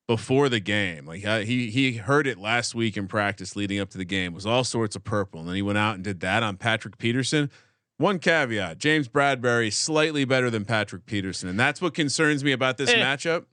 before 0.09 0.49
the 0.49 0.59
game, 0.59 1.05
like 1.07 1.21
he 1.45 1.71
he 1.71 1.93
heard 1.99 2.27
it 2.27 2.39
last 2.39 2.75
week 2.75 2.97
in 2.97 3.07
practice 3.07 3.55
leading 3.55 3.79
up 3.79 3.91
to 3.91 3.99
the 3.99 4.05
game, 4.07 4.33
was 4.33 4.47
all 4.47 4.65
sorts 4.65 4.97
of 4.97 5.05
purple, 5.05 5.39
and 5.41 5.49
then 5.49 5.55
he 5.55 5.63
went 5.63 5.79
out 5.79 5.95
and 5.95 6.03
did 6.03 6.19
that 6.21 6.43
on 6.43 6.57
Patrick 6.57 6.99
Peterson. 6.99 7.51
One 7.99 8.19
caveat: 8.19 8.79
James 8.79 9.07
Bradberry 9.07 9.73
slightly 9.73 10.25
better 10.25 10.49
than 10.51 10.65
Patrick 10.65 11.05
Peterson, 11.07 11.49
and 11.49 11.61
that's 11.61 11.81
what 11.83 11.93
concerns 11.95 12.43
me 12.43 12.53
about 12.53 12.79
this 12.79 12.91
Eh. 12.91 12.97
matchup. 12.97 13.45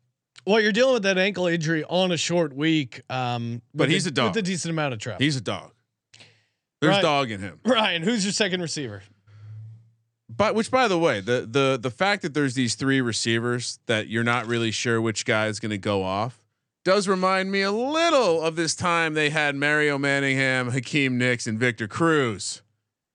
Well, 0.48 0.62
you're 0.62 0.72
dealing 0.72 0.94
with 0.94 1.04
that 1.04 1.18
ankle 1.18 1.48
injury 1.48 1.84
on 1.90 2.12
a 2.12 2.18
short 2.18 2.54
week. 2.56 3.02
Um, 3.10 3.62
But 3.74 3.90
he's 3.90 4.06
a 4.06 4.12
dog. 4.12 4.30
with 4.36 4.38
a 4.38 4.48
decent 4.48 4.70
amount 4.72 4.94
of 4.94 5.00
trust. 5.00 5.22
He's 5.22 5.36
a 5.36 5.42
dog. 5.42 5.72
There's 6.82 6.96
Right. 6.96 7.02
dog 7.02 7.32
in 7.32 7.42
him. 7.42 7.60
Ryan, 7.66 8.02
who's 8.04 8.24
your 8.24 8.32
second 8.34 8.62
receiver? 8.62 9.02
But 10.30 10.56
which, 10.56 10.72
by 10.72 10.88
the 10.88 10.98
way, 11.00 11.20
the 11.20 11.48
the 11.50 11.78
the 11.82 11.92
fact 11.92 12.22
that 12.22 12.34
there's 12.34 12.54
these 12.54 12.76
three 12.76 13.02
receivers 13.02 13.80
that 13.88 14.08
you're 14.08 14.24
not 14.24 14.46
really 14.48 14.72
sure 14.72 15.02
which 15.02 15.26
guy 15.26 15.48
is 15.48 15.60
going 15.60 15.72
to 15.72 15.78
go 15.78 16.04
off 16.04 16.42
does 16.86 17.08
remind 17.08 17.52
me 17.52 17.64
a 17.64 17.72
little 17.72 18.42
of 18.42 18.56
this 18.56 18.76
time 18.76 19.16
they 19.16 19.32
had 19.32 19.56
Mario 19.56 19.98
Manningham, 19.98 20.70
Hakeem 20.70 21.18
Nicks, 21.18 21.48
and 21.48 21.60
Victor 21.60 21.88
Cruz. 21.88 22.62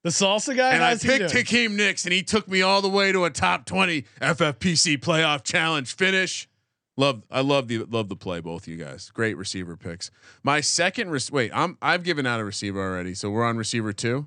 The 0.02 0.10
salsa 0.10 0.56
guy. 0.56 0.72
And 0.74 0.82
I 0.82 0.90
how's 0.90 1.02
he 1.02 1.08
picked? 1.08 1.30
Hakeem 1.30 1.76
Nicks, 1.76 2.04
and 2.04 2.12
he 2.12 2.22
took 2.22 2.48
me 2.48 2.62
all 2.62 2.82
the 2.82 2.88
way 2.88 3.12
to 3.12 3.24
a 3.24 3.30
top 3.30 3.66
twenty 3.66 4.04
FFPC 4.20 4.98
playoff 4.98 5.44
challenge 5.44 5.94
finish. 5.94 6.48
Love, 6.96 7.22
I 7.30 7.40
love 7.40 7.68
the 7.68 7.78
love 7.84 8.08
the 8.08 8.16
play, 8.16 8.40
both 8.40 8.66
you 8.66 8.76
guys. 8.76 9.10
Great 9.14 9.36
receiver 9.36 9.76
picks. 9.76 10.10
My 10.42 10.60
second, 10.60 11.10
res- 11.10 11.30
wait, 11.30 11.52
I'm 11.54 11.78
I've 11.80 12.02
given 12.02 12.26
out 12.26 12.40
a 12.40 12.44
receiver 12.44 12.80
already, 12.82 13.14
so 13.14 13.30
we're 13.30 13.44
on 13.44 13.56
receiver 13.56 13.92
two. 13.92 14.26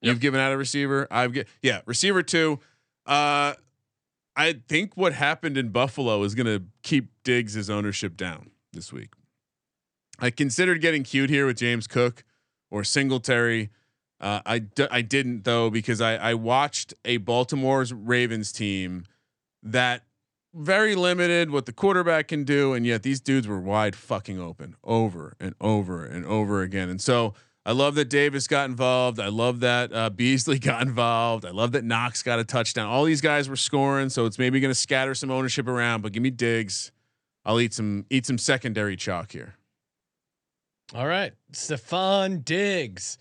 You've 0.00 0.18
given 0.18 0.40
out 0.40 0.52
a 0.52 0.56
receiver. 0.56 1.06
I've 1.10 1.32
get 1.32 1.46
yeah, 1.62 1.82
receiver 1.84 2.22
two. 2.22 2.58
Uh, 3.06 3.54
I 4.34 4.54
think 4.66 4.96
what 4.96 5.12
happened 5.12 5.58
in 5.58 5.68
Buffalo 5.68 6.22
is 6.22 6.34
going 6.34 6.46
to 6.46 6.64
keep 6.82 7.10
Diggs' 7.22 7.68
ownership 7.68 8.16
down 8.16 8.51
this 8.72 8.92
week. 8.92 9.10
I 10.18 10.30
considered 10.30 10.80
getting 10.80 11.02
cute 11.02 11.30
here 11.30 11.46
with 11.46 11.58
James 11.58 11.86
Cook 11.86 12.24
or 12.70 12.84
Singletary. 12.84 13.70
Uh, 14.20 14.40
I 14.46 14.58
d- 14.60 14.86
I 14.90 15.02
didn't 15.02 15.44
though 15.44 15.68
because 15.70 16.00
I 16.00 16.16
I 16.16 16.34
watched 16.34 16.94
a 17.04 17.16
Baltimore's 17.18 17.92
Ravens 17.92 18.52
team 18.52 19.04
that 19.62 20.04
very 20.54 20.94
limited 20.94 21.50
what 21.50 21.66
the 21.66 21.72
quarterback 21.72 22.28
can 22.28 22.44
do, 22.44 22.72
and 22.72 22.86
yet 22.86 23.02
these 23.02 23.20
dudes 23.20 23.48
were 23.48 23.60
wide 23.60 23.96
fucking 23.96 24.38
open 24.40 24.76
over 24.84 25.34
and 25.40 25.54
over 25.60 26.04
and 26.04 26.24
over 26.26 26.62
again. 26.62 26.88
And 26.88 27.00
so 27.00 27.34
I 27.64 27.72
love 27.72 27.94
that 27.94 28.10
Davis 28.10 28.46
got 28.46 28.68
involved. 28.68 29.18
I 29.18 29.28
love 29.28 29.60
that 29.60 29.92
uh, 29.92 30.10
Beasley 30.10 30.58
got 30.60 30.82
involved. 30.82 31.44
I 31.44 31.50
love 31.50 31.72
that 31.72 31.84
Knox 31.84 32.22
got 32.22 32.38
a 32.38 32.44
touchdown. 32.44 32.86
All 32.88 33.04
these 33.04 33.20
guys 33.20 33.48
were 33.48 33.56
scoring, 33.56 34.08
so 34.08 34.26
it's 34.26 34.38
maybe 34.38 34.60
going 34.60 34.70
to 34.70 34.74
scatter 34.78 35.14
some 35.14 35.30
ownership 35.30 35.66
around. 35.66 36.02
But 36.02 36.12
give 36.12 36.22
me 36.22 36.30
Diggs. 36.30 36.92
I'll 37.44 37.60
eat 37.60 37.74
some 37.74 38.06
eat 38.10 38.26
some 38.26 38.38
secondary 38.38 38.96
chalk 38.96 39.32
here. 39.32 39.54
All 40.94 41.06
right, 41.06 41.32
Stefon 41.52 42.44
Diggs. 42.44 43.18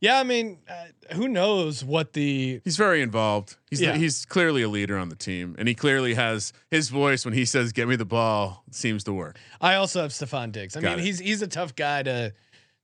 Yeah, 0.00 0.18
I 0.18 0.22
mean, 0.22 0.58
uh, 0.66 1.14
who 1.14 1.28
knows 1.28 1.84
what 1.84 2.14
the 2.14 2.60
He's 2.64 2.78
very 2.78 3.02
involved. 3.02 3.56
He's 3.68 3.80
Yeah. 3.82 3.96
he's 3.96 4.24
clearly 4.24 4.62
a 4.62 4.68
leader 4.68 4.96
on 4.96 5.10
the 5.10 5.16
team, 5.16 5.54
and 5.58 5.68
he 5.68 5.74
clearly 5.74 6.14
has 6.14 6.54
his 6.70 6.88
voice 6.88 7.24
when 7.26 7.34
he 7.34 7.44
says 7.44 7.72
"Get 7.72 7.86
me 7.88 7.96
the 7.96 8.06
ball." 8.06 8.64
Seems 8.70 9.04
to 9.04 9.12
work. 9.12 9.38
I 9.60 9.74
also 9.74 10.00
have 10.00 10.12
Stefon 10.12 10.52
Diggs. 10.52 10.76
I 10.76 10.80
Got 10.80 10.90
mean, 10.92 10.98
it. 11.00 11.04
he's 11.04 11.18
he's 11.18 11.42
a 11.42 11.46
tough 11.46 11.74
guy 11.76 12.02
to 12.04 12.32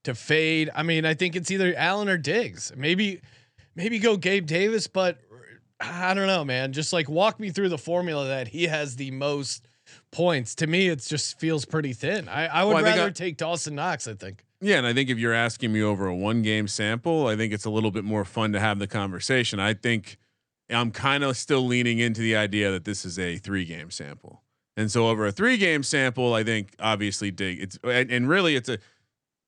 to 0.05 0.15
fade. 0.15 0.69
I 0.75 0.83
mean, 0.83 1.07
I 1.07 1.15
think 1.15 1.35
it's 1.37 1.51
either 1.51 1.75
Allen 1.77 2.09
or 2.11 2.19
Diggs. 2.19 2.71
Maybe 2.77 3.23
maybe 3.75 3.99
go 3.99 4.19
Gabe 4.19 4.45
Davis, 4.47 4.87
but 4.87 5.19
I 5.81 6.13
don't 6.13 6.27
know, 6.27 6.45
man. 6.45 6.75
Just 6.75 6.93
like 6.93 7.09
walk 7.09 7.41
me 7.41 7.49
through 7.51 7.71
the 7.71 7.79
formula 7.79 8.27
that 8.29 8.49
he 8.49 8.65
has 8.65 8.97
the 8.97 9.11
most 9.13 9.67
points. 10.17 10.55
To 10.57 10.67
me, 10.67 10.89
it 10.89 11.01
just 11.01 11.39
feels 11.39 11.65
pretty 11.65 11.93
thin. 11.93 12.29
I, 12.29 12.47
I 12.47 12.65
would 12.65 12.75
Well, 12.75 12.85
I 12.85 12.89
rather 12.89 13.07
I- 13.09 13.11
take 13.11 13.37
Dawson 13.37 13.75
Knox. 13.75 14.09
I 14.09 14.15
think. 14.15 14.45
Yeah, 14.63 14.79
and 14.79 14.87
I 14.87 14.95
think 14.95 15.11
if 15.11 15.19
you're 15.19 15.35
asking 15.35 15.71
me 15.73 15.83
over 15.83 16.07
a 16.07 16.15
one 16.17 16.41
game 16.41 16.67
sample, 16.67 17.27
I 17.27 17.37
think 17.37 17.53
it's 17.53 17.67
a 17.67 17.71
little 17.71 17.91
bit 17.91 18.05
more 18.05 18.25
fun 18.25 18.53
to 18.55 18.61
have 18.61 18.79
the 18.79 18.87
conversation. 18.87 19.61
I 19.61 19.75
think 19.75 20.17
I'm 20.71 20.91
kind 20.91 21.23
of 21.23 21.37
still 21.37 21.67
leaning 21.67 21.99
into 21.99 22.23
the 22.23 22.35
idea 22.37 22.71
that 22.71 22.85
this 22.87 23.05
is 23.05 23.19
a 23.19 23.37
three 23.37 23.67
game 23.67 23.91
sample. 23.91 24.43
And 24.79 24.91
so 24.91 25.09
over 25.09 25.27
a 25.27 25.33
three 25.33 25.59
game 25.59 25.83
sample, 25.83 26.33
I 26.35 26.43
think 26.43 26.75
obviously 26.81 27.31
dig 27.31 27.61
it's 27.61 27.79
and, 27.85 28.11
and 28.11 28.29
really 28.29 28.57
it's 28.57 28.69
a 28.71 28.79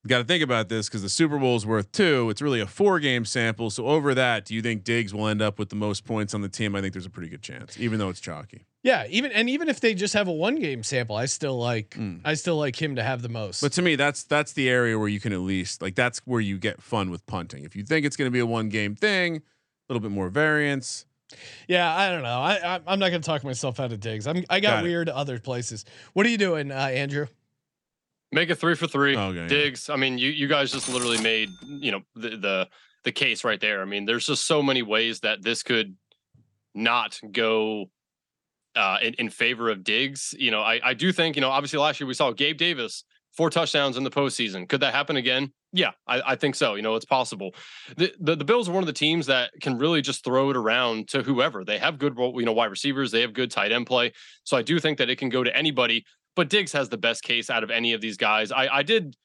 got 0.09 0.18
to 0.18 0.25
think 0.25 0.42
about 0.42 0.68
this 0.68 0.88
because 0.88 1.03
the 1.03 1.09
Super 1.09 1.38
Bowl 1.38 1.57
is 1.57 1.64
worth 1.64 1.92
two. 1.92 2.29
It's 2.31 2.42
really 2.42 2.61
a 2.61 2.66
four 2.66 2.99
game 2.99 3.25
sample. 3.25 3.71
So 3.71 3.87
over 3.87 4.14
that, 4.14 4.44
do 4.44 4.55
you 4.55 4.62
think 4.62 4.83
Diggs 4.85 5.14
will 5.14 5.29
end 5.29 5.40
up 5.40 5.59
with 5.59 5.68
the 5.68 5.77
most 5.77 6.05
points 6.05 6.35
on 6.35 6.40
the 6.40 6.49
team? 6.49 6.75
I 6.75 6.81
think 6.81 6.92
there's 6.94 7.07
a 7.07 7.11
pretty 7.11 7.29
good 7.29 7.42
chance, 7.42 7.79
even 7.79 7.99
though 7.99 8.09
it's 8.09 8.21
chalky. 8.21 8.64
Yeah, 8.83 9.07
even 9.11 9.33
and 9.33 9.51
even 9.51 9.68
if 9.68 9.81
they 9.81 9.94
just 9.94 10.14
have 10.14 10.29
a 10.29 10.33
one 10.33 10.57
game 10.57 10.83
sample, 10.83 11.16
I 11.16 11.27
still 11.27 11.59
like 11.59 11.90
Mm. 11.90 12.21
I 12.25 12.35
still 12.35 12.57
like 12.57 12.81
him 12.81 12.97
to 12.97 13.03
have 13.03 13.23
the 13.23 13.29
most. 13.29 13.61
But 13.61 13.73
to 13.73 13.83
me, 13.83 13.97
that's 13.97 14.23
that's 14.25 14.53
the 14.53 14.68
area 14.68 14.99
where 14.99 15.09
you 15.09 15.21
can 15.21 15.33
at 15.33 15.40
least 15.40 15.83
like 15.83 15.94
that's 15.94 16.18
where 16.21 16.40
you 16.40 16.59
get 16.59 16.81
fun 16.83 17.11
with 17.11 17.27
punting. 17.27 17.64
If 17.64 17.77
you 17.77 17.83
think 17.83 18.07
it's 18.07 18.16
going 18.16 18.27
to 18.29 18.33
be 18.33 18.38
a 18.38 18.47
one 18.47 18.68
game 18.68 18.94
thing, 18.94 19.37
a 19.37 19.42
little 19.92 20.01
bit 20.01 20.12
more 20.14 20.29
variance. 20.29 21.05
yeah, 21.66 21.94
I 21.94 22.09
don't 22.11 22.23
know. 22.23 22.38
I, 22.40 22.55
I 22.77 22.81
I'm 22.87 22.99
not 22.99 23.11
gonna 23.11 23.21
talk 23.21 23.44
myself 23.44 23.81
out 23.81 23.92
of 23.92 24.01
Diggs. 24.01 24.27
I'm 24.27 24.44
I 24.49 24.61
got, 24.61 24.71
Got 24.77 24.79
it. 24.85 24.88
weird 24.88 25.09
other 25.11 25.38
places. 25.38 25.85
What 26.14 26.25
are 26.25 26.31
you 26.31 26.38
doing, 26.38 26.71
uh, 26.71 26.75
Andrew? 26.75 27.27
Make 28.31 28.51
it 28.51 28.57
three 28.57 28.75
for 28.75 28.87
three. 28.87 29.17
Okay, 29.17 29.38
yeah. 29.38 29.49
Diggs. 29.49 29.88
I 29.88 29.97
mean, 29.97 30.19
you 30.19 30.31
you 30.31 30.49
guys 30.49 30.71
just 30.71 30.88
literally 30.88 31.21
made 31.21 31.51
you 31.67 31.93
know 31.93 32.01
the 32.14 32.31
the 32.37 32.69
the 33.05 33.12
case 33.12 33.45
right 33.45 33.61
there. 33.61 33.81
I 33.81 33.85
mean, 33.87 34.05
there's 34.05 34.27
just 34.27 34.47
so 34.47 34.62
many 34.62 34.83
ways 34.83 35.21
that 35.21 35.43
this 35.43 35.62
could 35.62 35.97
not 36.75 37.19
go 37.33 37.87
uh, 38.77 38.99
in, 39.03 39.14
in 39.14 39.31
favor 39.31 39.71
of 39.71 39.83
Diggs. 39.83 40.35
You 40.38 40.51
know, 40.51 40.61
I 40.61 40.81
I 40.83 40.95
do 40.95 41.12
think 41.12 41.37
you 41.37 41.41
know 41.41 41.51
obviously 41.51 41.79
last 41.79 42.01
year 42.01 42.07
we 42.07 42.14
saw 42.14 42.33
Gabe 42.33 42.59
Davis 42.59 43.05
four 43.38 43.51
touchdowns 43.51 43.97
in 43.97 44.05
the 44.05 44.11
postseason. 44.11 44.69
Could 44.69 44.81
that 44.81 44.93
happen 44.93 45.17
again? 45.17 45.53
Yeah, 45.73 45.93
I, 46.07 46.33
I 46.33 46.37
think 46.37 46.55
so. 46.55 46.75
You 46.75 46.83
know, 46.83 46.97
it's 46.97 47.05
possible. 47.05 47.55
The, 47.97 48.12
the 48.19 48.37
the 48.37 48.45
Bills 48.45 48.69
are 48.69 48.73
one 48.73 48.83
of 48.83 48.87
the 48.87 48.93
teams 48.93 49.27
that 49.27 49.51
can 49.61 49.79
really 49.79 50.01
just 50.01 50.25
throw 50.25 50.51
it 50.51 50.57
around 50.57 51.09
to 51.09 51.23
whoever. 51.23 51.64
They 51.64 51.79
have 51.79 51.99
good, 51.99 52.17
you 52.19 52.45
know, 52.45 52.53
wide 52.53 52.71
receivers. 52.71 53.11
They 53.11 53.21
have 53.21 53.35
good 53.35 53.51
tight 53.51 53.71
end 53.71 53.87
play. 53.87 54.12
So 54.45 54.57
I 54.57 54.62
do 54.62 54.81
think 54.81 54.99
that 54.99 55.11
it 55.11 55.17
can 55.17 55.29
go 55.29 55.45
to 55.45 55.55
anybody. 55.57 56.05
But 56.38 56.51
Diggs 56.51 56.72
has 56.72 56.88
the 56.88 56.96
best 56.96 57.24
case 57.24 57.51
out 57.51 57.64
of 57.64 57.70
any 57.72 57.94
of 57.94 58.01
these 58.01 58.16
guys. 58.16 58.53
I 58.53 58.68
I 58.68 58.83
did 58.85 59.16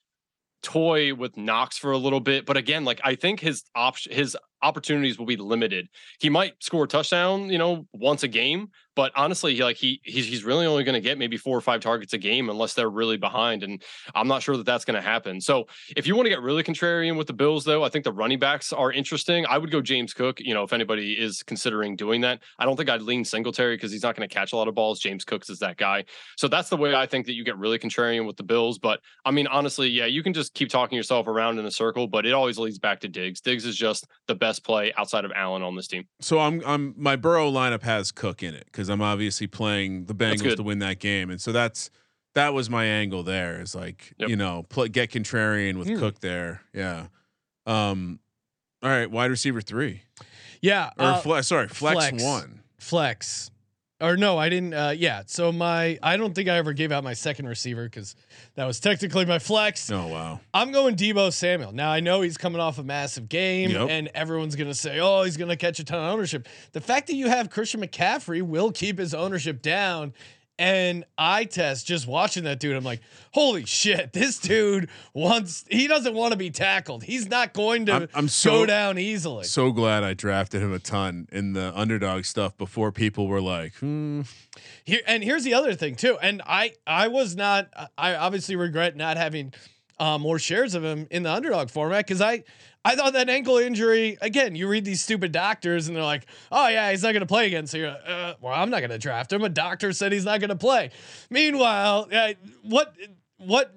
toy 0.64 1.14
with 1.14 1.38
Knox 1.38 1.78
for 1.78 1.92
a 1.92 1.98
little 2.00 2.20
bit, 2.20 2.44
but 2.44 2.58
again, 2.58 2.86
like 2.86 3.02
I 3.04 3.14
think 3.14 3.40
his 3.40 3.62
option 3.76 4.12
his 4.12 4.36
opportunities 4.64 5.20
will 5.20 5.26
be 5.26 5.38
limited. 5.38 5.88
He 6.20 6.30
might 6.30 6.54
score 6.64 6.86
a 6.86 6.88
touchdown, 6.88 7.50
you 7.50 7.58
know, 7.58 7.86
once 7.94 8.24
a 8.24 8.28
game, 8.28 8.70
but 8.96 9.12
honestly, 9.16 9.58
like 9.58 9.76
he 9.76 10.02
he's, 10.04 10.28
he's 10.28 10.44
really 10.44 10.66
only 10.66 10.84
going 10.84 10.94
to 10.94 11.02
get 11.02 11.18
maybe 11.18 11.38
four 11.38 11.58
or 11.58 11.62
five 11.62 11.82
targets 11.82 12.14
a 12.14 12.18
game 12.18 12.50
unless 12.50 12.74
they're 12.74 12.90
really 12.90 13.18
behind, 13.18 13.64
and 13.64 13.82
I'm 14.16 14.28
not 14.28 14.44
sure 14.44 14.58
that 14.58 14.66
that's 14.66 14.86
going 14.86 14.96
to 14.96 15.02
happen. 15.02 15.42
So 15.42 15.66
if 15.96 16.08
you 16.08 16.16
want 16.16 16.26
to 16.28 16.30
get 16.30 16.42
really 16.42 16.64
contrarian 16.64 17.18
with 17.18 17.28
the 17.28 17.34
Bills, 17.34 17.66
though, 17.66 17.84
I 17.84 17.90
think 17.90 18.04
the 18.04 18.14
running 18.14 18.40
backs 18.40 18.72
are 18.72 18.92
interesting. 18.92 19.46
I 19.48 19.58
would 19.58 19.72
go 19.72 19.82
James 19.82 20.14
Cook. 20.14 20.40
You 20.40 20.54
know, 20.54 20.64
if 20.64 20.74
anybody 20.74 21.14
is 21.14 21.44
considering 21.44 21.96
doing 21.96 22.22
that, 22.22 22.42
I 22.60 22.66
don't 22.66 22.78
think 22.78 22.90
I'd 22.90 23.02
lean 23.02 23.26
Singletary 23.26 23.76
because 23.76 23.92
he's 23.92 24.04
not 24.04 24.16
going 24.16 24.28
to 24.28 24.34
catch 24.34 24.54
a 24.54 24.56
lot 24.56 24.68
of 24.68 24.76
balls. 24.76 25.00
James 25.00 25.26
Cooks 25.26 25.50
is 25.50 25.60
that 25.60 25.78
guy. 25.78 26.06
So 26.38 26.48
that's 26.48 26.70
the 26.70 26.78
way 26.78 26.94
I 26.94 27.06
think 27.06 27.26
that 27.26 27.34
you 27.34 27.44
get 27.44 27.58
really 27.58 27.80
contrarian 27.80 28.28
with 28.28 28.38
the 28.38 28.44
Bills. 28.44 28.78
But 28.78 29.00
I 29.26 29.32
mean, 29.32 29.48
honestly, 29.48 29.90
yeah, 29.90 30.06
you 30.06 30.22
can 30.22 30.34
just 30.34 30.54
keep 30.54 30.70
talking 30.70 30.96
yourself 30.96 31.28
around 31.28 31.58
in 31.58 31.66
a 31.66 31.72
circle, 31.72 32.08
but 32.08 32.26
it 32.26 32.34
always 32.34 32.60
leads 32.60 32.78
back 32.78 33.00
to 33.02 33.08
Diggs. 33.08 33.42
Diggs 33.42 33.66
is 33.66 33.76
just 33.76 34.08
the 34.28 34.36
best 34.36 34.53
play 34.60 34.94
outside 34.98 35.26
of 35.26 35.32
Allen 35.36 35.62
on 35.64 35.76
this 35.76 35.88
team. 35.88 36.06
So 36.22 36.40
I'm 36.40 36.62
I'm 36.66 36.94
my 36.98 37.16
Burrow 37.16 37.52
lineup 37.52 37.84
has 37.84 38.12
Cook 38.12 38.44
in 38.44 38.54
it 38.54 38.66
because 38.66 38.90
I'm 38.90 39.02
obviously 39.02 39.48
playing 39.48 40.06
the 40.06 40.16
Bengals 40.16 40.56
to 40.58 40.64
win 40.64 40.80
that 40.80 41.00
game, 41.00 41.30
and 41.30 41.40
so 41.42 41.52
that's 41.52 41.90
that 42.36 42.54
was 42.54 42.70
my 42.70 42.86
angle 42.86 43.24
there. 43.24 43.62
Is 43.62 43.76
like 43.76 44.14
Yep. 44.18 44.30
you 44.30 44.36
know 44.36 44.64
pl- 44.70 44.88
get 44.88 45.12
contrarian 45.12 45.78
with 45.78 45.88
Hmm. 45.88 46.00
Cook 46.00 46.20
there. 46.20 46.62
Yeah. 46.74 47.08
Um. 47.66 48.20
All 48.82 48.90
right, 48.90 49.10
wide 49.10 49.32
receiver 49.32 49.62
three 49.62 50.02
Yeah, 50.62 50.90
or 51.00 51.06
uh, 51.06 51.18
fle- 51.20 51.40
sorry 51.42 51.68
flex, 51.70 52.10
flex. 52.10 52.24
one. 52.24 52.62
flex 52.80 53.50
or 54.04 54.18
no 54.18 54.38
i 54.38 54.50
didn't 54.50 54.74
uh 54.74 54.94
yeah 54.96 55.24
so 55.26 55.52
my 55.52 55.98
i 56.04 56.18
don't 56.18 56.36
think 56.36 56.50
i 56.50 56.58
ever 56.58 56.74
gave 56.74 56.92
out 56.92 57.04
my 57.04 57.14
second 57.14 57.48
receiver 57.48 57.86
because 57.86 58.16
that 58.56 58.66
was 58.66 58.80
technically 58.80 59.26
my 59.26 59.40
flex 59.40 59.90
Oh 59.92 60.08
wow. 60.08 60.40
i'm 60.54 60.72
going 60.72 60.96
deebo 60.96 61.32
samuel 61.34 61.72
now 61.72 61.90
i 61.92 62.00
know 62.00 62.22
he's 62.22 62.38
coming 62.38 62.60
off 62.62 62.78
a 62.78 62.84
massive 62.84 63.30
game 63.30 63.72
Yep. 63.72 63.90
and 63.90 64.08
everyone's 64.14 64.56
gonna 64.56 64.74
say 64.76 65.00
oh 65.00 65.24
he's 65.24 65.38
gonna 65.38 65.56
catch 65.58 65.80
a 65.80 65.84
ton 65.84 66.00
of 66.00 66.14
ownership 66.14 66.48
the 66.74 66.82
fact 66.82 67.08
that 67.08 67.16
you 67.16 67.28
have 67.30 67.50
christian 67.50 67.82
mccaffrey 67.82 68.42
will 68.42 68.72
keep 68.72 69.00
his 69.00 69.14
ownership 69.14 69.62
down 69.62 70.14
and 70.60 71.04
I 71.18 71.46
test 71.46 71.88
just 71.88 72.08
watching 72.08 72.44
that 72.44 72.60
dude. 72.60 72.76
I'm 72.76 72.84
like, 72.84 73.02
holy 73.34 73.66
shit, 73.66 74.14
this 74.14 74.38
dude 74.40 74.90
wants, 75.14 75.66
he 75.70 75.88
doesn't 75.88 76.14
want 76.14 76.32
to 76.32 76.38
be 76.38 76.50
tackled. 76.52 77.04
He's 77.04 77.28
not 77.28 77.54
going 77.54 77.88
to 77.88 77.94
I'm- 77.94 78.10
I'm 78.14 78.28
so- 78.28 78.52
go 78.52 78.66
down 78.66 78.98
easily. 79.00 79.46
So 79.46 79.72
glad 79.72 80.04
I 80.04 80.14
drafted 80.14 80.62
him 80.62 80.72
a 80.74 80.80
ton 80.80 81.28
in 81.32 81.54
the 81.54 81.72
underdog 81.78 82.26
stuff 82.26 82.58
before 82.58 82.92
people 82.92 83.28
were 83.28 83.42
like, 83.42 83.74
hmm. 83.76 84.22
Here 84.84 85.02
and 85.08 85.24
here's 85.24 85.44
the 85.44 85.54
other 85.56 85.74
thing 85.74 85.96
too. 85.96 86.18
And 86.22 86.42
I 86.46 86.74
I 86.86 87.08
was 87.08 87.36
not 87.36 87.70
I 87.98 88.16
obviously 88.16 88.56
regret 88.56 88.96
not 88.96 89.18
having 89.18 89.54
uh, 90.00 90.18
more 90.18 90.40
shares 90.40 90.76
of 90.76 90.84
him 90.84 91.08
in 91.12 91.24
the 91.24 91.32
underdog 91.32 91.70
format 91.70 92.06
because 92.06 92.22
I 92.22 92.44
I 92.86 92.96
thought 92.96 93.14
that 93.14 93.30
ankle 93.30 93.58
injury 93.58 94.18
again. 94.22 94.56
You 94.56 94.68
read 94.68 94.86
these 94.86 95.02
stupid 95.02 95.32
doctors 95.32 95.88
and 95.88 95.96
they're 95.96 96.04
like, 96.04 96.26
oh 96.52 96.68
yeah, 96.68 96.92
he's 96.92 97.04
not 97.04 97.14
going 97.14 97.22
to 97.22 97.28
play 97.28 97.48
again. 97.48 97.68
So 97.68 97.78
you're 97.78 97.90
uh, 97.90 98.34
well, 98.42 98.54
I'm 98.54 98.70
not 98.70 98.80
going 98.80 98.92
to 98.92 98.98
draft 98.98 99.32
him. 99.32 99.44
A 99.44 99.50
doctor 99.50 99.94
said 99.94 100.12
he's 100.12 100.26
not 100.26 100.40
going 100.40 100.50
to 100.50 100.56
play. 100.56 100.92
Meanwhile, 101.30 102.10
uh, 102.12 102.34
what? 102.64 102.94
What 103.38 103.76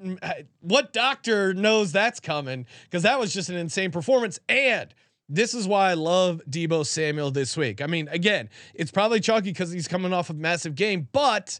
what 0.61 0.93
doctor 0.93 1.53
knows 1.53 1.91
that's 1.91 2.21
coming? 2.21 2.67
Because 2.85 3.03
that 3.03 3.19
was 3.19 3.35
just 3.35 3.49
an 3.49 3.57
insane 3.57 3.91
performance. 3.91 4.39
And 4.49 4.95
this 5.29 5.55
is 5.55 5.67
why 5.67 5.91
I 5.91 5.95
love 5.95 6.41
Deebo 6.49 6.87
Samuel 6.87 7.31
this 7.33 7.57
week. 7.57 7.81
I 7.83 7.87
mean, 7.87 8.09
again, 8.09 8.49
it's 8.75 8.93
probably 8.93 9.19
chalky 9.19 9.51
because 9.51 9.73
he's 9.73 9.89
coming 9.89 10.13
off 10.13 10.31
a 10.31 10.35
massive 10.35 10.77
game, 10.77 11.09
but 11.13 11.59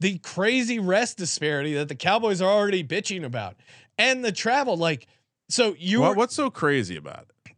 the 0.00 0.18
crazy 0.18 0.78
rest 0.78 1.16
disparity 1.18 1.74
that 1.74 1.88
the 1.88 1.94
Cowboys 1.94 2.40
are 2.42 2.50
already 2.50 2.84
bitching 2.84 3.24
about, 3.24 3.56
and 3.98 4.24
the 4.24 4.32
travel, 4.32 4.76
like, 4.76 5.06
so 5.48 5.74
you 5.78 6.00
What, 6.00 6.10
were 6.10 6.14
what's 6.16 6.34
so 6.34 6.50
crazy 6.50 6.96
about 6.96 7.26
it? 7.44 7.52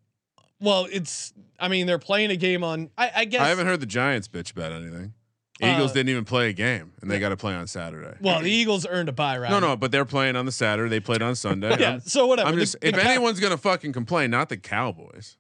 well, 0.61 0.87
it's. 0.91 1.33
I 1.61 1.67
mean, 1.69 1.87
they're 1.87 1.99
playing 1.99 2.31
a 2.31 2.37
game 2.37 2.63
on. 2.63 2.91
I, 2.97 3.11
I 3.17 3.25
guess. 3.25 3.41
I 3.43 3.49
haven't 3.49 3.67
heard 3.67 3.81
the 3.81 3.87
Giants 3.87 4.29
bitch 4.29 4.53
about 4.53 4.73
anything. 4.73 5.15
Uh, 5.61 5.67
Eagles 5.67 5.91
didn't 5.93 6.11
even 6.11 6.25
play 6.25 6.51
a 6.51 6.53
game, 6.53 6.93
and 7.03 7.11
they 7.11 7.19
got 7.19 7.31
to 7.31 7.37
play 7.37 7.53
on 7.53 7.67
Saturday. 7.67 8.17
Well, 8.21 8.41
the 8.43 8.51
Eagles 8.51 8.87
earned 8.89 9.09
a 9.09 9.13
bye 9.13 9.39
round. 9.39 9.51
no, 9.51 9.59
no, 9.59 9.77
but 9.77 9.91
they're 9.91 10.05
playing 10.05 10.37
on 10.37 10.47
the 10.47 10.53
Saturday. 10.53 10.89
They 10.89 11.01
played 11.01 11.21
on 11.23 11.35
Sunday. 11.35 11.77
Yeah. 11.81 11.95
I'm, 11.95 12.01
So 12.01 12.29
whatever. 12.29 12.49
I'm 12.49 12.59
just 12.59 12.81
the 12.81 12.89
if 12.89 12.95
Cow- 12.95 13.11
anyone's 13.11 13.41
gonna 13.41 13.57
fucking 13.57 13.93
complain, 13.93 14.31
not 14.31 14.49
the 14.51 14.57
Cowboys. 14.57 15.37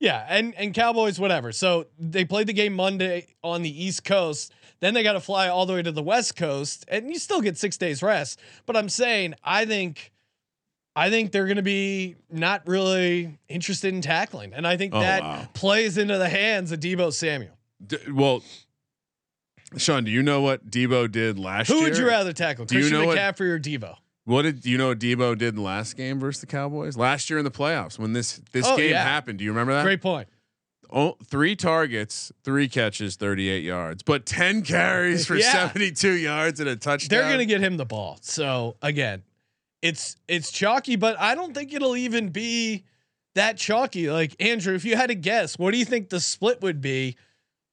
Yeah, 0.00 0.26
and 0.28 0.54
and 0.56 0.74
Cowboys, 0.74 1.20
whatever. 1.20 1.52
So 1.52 1.86
they 2.00 2.24
played 2.24 2.48
the 2.48 2.52
game 2.52 2.74
Monday 2.74 3.28
on 3.44 3.62
the 3.62 3.84
East 3.84 4.02
Coast. 4.04 4.52
Then 4.80 4.94
they 4.94 5.02
got 5.02 5.12
to 5.12 5.20
fly 5.20 5.48
all 5.48 5.66
the 5.66 5.74
way 5.74 5.82
to 5.82 5.92
the 5.92 6.02
West 6.02 6.36
Coast, 6.36 6.84
and 6.88 7.08
you 7.10 7.18
still 7.18 7.40
get 7.40 7.58
six 7.58 7.76
days 7.76 8.02
rest. 8.02 8.40
But 8.66 8.76
I'm 8.76 8.88
saying, 8.88 9.34
I 9.44 9.66
think, 9.66 10.10
I 10.96 11.10
think 11.10 11.32
they're 11.32 11.44
going 11.46 11.56
to 11.56 11.62
be 11.62 12.16
not 12.30 12.66
really 12.66 13.38
interested 13.48 13.92
in 13.94 14.00
tackling, 14.00 14.54
and 14.54 14.66
I 14.66 14.76
think 14.78 14.94
Oh, 14.94 15.00
that 15.00 15.22
wow. 15.22 15.48
plays 15.54 15.98
into 15.98 16.16
the 16.18 16.28
hands 16.30 16.72
of 16.72 16.80
Deebo 16.80 17.12
Samuel. 17.12 17.56
D- 17.86 17.98
well, 18.10 18.42
Sean, 19.76 20.04
do 20.04 20.10
you 20.10 20.22
know 20.22 20.40
what 20.40 20.68
Deebo 20.70 21.10
did 21.12 21.38
last 21.38 21.68
Who 21.68 21.74
year? 21.76 21.84
would 21.84 21.98
you 21.98 22.06
rather 22.06 22.32
tackle, 22.32 22.64
Do 22.64 22.74
you 22.76 22.80
Christian 22.82 23.00
know 23.00 23.06
what- 23.06 23.18
McCaffrey 23.18 23.48
or 23.50 23.58
Deebo? 23.60 23.96
What 24.24 24.42
did 24.42 24.64
you 24.66 24.76
know 24.78 24.88
what 24.88 24.98
Deebo 24.98 25.36
did 25.36 25.48
in 25.50 25.54
the 25.56 25.62
last 25.62 25.96
game 25.96 26.20
versus 26.20 26.40
the 26.40 26.46
Cowboys 26.46 26.96
last 26.96 27.30
year 27.30 27.38
in 27.38 27.44
the 27.44 27.50
playoffs 27.50 27.98
when 27.98 28.12
this 28.12 28.40
this 28.52 28.66
Oh, 28.66 28.76
game 28.76 28.90
yeah. 28.90 29.02
happened? 29.02 29.38
Do 29.38 29.44
you 29.44 29.50
remember 29.50 29.72
that? 29.72 29.82
Great 29.82 30.02
point. 30.02 30.28
Oh, 30.92 31.16
three 31.24 31.54
targets, 31.56 32.32
three 32.42 32.68
catches, 32.68 33.16
38 33.16 33.62
yards, 33.62 34.02
but 34.02 34.26
10 34.26 34.62
carries 34.62 35.26
for 35.26 35.34
Yeah. 35.36 35.68
72 35.68 36.12
yards 36.12 36.60
and 36.60 36.68
a 36.68 36.76
touchdown. 36.76 37.08
They're 37.18 37.28
going 37.28 37.38
to 37.38 37.46
get 37.46 37.60
him 37.60 37.76
the 37.76 37.84
ball. 37.84 38.18
So 38.22 38.76
again, 38.82 39.22
it's 39.82 40.16
it's 40.28 40.50
chalky, 40.50 40.96
but 40.96 41.18
I 41.18 41.34
don't 41.34 41.54
think 41.54 41.72
it'll 41.72 41.96
even 41.96 42.28
be 42.30 42.84
that 43.34 43.56
chalky. 43.56 44.10
Like 44.10 44.34
Andrew, 44.40 44.74
if 44.74 44.84
you 44.84 44.96
had 44.96 45.06
to 45.08 45.14
guess, 45.14 45.58
what 45.58 45.70
do 45.70 45.78
you 45.78 45.84
think 45.84 46.08
the 46.10 46.20
split 46.20 46.60
would 46.62 46.80
be 46.80 47.16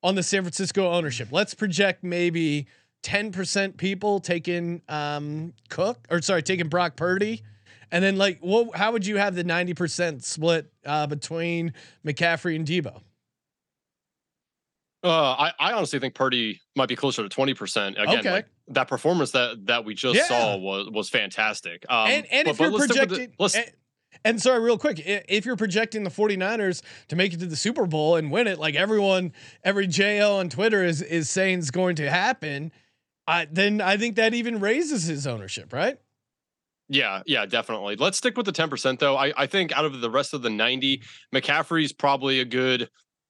on 0.03 0.15
the 0.15 0.23
San 0.23 0.43
Francisco 0.43 0.91
ownership? 0.91 1.29
Let's 1.31 1.53
project 1.53 2.03
maybe 2.03 2.67
10% 3.03 3.77
people 3.77 4.19
taking 4.19 4.81
um 4.87 5.53
Cook 5.69 5.99
or 6.09 6.21
sorry, 6.21 6.43
taking 6.43 6.67
Brock 6.67 6.95
Purdy. 6.95 7.41
And 7.91 8.03
then 8.03 8.17
like 8.17 8.39
what 8.41 8.75
how 8.75 8.91
would 8.91 9.05
you 9.05 9.17
have 9.17 9.35
the 9.35 9.43
90% 9.43 10.23
split 10.23 10.71
uh 10.85 11.07
between 11.07 11.73
McCaffrey 12.05 12.55
and 12.55 12.65
Deebo? 12.65 13.01
Uh, 15.07 15.35
I, 15.39 15.51
I 15.59 15.73
honestly 15.73 15.99
think 15.99 16.13
Purdy 16.15 16.59
might 16.75 16.89
be 16.89 16.95
closer 16.95 17.23
to 17.23 17.29
twenty 17.29 17.53
percent. 17.53 17.97
Again, 17.99 18.19
Okay. 18.19 18.31
like, 18.31 18.47
that 18.69 18.87
performance 18.87 19.31
that 19.31 19.65
that 19.67 19.85
we 19.85 19.93
just 19.93 20.15
Yeah. 20.17 20.25
saw 20.27 20.57
was 20.57 20.89
was 20.91 21.09
fantastic. 21.09 21.85
Um, 21.89 22.07
and 22.09 22.25
and 22.31 22.45
but- 22.45 22.51
if 22.51 22.57
but 22.57 22.63
you're 22.65 22.71
let's 22.73 22.91
stick 22.93 23.09
with 23.09 23.09
the- 23.09 23.27
projecting 23.37 23.61
and, 23.63 23.71
and 24.25 24.41
sorry 24.41 24.59
real 24.61 24.77
quick 24.77 25.01
if 25.05 25.45
you're 25.45 25.55
projecting 25.55 26.03
the 26.03 26.09
49ers 26.09 26.81
to 27.09 27.15
make 27.15 27.33
it 27.33 27.39
to 27.39 27.45
the 27.45 27.55
super 27.55 27.85
bowl 27.85 28.15
and 28.15 28.31
win 28.31 28.47
it 28.47 28.57
like 28.59 28.73
everyone 28.75 29.31
every 29.63 29.87
JL 29.87 30.39
on 30.39 30.49
twitter 30.49 30.83
is 30.83 31.01
is 31.01 31.29
saying 31.29 31.59
is 31.59 31.71
going 31.71 31.95
to 31.97 32.09
happen 32.09 32.71
I, 33.27 33.45
then 33.51 33.79
i 33.81 33.95
think 33.97 34.15
that 34.15 34.33
even 34.33 34.59
raises 34.59 35.03
his 35.03 35.27
ownership 35.27 35.71
right 35.73 35.97
Yeah, 36.89 37.21
yeah, 37.25 37.45
definitely. 37.45 37.97
Let's 37.97 38.17
stick 38.17 38.37
with 38.37 38.45
the 38.45 38.53
10% 38.53 38.97
though. 38.99 39.17
I, 39.17 39.33
I 39.35 39.45
think 39.45 39.71
out 39.77 39.83
of 39.85 39.99
the 39.99 40.09
rest 40.09 40.33
of 40.33 40.41
the 40.41 40.49
90, 40.49 41.03
McCaffrey's 41.35 41.91
probably 41.91 42.39
a 42.39 42.45
good 42.45 42.89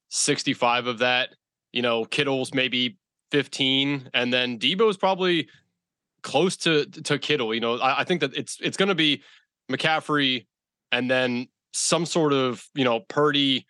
65 0.09 0.85
of 0.87 0.99
that. 0.99 1.29
You 1.71 1.81
know, 1.81 2.05
Kittle's 2.05 2.53
maybe 2.53 2.97
15, 3.31 4.09
and 4.13 4.33
then 4.33 4.59
Deebo's 4.59 4.97
probably 4.97 5.49
close 6.21 6.57
to 6.57 6.85
to 6.85 7.19
Kittle. 7.19 7.53
You 7.53 7.61
know, 7.61 7.77
I, 7.77 8.01
I 8.01 8.03
think 8.03 8.21
that 8.21 8.35
it's 8.35 8.57
it's 8.61 8.77
gonna 8.77 8.95
be 8.95 9.23
McCaffrey 9.71 10.45
and 10.91 11.09
then 11.09 11.47
some 11.73 12.05
sort 12.05 12.33
of, 12.33 12.65
you 12.73 12.83
know, 12.83 13.01
Purdy, 13.01 13.67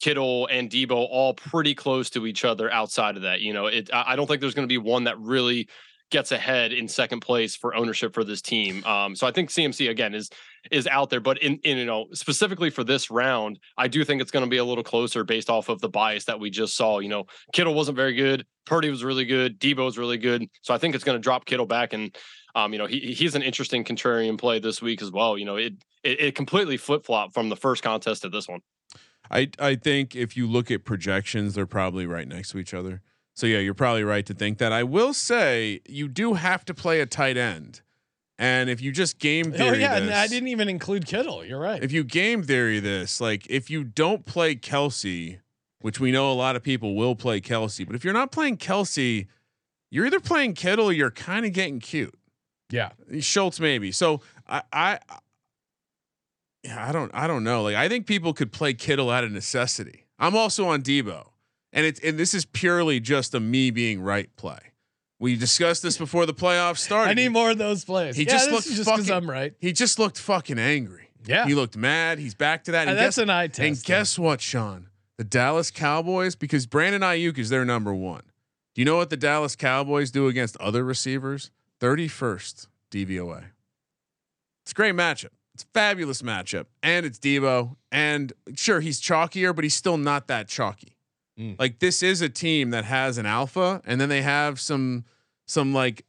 Kittle, 0.00 0.46
and 0.46 0.70
Deebo 0.70 0.92
all 0.92 1.34
pretty 1.34 1.74
close 1.74 2.10
to 2.10 2.26
each 2.26 2.44
other 2.44 2.70
outside 2.70 3.16
of 3.16 3.22
that. 3.22 3.40
You 3.40 3.52
know, 3.52 3.66
it 3.66 3.90
I 3.92 4.16
don't 4.16 4.26
think 4.26 4.40
there's 4.40 4.54
gonna 4.54 4.66
be 4.66 4.78
one 4.78 5.04
that 5.04 5.18
really 5.18 5.68
gets 6.10 6.32
ahead 6.32 6.72
in 6.72 6.88
second 6.88 7.20
place 7.20 7.54
for 7.54 7.74
ownership 7.74 8.14
for 8.14 8.24
this 8.24 8.40
team. 8.40 8.84
Um, 8.84 9.14
so 9.14 9.26
I 9.26 9.30
think 9.30 9.50
CMC 9.50 9.90
again 9.90 10.14
is 10.14 10.30
is 10.70 10.86
out 10.86 11.08
there, 11.08 11.20
but 11.20 11.38
in, 11.38 11.58
in 11.64 11.78
you 11.78 11.84
know 11.84 12.06
specifically 12.12 12.70
for 12.70 12.84
this 12.84 13.10
round, 13.10 13.58
I 13.76 13.88
do 13.88 14.04
think 14.04 14.20
it's 14.20 14.30
going 14.30 14.44
to 14.44 14.50
be 14.50 14.56
a 14.56 14.64
little 14.64 14.84
closer 14.84 15.24
based 15.24 15.50
off 15.50 15.68
of 15.68 15.80
the 15.80 15.88
bias 15.88 16.24
that 16.24 16.40
we 16.40 16.50
just 16.50 16.76
saw. 16.76 16.98
You 16.98 17.08
know, 17.08 17.24
Kittle 17.52 17.74
wasn't 17.74 17.96
very 17.96 18.14
good, 18.14 18.46
Purdy 18.66 18.90
was 18.90 19.04
really 19.04 19.24
good, 19.24 19.60
Deebo 19.60 19.84
was 19.84 19.98
really 19.98 20.18
good, 20.18 20.48
so 20.62 20.74
I 20.74 20.78
think 20.78 20.94
it's 20.94 21.04
going 21.04 21.16
to 21.16 21.22
drop 21.22 21.44
Kittle 21.44 21.66
back, 21.66 21.92
and 21.92 22.16
um, 22.54 22.72
you 22.72 22.78
know 22.78 22.86
he 22.86 22.98
he's 22.98 23.34
an 23.34 23.42
interesting 23.42 23.84
contrarian 23.84 24.38
play 24.38 24.58
this 24.58 24.82
week 24.82 25.02
as 25.02 25.10
well. 25.10 25.38
You 25.38 25.44
know, 25.44 25.56
it 25.56 25.74
it, 26.02 26.20
it 26.20 26.34
completely 26.34 26.76
flip 26.76 27.04
flop 27.04 27.34
from 27.34 27.48
the 27.48 27.56
first 27.56 27.82
contest 27.82 28.22
to 28.22 28.28
this 28.28 28.48
one. 28.48 28.60
I 29.30 29.50
I 29.58 29.74
think 29.74 30.16
if 30.16 30.36
you 30.36 30.46
look 30.46 30.70
at 30.70 30.84
projections, 30.84 31.54
they're 31.54 31.66
probably 31.66 32.06
right 32.06 32.26
next 32.26 32.50
to 32.50 32.58
each 32.58 32.74
other. 32.74 33.02
So 33.38 33.46
yeah, 33.46 33.60
you're 33.60 33.72
probably 33.72 34.02
right 34.02 34.26
to 34.26 34.34
think 34.34 34.58
that. 34.58 34.72
I 34.72 34.82
will 34.82 35.14
say 35.14 35.80
you 35.88 36.08
do 36.08 36.34
have 36.34 36.64
to 36.64 36.74
play 36.74 37.00
a 37.00 37.06
tight 37.06 37.36
end, 37.36 37.82
and 38.36 38.68
if 38.68 38.82
you 38.82 38.90
just 38.90 39.20
game 39.20 39.52
theory 39.52 39.52
this, 39.52 39.60
oh 39.60 39.70
theory 39.70 39.80
yeah 39.80 39.96
and 39.96 40.08
this, 40.08 40.16
i 40.16 40.26
didn't 40.26 40.48
even 40.48 40.68
include 40.68 41.06
kittle 41.06 41.44
you're 41.44 41.60
right 41.60 41.84
if 41.84 41.92
you 41.92 42.02
game 42.02 42.42
theory 42.42 42.80
this, 42.80 43.20
like 43.20 43.46
if 43.48 43.70
you 43.70 43.84
don't 43.84 44.26
play 44.26 44.56
Kelce, 44.56 45.38
which 45.82 46.00
we 46.00 46.10
know 46.10 46.32
a 46.32 46.34
lot 46.34 46.56
of 46.56 46.64
people 46.64 46.96
will 46.96 47.14
play 47.14 47.40
Kelce, 47.40 47.86
but 47.86 47.94
if 47.94 48.02
you're 48.02 48.12
not 48.12 48.32
playing 48.32 48.56
Kelce, 48.56 49.28
you're 49.92 50.04
either 50.04 50.18
playing 50.18 50.54
Kittle 50.54 50.86
or 50.86 50.92
you're 50.92 51.12
kind 51.12 51.46
of 51.46 51.52
getting 51.52 51.78
cute. 51.78 52.18
yeah 52.70 52.90
Schultz 53.20 53.60
maybe. 53.60 53.92
So 53.92 54.20
I 54.48 54.62
I 54.72 54.98
yeah, 56.64 56.88
I 56.88 56.90
don't 56.90 57.12
I 57.14 57.28
don't 57.28 57.44
know. 57.44 57.62
Like 57.62 57.76
I 57.76 57.88
think 57.88 58.08
people 58.08 58.32
could 58.32 58.50
play 58.50 58.74
Kittle 58.74 59.10
out 59.10 59.22
of 59.22 59.30
necessity. 59.30 60.06
I'm 60.18 60.34
also 60.34 60.66
on 60.66 60.82
Deebo. 60.82 61.28
And 61.72 61.84
it's 61.86 62.00
and 62.00 62.18
this 62.18 62.34
is 62.34 62.44
purely 62.44 63.00
just 63.00 63.34
a 63.34 63.40
me 63.40 63.70
being 63.70 64.00
right 64.00 64.34
play. 64.36 64.58
We 65.20 65.36
discussed 65.36 65.82
this 65.82 65.98
before 65.98 66.26
the 66.26 66.32
playoffs 66.34 66.78
started. 66.78 67.10
i 67.10 67.14
need 67.14 67.30
more 67.30 67.50
of 67.50 67.58
those 67.58 67.84
plays 67.84 68.14
He 68.16 68.22
Yeah, 68.22 68.30
just 68.32 68.50
looked 68.52 68.66
just 68.68 68.84
fucking- 68.88 69.10
i'm 69.12 69.28
right 69.28 69.52
He 69.58 69.72
just 69.72 69.98
looked 69.98 70.18
fucking 70.18 70.58
angry. 70.58 71.10
Yeah. 71.26 71.44
He 71.46 71.54
looked 71.54 71.76
mad. 71.76 72.18
He's 72.20 72.34
back 72.34 72.64
to 72.64 72.70
that. 72.72 72.82
And 72.82 72.90
And 72.90 72.98
that's 72.98 73.16
guess, 73.16 73.22
an 73.24 73.28
eye 73.30 73.48
test 73.48 73.58
And 73.60 73.84
guess 73.84 74.18
what, 74.18 74.40
Sean? 74.40 74.86
The 75.18 75.24
Dallas 75.24 75.70
Cowboys, 75.72 76.36
because 76.36 76.66
Brandon 76.66 77.02
Aiyuk 77.02 77.36
is 77.38 77.48
their 77.50 77.64
number 77.64 77.92
one. 77.92 78.22
Do 78.74 78.80
you 78.80 78.84
know 78.84 78.96
what 78.96 79.10
the 79.10 79.16
Dallas 79.16 79.56
Cowboys 79.56 80.12
do 80.12 80.28
against 80.28 80.56
other 80.58 80.84
receivers? 80.84 81.50
31st 81.80 82.68
DVOA. 82.92 83.46
It's 84.62 84.70
a 84.70 84.74
great 84.74 84.94
matchup. 84.94 85.30
It's 85.54 85.64
a 85.64 85.66
fabulous 85.74 86.22
matchup. 86.22 86.66
And 86.84 87.04
it's 87.04 87.18
Deebo. 87.18 87.74
And 87.90 88.32
sure, 88.54 88.78
he's 88.80 89.00
chalkier, 89.00 89.52
but 89.54 89.64
he's 89.64 89.74
still 89.74 89.96
not 89.98 90.28
that 90.28 90.46
chalky. 90.46 90.94
Mm. 91.38 91.56
Like 91.58 91.78
this 91.78 92.02
is 92.02 92.20
a 92.20 92.28
team 92.28 92.70
that 92.70 92.84
has 92.84 93.18
an 93.18 93.26
alpha, 93.26 93.80
and 93.84 94.00
then 94.00 94.08
they 94.08 94.22
have 94.22 94.60
some 94.60 95.04
some 95.46 95.72
like 95.72 96.04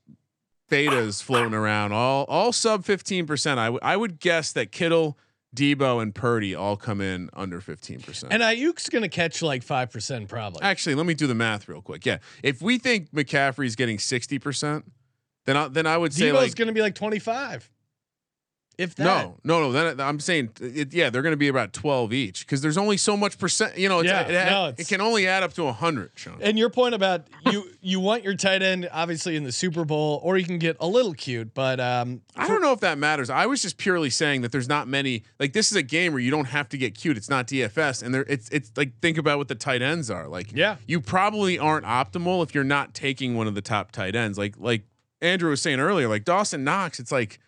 betas 0.70 1.22
floating 1.22 1.54
around, 1.54 1.92
all 1.92 2.26
all 2.26 2.52
sub 2.52 2.84
15%. 2.84 3.58
I 3.58 3.70
would 3.70 3.84
I 3.84 3.96
would 3.96 4.20
guess 4.20 4.52
that 4.54 4.72
Kittle, 4.72 5.18
Deebo, 5.56 6.02
and 6.02 6.14
Purdy 6.14 6.56
all 6.56 6.78
come 6.78 7.02
in 7.02 7.30
under 7.34 7.62
15%. 7.62 8.28
and 8.32 8.42
aiyuk's 8.42 8.90
gonna 8.90 9.10
catch 9.10 9.42
like 9.42 9.64
5% 9.66 10.28
probably 10.28 10.62
Actually, 10.62 10.96
let 10.96 11.06
me 11.06 11.14
do 11.14 11.28
the 11.28 11.36
math 11.36 11.68
real 11.68 11.82
quick. 11.82 12.06
Yeah. 12.06 12.18
If 12.44 12.62
we 12.62 12.78
think 12.78 13.12
McCaffrey's 13.12 13.76
getting 13.76 13.98
60%, 13.98 14.84
then 15.46 15.58
I, 15.58 15.68
then 15.68 15.86
I 15.86 15.98
would 15.98 16.14
say 16.14 16.30
Deebo's 16.30 16.34
like 16.34 16.56
gonna 16.56 16.74
be 16.74 16.82
like 16.82 16.96
25 16.96 17.70
if 18.80 18.96
that 18.96 19.04
no, 19.04 19.36
no, 19.44 19.60
no. 19.60 19.72
Then 19.72 20.00
I'm 20.00 20.20
saying, 20.22 20.52
it, 20.62 20.94
yeah, 20.94 21.10
they're 21.10 21.22
going 21.22 21.34
to 21.34 21.38
be 21.38 21.50
about 21.50 21.74
12 21.74 22.14
each 22.14 22.40
because 22.46 22.62
there's 22.62 22.78
only 22.78 22.96
so 22.96 23.18
much 23.18 23.38
percent. 23.38 23.78
You 23.78 23.90
know, 23.90 24.00
it's, 24.00 24.08
Yeah, 24.10 24.22
it, 24.22 24.32
it, 24.32 24.46
no, 24.50 24.74
it 24.78 24.88
can 24.88 25.02
only 25.02 25.28
add 25.28 25.44
up 25.44 25.54
to 25.54 25.66
100. 25.66 26.12
Sean. 26.16 26.38
And 26.42 26.58
your 26.58 26.70
point 26.70 26.96
about 26.96 27.28
you 27.52 27.70
you 27.82 28.00
want 28.00 28.24
your 28.24 28.36
tight 28.36 28.62
end 28.62 28.88
obviously 28.92 29.36
in 29.36 29.44
the 29.44 29.52
Super 29.52 29.84
Bowl, 29.86 30.22
or 30.24 30.38
you 30.38 30.46
can 30.46 30.60
get 30.60 30.78
a 30.80 30.88
little 30.88 31.14
cute, 31.14 31.54
but 31.54 31.80
um, 31.80 32.22
I 32.38 32.48
don't 32.48 32.62
know 32.62 32.72
if 32.72 32.80
that 32.80 32.98
matters. 32.98 33.30
I 33.30 33.46
was 33.46 33.62
just 33.62 33.78
purely 33.78 34.10
saying 34.10 34.42
that 34.42 34.52
there's 34.52 34.70
not 34.70 34.88
many. 34.88 35.24
Like 35.40 35.52
this 35.54 35.72
is 35.72 35.76
a 35.78 35.84
game 35.84 36.14
where 36.14 36.22
you 36.22 36.32
don't 36.32 36.46
have 36.48 36.70
to 36.70 36.78
get 36.78 36.96
cute. 36.96 37.18
It's 37.18 37.30
not 37.30 37.48
DFS, 37.48 38.02
and 38.02 38.14
there 38.16 38.26
it's 38.30 38.48
it's 38.50 38.72
like 38.78 39.00
think 39.02 39.18
about 39.18 39.38
what 39.38 39.50
the 39.50 39.56
tight 39.56 39.82
ends 39.82 40.10
are. 40.10 40.28
Like 40.28 40.54
Yeah. 40.54 40.78
you 40.88 41.02
probably 41.02 41.60
aren't 41.60 41.86
optimal 41.86 42.44
if 42.44 42.56
you're 42.56 42.64
not 42.64 42.94
taking 42.94 43.36
one 43.36 43.48
of 43.48 43.56
the 43.56 43.62
top 43.62 43.92
tight 43.92 44.16
ends. 44.16 44.38
Like 44.38 44.56
like 44.58 44.84
Andrew 45.22 45.50
was 45.50 45.62
saying 45.62 45.82
earlier, 45.82 46.08
like 46.08 46.24
Dawson 46.24 46.64
Knox. 46.64 46.98
It's 47.00 47.12
like 47.12 47.40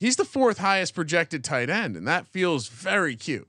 he's 0.00 0.16
the 0.16 0.24
fourth 0.24 0.58
highest 0.58 0.94
projected 0.94 1.44
tight 1.44 1.70
end, 1.70 1.96
and 1.96 2.06
that 2.06 2.26
feels 2.28 2.68
very 2.68 3.16
cute. 3.16 3.48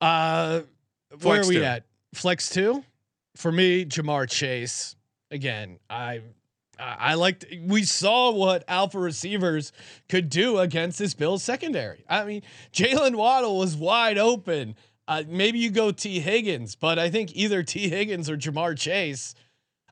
uh, 0.00 0.60
where 1.22 1.40
are 1.40 1.46
we 1.46 1.56
two. 1.56 1.64
at? 1.64 1.84
Flex 2.14 2.48
two 2.48 2.84
for 3.36 3.52
me, 3.52 3.84
Ja'Marr 3.84 4.28
Chase. 4.28 4.96
Again, 5.30 5.78
I 5.88 6.22
I 6.78 6.96
I 6.98 7.14
liked. 7.14 7.44
We 7.64 7.84
saw 7.84 8.30
what 8.32 8.64
alpha 8.68 8.98
receivers 8.98 9.72
could 10.08 10.28
do 10.28 10.58
against 10.58 10.98
this 10.98 11.14
Bills 11.14 11.42
secondary. 11.42 12.04
I 12.08 12.24
mean, 12.24 12.42
Jaylen 12.72 13.14
Waddle 13.16 13.58
was 13.58 13.76
wide 13.76 14.18
open. 14.18 14.74
Uh, 15.06 15.22
maybe 15.26 15.58
you 15.58 15.70
go 15.70 15.90
Tee 15.90 16.20
Higgins, 16.20 16.74
but 16.76 16.98
I 16.98 17.08
think 17.10 17.34
either 17.34 17.62
Tee 17.62 17.88
Higgins 17.88 18.28
or 18.28 18.36
Ja'Marr 18.36 18.78
Chase. 18.78 19.34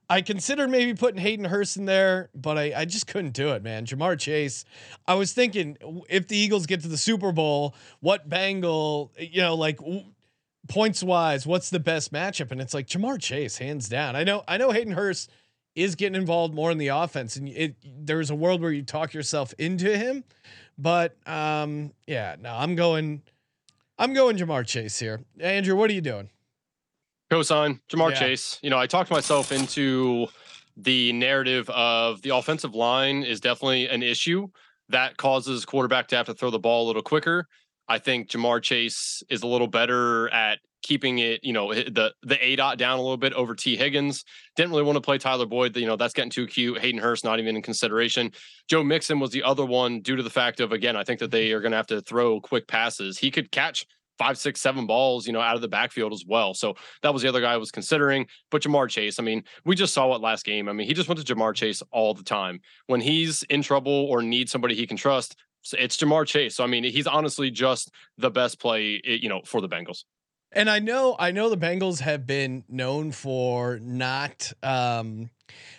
I 0.09 0.23
considered 0.23 0.71
maybe 0.71 0.95
putting 0.95 1.21
Hayden 1.21 1.47
Hurst 1.47 1.77
in 1.77 1.85
there, 1.85 2.31
but 2.35 2.57
I, 2.57 2.73
I 2.77 2.85
just 2.85 3.09
couldn't 3.09 3.33
do 3.33 3.51
it, 3.51 3.63
man. 3.63 3.87
Ja'Marr 3.87 4.19
Chase. 4.19 4.65
I 5.07 5.15
was 5.15 5.33
thinking 5.33 5.77
if 6.09 6.29
the 6.29 6.37
Eagles 6.37 6.67
get 6.67 6.81
to 6.83 6.89
the 6.89 6.97
Super 6.97 7.33
Bowl, 7.33 7.75
what 8.01 8.29
Bengal, 8.29 9.13
you 9.19 9.43
know, 9.43 9.57
like 9.57 9.79
w- 9.79 10.05
points 10.69 11.03
wise, 11.03 11.45
what's 11.45 11.71
the 11.71 11.81
best 11.81 12.13
matchup? 12.13 12.53
And 12.53 12.61
it's 12.61 12.73
like 12.73 12.87
Ja'Marr 12.87 13.21
Chase, 13.21 13.59
hands 13.59 13.89
down. 13.89 14.15
I 14.15 14.23
know, 14.23 14.45
I 14.47 14.59
know 14.59 14.71
Hayden 14.71 14.93
Hurst 14.93 15.31
is 15.75 15.97
getting 15.97 16.15
involved 16.15 16.55
more 16.55 16.71
in 16.71 16.79
the 16.79 16.89
offense, 16.89 17.37
and 17.37 17.49
it 17.49 17.77
there's 17.85 18.31
a 18.31 18.35
world 18.35 18.63
where 18.63 18.73
you 18.73 18.83
talk 18.83 19.13
yourself 19.13 19.53
into 19.59 19.97
him, 19.97 20.25
but 20.79 21.17
um, 21.29 21.93
yeah, 22.07 22.37
no, 22.41 22.55
I'm 22.55 22.77
going, 22.77 23.23
I'm 23.99 24.15
going 24.15 24.37
Ja'Marr 24.39 24.67
Chase 24.67 24.99
here. 24.99 25.21
Andrew, 25.41 25.77
what 25.77 25.91
are 25.91 25.95
you 25.95 26.01
doing? 26.01 26.31
Cosign, 27.31 27.81
Ja'Marr 27.89 28.11
Yeah. 28.11 28.19
Chase. 28.19 28.59
You 28.63 28.71
know, 28.71 28.79
I 28.79 28.87
talked 28.87 29.11
myself 29.11 29.53
into 29.53 30.29
the 30.77 31.13
narrative 31.13 31.69
of 31.71 32.23
the 32.23 32.31
offensive 32.37 32.75
line 32.75 33.23
is 33.23 33.41
definitely 33.41 33.89
an 33.89 34.03
issue 34.03 34.49
that 34.89 35.17
causes 35.17 35.65
quarterback 35.65 36.09
to 36.09 36.17
have 36.17 36.27
to 36.27 36.35
throw 36.35 36.51
the 36.51 36.59
ball 36.59 36.85
a 36.85 36.89
little 36.89 37.03
quicker. 37.03 37.47
I 37.89 37.99
think 37.99 38.29
Ja'Marr 38.29 38.63
Chase 38.63 39.23
is 39.29 39.43
a 39.43 39.47
little 39.47 39.69
better 39.69 40.29
at 40.31 40.59
keeping 40.83 41.19
it, 41.19 41.43
you 41.43 41.53
know, 41.53 41.73
the 41.75 42.13
the 42.23 42.45
A 42.45 42.55
dot 42.57 42.79
down 42.79 42.99
a 42.99 43.03
little 43.03 43.17
bit 43.17 43.33
over 43.33 43.55
Tee 43.55 43.77
Higgins. 43.77 44.25
Didn't 44.55 44.71
really 44.71 44.85
want 44.85 44.97
to 44.97 45.01
play 45.01 45.19
Tyler 45.19 45.47
Boyd. 45.47 45.77
You 45.77 45.87
know, 45.87 45.97
that's 45.97 46.15
getting 46.15 46.31
too 46.31 46.47
cute. 46.47 46.79
Hayden 46.79 47.01
Hurst 47.01 47.25
not 47.25 47.41
even 47.41 47.57
in 47.57 47.63
consideration. 47.63 48.31
Joe 48.69 48.85
Mixon 48.85 49.19
was 49.19 49.31
the 49.31 49.43
other 49.43 49.65
one 49.65 50.01
due 50.01 50.15
to 50.15 50.23
the 50.23 50.31
fact 50.31 50.61
of 50.61 50.73
again, 50.73 50.97
I 50.97 51.03
think 51.03 51.19
that 51.21 51.31
they 51.31 51.53
are 51.53 51.61
going 51.61 51.73
to 51.73 51.77
have 51.77 51.89
to 51.89 52.01
throw 52.03 52.41
quick 52.41 52.69
passes. 52.69 53.19
He 53.19 53.31
could 53.31 53.51
catch 53.51 53.87
five, 54.19 54.39
six, 54.39 54.61
seven 54.61 54.87
balls, 54.87 55.27
you 55.27 55.33
know, 55.33 55.41
out 55.41 55.57
of 55.57 55.63
the 55.63 55.69
backfield 55.69 56.13
as 56.13 56.25
well. 56.27 56.55
So 56.55 56.75
that 57.03 57.13
was 57.13 57.23
the 57.23 57.29
other 57.29 57.41
guy 57.41 57.53
I 57.53 57.57
was 57.57 57.71
considering. 57.71 58.27
But 58.51 58.63
Ja'Marr 58.63 58.89
Chase, 58.89 59.19
I 59.19 59.23
mean, 59.23 59.45
we 59.65 59.77
just 59.77 59.95
saw 59.95 60.15
it 60.15 60.21
last 60.21 60.45
game. 60.45 60.69
I 60.69 60.73
mean, 60.73 60.87
he 60.87 60.95
just 60.95 61.09
went 61.09 61.25
to 61.25 61.35
Ja'Marr 61.35 61.55
Chase 61.55 61.83
all 61.93 62.15
the 62.15 62.23
time. 62.23 62.61
When 62.87 63.01
he's 63.01 63.43
in 63.45 63.63
trouble 63.63 63.93
or 63.93 64.23
needs 64.23 64.51
somebody 64.53 64.75
he 64.75 64.87
can 64.87 64.97
trust, 64.97 65.37
it's 65.73 65.97
Ja'Marr 65.97 66.27
Chase. 66.27 66.55
So 66.55 66.65
I 66.65 66.67
mean, 66.67 66.85
he's 66.85 67.07
honestly 67.07 67.51
just 67.51 67.91
the 68.19 68.31
best 68.31 68.61
play, 68.61 69.01
you 69.05 69.29
know, 69.29 69.41
for 69.45 69.61
the 69.61 69.69
Bengals. 69.69 70.05
And 70.53 70.71
I 70.71 70.79
know, 70.79 71.17
I 71.19 71.33
know 71.33 71.51
the 71.51 71.59
Bengals 71.59 72.01
have 72.01 72.27
been 72.27 72.65
known 72.69 73.13
for 73.13 73.79
not, 73.81 74.53
um, 74.63 75.29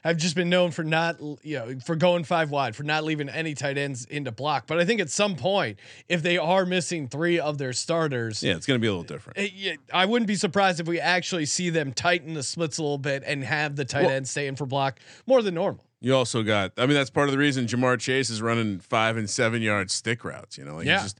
have 0.03 0.17
just 0.17 0.35
been 0.35 0.49
known 0.49 0.71
for 0.71 0.83
not, 0.83 1.19
you 1.43 1.57
know, 1.57 1.79
for 1.85 1.95
going 1.95 2.23
five 2.23 2.49
wide, 2.51 2.75
for 2.75 2.83
not 2.83 3.03
leaving 3.03 3.29
any 3.29 3.53
tight 3.53 3.77
ends 3.77 4.05
into 4.05 4.31
block. 4.31 4.65
But 4.67 4.79
I 4.79 4.85
think 4.85 5.01
at 5.01 5.09
some 5.09 5.35
point, 5.35 5.79
if 6.07 6.21
they 6.23 6.37
are 6.37 6.65
missing 6.65 7.07
three 7.07 7.39
of 7.39 7.57
their 7.57 7.73
starters, 7.73 8.41
Yeah, 8.43 8.55
it's 8.55 8.65
going 8.65 8.79
to 8.79 8.81
be 8.81 8.87
a 8.87 8.91
little 8.91 9.03
different. 9.03 9.51
yeah, 9.53 9.73
I 9.93 10.05
wouldn't 10.05 10.27
be 10.27 10.35
surprised 10.35 10.79
if 10.79 10.87
we 10.87 10.99
actually 10.99 11.45
see 11.45 11.69
them 11.69 11.93
tighten 11.93 12.33
the 12.33 12.43
splits 12.43 12.77
a 12.77 12.81
little 12.81 12.97
bit 12.97 13.23
and 13.25 13.43
have 13.43 13.75
the 13.75 13.85
tight 13.85 14.03
Well- 14.05 14.11
end 14.11 14.27
stay 14.27 14.47
in 14.47 14.55
for 14.55 14.65
block 14.65 14.99
more 15.25 15.41
than 15.41 15.55
normal. 15.55 15.83
You 15.99 16.15
also 16.15 16.43
got, 16.43 16.73
I 16.77 16.85
mean, 16.85 16.93
that's 16.93 17.09
part 17.09 17.27
of 17.27 17.31
the 17.31 17.39
reason 17.39 17.65
Ja'Marr 17.65 17.99
Chase 17.99 18.29
is 18.29 18.39
running 18.41 18.79
five 18.79 19.17
and 19.17 19.27
seven 19.27 19.63
yard 19.63 19.89
stick 19.89 20.23
routes. 20.23 20.55
You 20.57 20.63
know, 20.65 20.75
like 20.75 20.85
Yeah. 20.85 21.01
just 21.01 21.19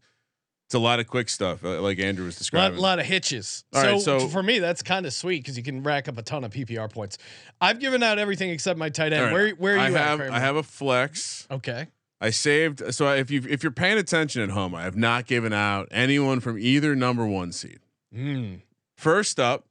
it's 0.67 0.73
a 0.75 0.79
lot 0.79 0.99
of 0.99 1.07
quick 1.07 1.29
stuff, 1.29 1.63
uh, 1.63 1.81
like 1.81 1.97
Andrew 1.97 2.25
was 2.25 2.35
describing. 2.37 2.77
A 2.77 2.81
lot, 2.81 2.89
lot 2.89 2.99
of 2.99 3.05
hitches. 3.05 3.63
All 3.73 3.81
so, 3.81 3.91
right, 3.91 4.01
so- 4.01 4.27
for 4.27 4.43
me, 4.43 4.59
that's 4.59 4.83
kind 4.83 5.05
of 5.05 5.13
sweet 5.13 5.39
because 5.41 5.55
you 5.57 5.63
can 5.63 5.81
rack 5.81 6.09
up 6.09 6.17
a 6.17 6.21
ton 6.21 6.43
of 6.43 6.51
PPR 6.51 6.91
points. 6.91 7.17
I've 7.61 7.79
given 7.79 8.03
out 8.03 8.19
everything 8.19 8.49
except 8.49 8.77
my 8.77 8.89
tight 8.89 9.13
end. 9.13 9.25
Right, 9.27 9.31
Where 9.33 9.49
where 9.51 9.75
are 9.77 9.79
I 9.79 9.87
you 9.87 9.95
have, 9.95 10.19
at? 10.19 10.23
Kramer? 10.25 10.35
I 10.35 10.39
have 10.41 10.57
a 10.57 10.63
flex. 10.63 11.47
Okay. 11.49 11.87
I 12.19 12.31
saved. 12.31 12.93
So 12.93 13.13
if 13.13 13.31
you 13.31 13.43
if 13.47 13.63
you're 13.63 13.71
paying 13.71 13.97
attention 13.97 14.41
at 14.41 14.49
home, 14.49 14.75
I 14.75 14.83
have 14.83 14.97
not 14.97 15.25
given 15.25 15.53
out 15.53 15.87
anyone 15.91 16.41
from 16.41 16.57
either 16.59 16.95
number 16.95 17.25
one 17.25 17.51
seed. 17.53 17.79
Mm. 18.13 18.61
First 18.97 19.39
up, 19.39 19.67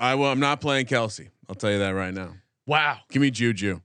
I 0.00 0.14
will. 0.14 0.26
I'm 0.26 0.40
not 0.40 0.60
playing 0.62 0.86
Kelce. 0.86 1.28
I'll 1.48 1.54
tell 1.56 1.70
you 1.72 1.78
that 1.80 1.90
right 1.90 2.14
now. 2.14 2.34
Wow. 2.66 2.98
Give 3.10 3.20
me 3.20 3.30
Juju. 3.30 3.80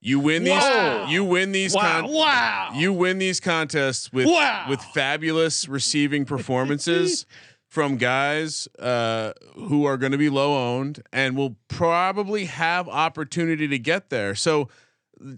You 0.00 0.20
win 0.20 0.44
these. 0.44 0.52
Wow. 0.52 1.06
You 1.08 1.24
win 1.24 1.52
these. 1.52 1.74
Wow. 1.74 2.02
Con- 2.02 2.12
wow. 2.12 2.70
You 2.74 2.92
win 2.92 3.18
these 3.18 3.40
contests 3.40 4.12
with 4.12 4.26
Wow. 4.26 4.66
with 4.68 4.80
fabulous 4.94 5.68
receiving 5.68 6.24
performances 6.24 7.26
from 7.68 7.96
guys 7.96 8.68
uh, 8.78 9.32
who 9.54 9.84
are 9.84 9.96
going 9.96 10.12
to 10.12 10.18
be 10.18 10.28
low 10.28 10.54
owned 10.76 11.02
and 11.12 11.36
will 11.36 11.56
probably 11.68 12.44
have 12.44 12.88
opportunity 12.88 13.66
to 13.68 13.78
get 13.78 14.10
there. 14.10 14.34
So 14.34 14.68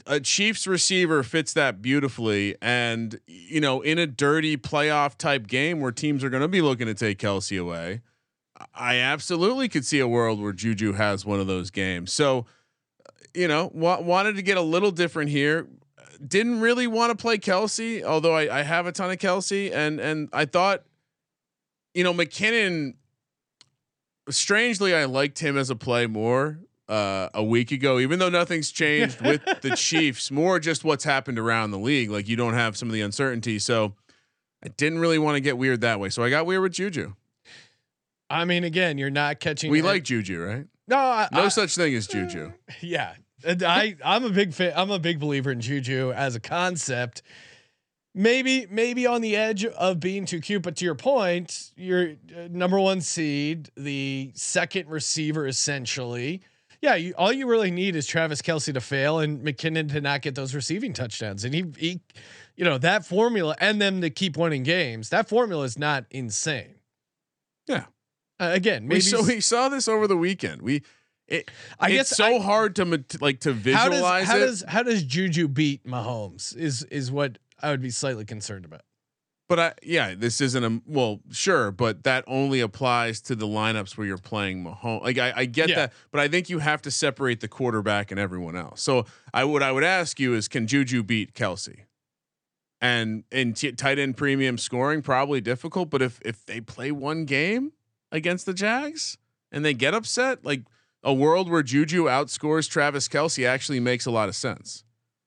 a 0.06 0.20
Chiefs 0.20 0.66
receiver 0.66 1.22
fits 1.22 1.52
that 1.54 1.80
beautifully. 1.80 2.56
And 2.60 3.18
you 3.26 3.60
know, 3.60 3.80
in 3.80 3.98
a 3.98 4.06
dirty 4.06 4.56
playoff 4.56 5.16
type 5.16 5.46
game 5.46 5.80
where 5.80 5.92
teams 5.92 6.22
are 6.22 6.30
going 6.30 6.42
to 6.42 6.48
be 6.48 6.60
looking 6.60 6.86
to 6.88 6.94
take 6.94 7.18
Kelce 7.18 7.58
away, 7.60 8.02
I 8.74 8.96
absolutely 8.96 9.68
could 9.68 9.86
see 9.86 10.00
a 10.00 10.08
world 10.08 10.42
where 10.42 10.52
Juju 10.52 10.92
has 10.94 11.24
one 11.24 11.38
of 11.40 11.46
those 11.46 11.70
games. 11.70 12.12
So 12.12 12.44
you 13.34 13.48
know, 13.48 13.70
wa- 13.72 14.00
wanted 14.00 14.36
to 14.36 14.42
get 14.42 14.56
a 14.56 14.62
little 14.62 14.90
different 14.90 15.30
here. 15.30 15.66
Didn't 16.26 16.60
really 16.60 16.86
want 16.86 17.10
to 17.10 17.16
play 17.20 17.38
Kelce, 17.38 18.02
although 18.02 18.34
I, 18.34 18.60
I 18.60 18.62
have 18.62 18.86
a 18.86 18.92
ton 18.92 19.10
of 19.10 19.18
Kelce, 19.18 19.72
and 19.72 20.00
and 20.00 20.28
I 20.32 20.44
thought, 20.44 20.82
you 21.94 22.04
know, 22.04 22.12
McKinnon. 22.12 22.94
Strangely, 24.30 24.94
I 24.94 25.06
liked 25.06 25.38
him 25.38 25.56
as 25.56 25.70
a 25.70 25.76
play 25.76 26.06
more 26.06 26.58
uh, 26.88 27.28
a 27.32 27.42
week 27.42 27.70
ago, 27.72 27.98
even 27.98 28.18
though 28.18 28.28
nothing's 28.28 28.70
changed 28.70 29.20
with 29.22 29.42
the 29.62 29.74
Chiefs. 29.76 30.30
More 30.30 30.58
just 30.60 30.84
what's 30.84 31.04
happened 31.04 31.38
around 31.38 31.70
the 31.70 31.78
league. 31.78 32.10
Like 32.10 32.28
you 32.28 32.36
don't 32.36 32.54
have 32.54 32.76
some 32.76 32.88
of 32.88 32.92
the 32.92 33.00
uncertainty, 33.00 33.58
so 33.58 33.94
I 34.62 34.68
didn't 34.68 34.98
really 34.98 35.18
want 35.18 35.36
to 35.36 35.40
get 35.40 35.56
weird 35.56 35.80
that 35.82 36.00
way. 36.00 36.10
So 36.10 36.22
I 36.22 36.30
got 36.30 36.44
weird 36.46 36.62
with 36.62 36.72
Juju. 36.72 37.14
I 38.28 38.44
mean, 38.44 38.64
again, 38.64 38.98
you're 38.98 39.08
not 39.08 39.40
catching. 39.40 39.70
We 39.70 39.80
like 39.82 40.04
Juju, 40.04 40.42
right? 40.42 40.66
No, 40.88 40.96
I, 40.96 41.28
No 41.32 41.44
I- 41.44 41.48
such 41.48 41.74
thing 41.76 41.94
as 41.94 42.06
Juju. 42.06 42.52
Yeah, 42.80 43.14
And 43.44 43.62
I 43.62 43.96
I'm 44.04 44.24
a 44.24 44.30
big 44.30 44.52
fan. 44.54 44.72
I'm 44.74 44.90
a 44.90 44.98
big 44.98 45.20
believer 45.20 45.52
in 45.52 45.60
Juju 45.60 46.12
as 46.12 46.34
a 46.34 46.40
concept. 46.40 47.22
Maybe 48.14 48.66
maybe 48.68 49.06
on 49.06 49.20
the 49.20 49.36
edge 49.36 49.64
of 49.64 50.00
being 50.00 50.24
too 50.24 50.40
cute, 50.40 50.62
but 50.62 50.74
to 50.76 50.84
your 50.84 50.94
point, 50.96 51.70
you're 51.76 52.12
uh, 52.36 52.48
number 52.50 52.80
one 52.80 53.00
seed, 53.00 53.70
the 53.76 54.32
second 54.34 54.88
receiver 54.88 55.46
essentially. 55.46 56.40
Yeah, 56.80 56.94
you, 56.94 57.12
all 57.18 57.32
you 57.32 57.46
really 57.48 57.70
need 57.72 57.96
is 57.96 58.06
Travis 58.06 58.40
Kelce 58.40 58.72
to 58.72 58.80
fail 58.80 59.18
and 59.18 59.44
McKinnon 59.44 59.90
to 59.90 60.00
not 60.00 60.22
get 60.22 60.36
those 60.36 60.54
receiving 60.54 60.92
touchdowns, 60.92 61.44
and 61.44 61.52
he 61.54 61.64
he, 61.76 62.00
you 62.56 62.64
know 62.64 62.78
that 62.78 63.04
formula 63.04 63.54
and 63.60 63.80
them 63.80 64.00
to 64.00 64.10
keep 64.10 64.36
winning 64.36 64.62
games. 64.62 65.10
That 65.10 65.28
formula 65.28 65.64
is 65.64 65.78
not 65.78 66.06
insane. 66.10 66.76
Yeah. 67.68 67.84
Uh, 68.40 68.50
again, 68.52 68.86
We 68.88 69.00
so 69.00 69.22
we 69.24 69.40
saw 69.40 69.68
this 69.68 69.88
over 69.88 70.06
the 70.06 70.16
weekend. 70.16 70.62
We 70.62 70.82
it, 71.26 71.50
I 71.78 71.90
it's 71.90 72.10
guess 72.10 72.16
so 72.16 72.36
I- 72.36 72.40
hard 72.40 72.76
to 72.76 73.04
like 73.20 73.40
to 73.40 73.52
how 73.52 73.58
visualize 73.58 74.26
does 74.26 74.28
how 74.28 74.36
it. 74.36 74.40
does 74.40 74.64
how 74.68 74.82
does 74.82 75.02
Juju 75.02 75.48
beat 75.48 75.84
Mahomes? 75.86 76.56
Is 76.56 76.84
is 76.84 77.10
what 77.10 77.38
I 77.62 77.70
would 77.70 77.82
be 77.82 77.90
slightly 77.90 78.24
concerned 78.24 78.64
about. 78.64 78.82
but 79.48 79.58
I 79.58 79.72
yeah, 79.82 80.14
this 80.14 80.40
isn't 80.40 80.64
a 80.64 80.80
well, 80.86 81.20
sure, 81.32 81.70
but 81.72 82.04
that 82.04 82.22
only 82.28 82.60
applies 82.60 83.20
to 83.22 83.34
the 83.34 83.46
lineups 83.46 83.96
where 83.98 84.06
you're 84.06 84.16
playing 84.18 84.62
Mahomes. 84.64 85.02
Like 85.02 85.18
I, 85.18 85.32
I 85.36 85.44
get 85.46 85.68
Yeah. 85.70 85.74
that, 85.76 85.92
but 86.12 86.20
I 86.20 86.28
think 86.28 86.48
you 86.48 86.60
have 86.60 86.80
to 86.82 86.90
separate 86.90 87.40
the 87.40 87.48
quarterback 87.48 88.10
and 88.10 88.20
everyone 88.20 88.56
else. 88.56 88.80
So 88.80 89.04
I 89.34 89.44
would 89.44 89.62
I 89.62 89.72
would 89.72 89.84
ask 89.84 90.20
you 90.20 90.34
is 90.34 90.46
can 90.48 90.66
Juju 90.66 91.02
beat 91.02 91.34
Kelce? 91.34 91.80
And 92.80 93.24
in 93.32 93.54
t- 93.54 93.72
tight 93.72 93.98
end 93.98 94.16
premium 94.16 94.56
scoring 94.56 95.02
probably 95.02 95.40
difficult, 95.40 95.90
but 95.90 96.00
if 96.00 96.20
if 96.24 96.46
they 96.46 96.60
play 96.60 96.92
one 96.92 97.24
game 97.24 97.72
against 98.12 98.46
the 98.46 98.54
Jags 98.54 99.18
and 99.52 99.64
they 99.64 99.74
get 99.74 99.94
upset, 99.94 100.44
like 100.44 100.62
a 101.02 101.12
world 101.14 101.50
where 101.50 101.62
Juju 101.62 102.04
outscores 102.04 102.68
Travis 102.68 103.08
Kelce 103.08 103.46
actually 103.46 103.80
makes 103.80 104.06
a 104.06 104.10
lot 104.10 104.28
of 104.28 104.36
sense 104.36 104.84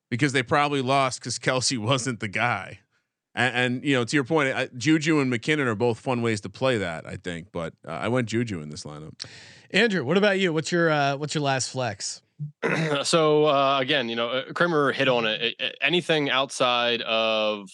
because 0.10 0.34
they 0.34 0.44
probably 0.44 0.82
lost 0.82 1.20
because 1.20 1.40
Kelce 1.40 1.78
wasn't 1.92 2.20
the 2.20 2.28
guy. 2.28 2.80
And, 3.34 3.56
and 3.56 3.86
you 3.86 3.96
know, 3.96 4.04
to 4.04 4.16
your 4.18 4.26
point, 4.26 4.54
I, 4.54 4.68
Juju 4.76 5.20
and 5.22 5.32
McKinnon 5.32 5.66
are 5.66 5.76
both 5.76 6.00
fun 6.00 6.22
ways 6.22 6.42
to 6.42 6.50
play 6.50 6.78
that. 6.80 7.08
I 7.08 7.16
think, 7.16 7.48
but 7.54 7.74
uh, 7.88 7.92
I 7.92 8.10
went 8.10 8.28
Juju 8.28 8.62
in 8.62 8.70
this 8.70 8.84
lineup. 8.84 9.14
Andrew, 9.72 10.04
what 10.04 10.18
about 10.18 10.38
you? 10.38 10.52
What's 10.52 10.70
your 10.72 10.90
uh, 10.92 11.16
what's 11.16 11.34
your 11.34 11.44
last 11.44 11.70
flex? 11.70 12.22
so 13.04 13.46
uh, 13.46 13.78
again, 13.80 14.10
you 14.10 14.18
know, 14.18 14.30
uh, 14.30 14.52
Kramer 14.54 14.92
hit 14.92 15.08
on 15.08 15.26
it. 15.26 15.56
A- 15.60 15.66
a- 15.66 15.74
Anything 15.86 16.30
outside 16.30 17.02
of 17.04 17.70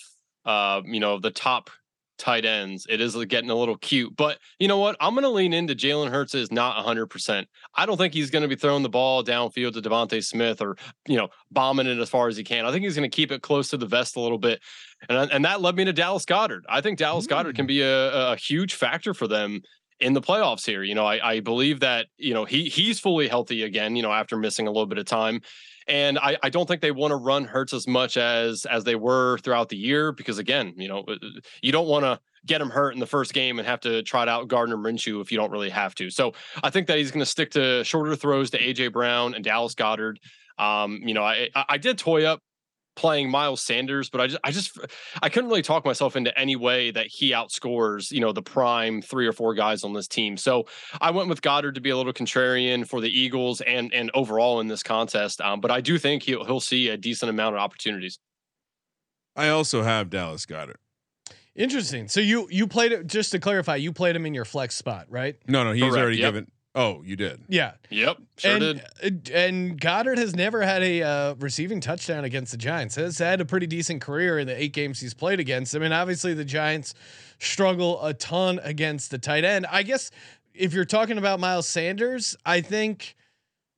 uh, 0.46 0.82
you 0.86 1.00
know 1.00 1.20
the 1.20 1.32
top 1.32 1.72
tight 2.18 2.46
ends, 2.46 2.86
it 2.90 3.02
is 3.02 3.16
uh, 3.16 3.24
getting 3.26 3.50
a 3.50 3.56
little 3.56 3.78
cute. 3.78 4.16
But 4.16 4.40
you 4.60 4.68
know 4.68 4.78
what? 4.78 4.96
I'm 5.00 5.14
going 5.14 5.24
to 5.24 5.30
lean 5.30 5.54
into 5.54 5.76
Jalen 5.76 6.10
Hurts 6.10 6.36
is 6.36 6.52
not 6.52 6.76
100. 6.78 7.08
percent 7.08 7.48
I 7.76 7.86
don't 7.86 7.98
think 7.98 8.14
he's 8.14 8.32
going 8.32 8.42
to 8.42 8.48
be 8.48 8.56
throwing 8.56 8.84
the 8.84 8.90
ball 8.90 9.24
downfield 9.24 9.74
to 9.74 9.82
DeVonta 9.82 10.24
Smith 10.24 10.62
or 10.62 10.78
you 11.08 11.18
know 11.18 11.30
bombing 11.52 11.88
it 11.88 12.00
as 12.00 12.10
far 12.10 12.28
as 12.28 12.38
he 12.38 12.44
can. 12.44 12.66
I 12.66 12.72
think 12.72 12.84
he's 12.84 12.96
going 12.96 13.10
to 13.10 13.16
keep 13.16 13.32
it 13.32 13.42
close 13.42 13.70
to 13.70 13.78
the 13.78 13.86
vest 13.86 14.16
a 14.16 14.22
little 14.22 14.38
bit, 14.40 14.62
and 15.10 15.32
and 15.32 15.46
that 15.46 15.62
led 15.62 15.76
me 15.76 15.86
to 15.86 15.94
Dallas 15.94 16.26
Goedert. 16.26 16.64
I 16.70 16.82
think 16.82 16.98
Dallas 16.98 17.28
Goedert 17.28 17.56
can 17.56 17.66
mm. 17.66 17.70
be 17.70 17.82
a, 17.82 18.32
a 18.32 18.36
huge 18.36 18.74
factor 18.74 19.14
for 19.14 19.28
them 19.28 19.62
in 20.00 20.14
the 20.14 20.22
playoffs 20.22 20.66
here. 20.66 20.84
You 20.84 20.96
know, 20.96 21.06
I, 21.06 21.34
I 21.34 21.40
believe 21.40 21.80
that, 21.80 22.08
you 22.18 22.34
know, 22.34 22.46
he 22.46 22.66
he's 22.70 23.00
fully 23.00 23.28
healthy 23.28 23.64
again, 23.64 23.96
you 23.96 24.04
know, 24.04 24.12
after 24.12 24.38
missing 24.38 24.68
a 24.68 24.72
little 24.72 24.86
bit 24.86 24.98
of 24.98 25.06
time. 25.06 25.42
And 25.88 26.20
I, 26.20 26.38
I 26.44 26.50
don't 26.50 26.68
think 26.68 26.82
they 26.82 26.92
want 26.92 27.12
to 27.12 27.16
run 27.16 27.46
Hurts 27.46 27.74
as 27.74 27.88
much 27.88 28.18
as 28.18 28.66
as 28.66 28.84
they 28.84 28.96
were 28.96 29.38
throughout 29.40 29.70
the 29.70 29.78
year 29.78 30.12
because 30.12 30.38
again, 30.38 30.74
you 30.78 30.88
know, 30.88 31.00
uh, 31.08 31.16
you 31.62 31.72
don't 31.72 31.88
want 31.88 32.04
to 32.04 32.20
get 32.46 32.62
him 32.62 32.70
hurt 32.70 32.94
in 32.94 33.00
the 33.00 33.06
first 33.06 33.34
game 33.34 33.60
and 33.60 33.68
have 33.68 33.82
to 33.82 34.04
trot 34.04 34.28
out 34.30 34.48
Gardner 34.48 34.78
Minshew 34.78 35.22
if 35.22 35.32
you 35.32 35.38
don't 35.38 35.52
really 35.52 35.70
have 35.70 35.96
to. 35.96 36.10
So 36.10 36.34
I 36.64 36.70
think 36.70 36.88
that 36.88 36.98
he's 36.98 37.12
going 37.12 37.22
to 37.22 37.26
stick 37.26 37.52
to 37.52 37.84
shorter 37.84 38.16
throws 38.16 38.50
to 38.52 38.60
AJ 38.60 38.94
Brown 38.94 39.34
and 39.34 39.44
Dallas 39.44 39.76
Goedert. 39.76 40.18
Um, 40.58 41.02
you 41.04 41.14
know, 41.14 41.24
I 41.24 41.50
I 41.56 41.66
I 41.70 41.78
did 41.78 41.98
toy 41.98 42.26
up 42.26 42.42
playing 42.98 43.30
Miles 43.30 43.62
Sanders, 43.62 44.10
but 44.10 44.20
I 44.20 44.28
just 44.28 44.40
I 44.44 44.52
just 44.52 44.78
I 45.22 45.30
couldn't 45.30 45.50
really 45.50 45.62
talk 45.62 45.86
myself 45.86 46.18
into 46.18 46.38
any 46.38 46.58
way 46.58 46.92
that 46.92 47.08
he 47.08 47.32
outscores, 47.32 48.12
you 48.12 48.20
know, 48.20 48.34
the 48.34 48.42
prime 48.42 49.02
three 49.02 49.26
or 49.26 49.32
four 49.32 49.54
guys 49.54 49.86
on 49.86 49.94
this 49.94 50.08
team. 50.08 50.36
So 50.36 50.66
I 51.00 51.12
went 51.12 51.30
with 51.30 51.42
Goedert 51.42 51.76
to 51.76 51.82
be 51.82 51.92
a 51.92 51.96
little 51.98 52.12
contrarian 52.12 52.86
for 52.86 53.00
the 53.00 53.10
Eagles 53.10 53.62
and 53.62 53.94
and 53.94 54.12
overall 54.14 54.60
in 54.60 54.68
this 54.68 54.84
contest. 54.84 55.40
Um, 55.40 55.62
but 55.62 55.72
I 55.72 55.80
do 55.80 55.98
think 55.98 56.24
he'll 56.24 56.44
he'll 56.44 56.60
see 56.60 56.90
a 56.90 56.98
decent 56.98 57.30
amount 57.30 57.56
of 57.56 57.62
opportunities. 57.62 58.20
I 59.36 59.50
also 59.50 59.84
have 59.84 60.10
Dallas 60.10 60.46
Goedert. 60.46 60.78
Interesting. 61.56 62.08
So 62.08 62.20
you 62.20 62.48
you 62.52 62.68
played 62.68 62.92
it 62.92 63.08
just 63.08 63.32
to 63.32 63.40
clarify, 63.40 63.78
you 63.78 63.94
played 63.94 64.16
him 64.16 64.26
in 64.26 64.34
your 64.34 64.46
flex 64.46 64.76
spot, 64.76 65.06
right? 65.10 65.36
No, 65.48 65.64
no, 65.64 65.72
he's 65.72 65.84
Correct, 65.84 65.98
already 65.98 66.18
yep. 66.18 66.34
given. 66.34 66.52
Oh, 66.80 67.02
you 67.04 67.16
did. 67.16 67.42
Yeah. 67.48 67.72
Yep, 67.90 68.18
sure 68.38 68.52
and, 68.52 68.60
did. 69.02 69.32
uh, 69.34 69.36
And 69.36 69.82
Goedert 69.82 70.20
has 70.20 70.36
never 70.36 70.62
had 70.62 70.84
a 70.84 71.02
uh, 71.02 71.34
receiving 71.40 71.82
touchdown 71.82 72.24
against 72.24 72.52
the 72.52 72.58
Giants. 72.58 72.94
Has 72.96 73.18
had 73.18 73.42
a 73.42 73.46
pretty 73.46 73.66
decent 73.66 74.00
career 74.00 74.38
in 74.38 74.46
the 74.46 74.56
eight 74.62 74.74
games 74.74 75.00
he's 75.00 75.16
played 75.16 75.40
against. 75.40 75.76
I 75.76 75.80
mean, 75.80 75.92
obviously 75.92 76.36
the 76.36 76.46
Giants 76.46 76.94
struggle 77.40 78.04
a 78.06 78.14
ton 78.14 78.60
against 78.64 79.10
the 79.10 79.18
tight 79.18 79.44
end. 79.44 79.66
I 79.72 79.82
guess 79.82 80.12
if 80.54 80.72
you're 80.72 80.86
talking 80.86 81.18
about 81.18 81.40
Miles 81.40 81.68
Sanders, 81.68 82.36
I 82.46 82.62
think 82.62 83.16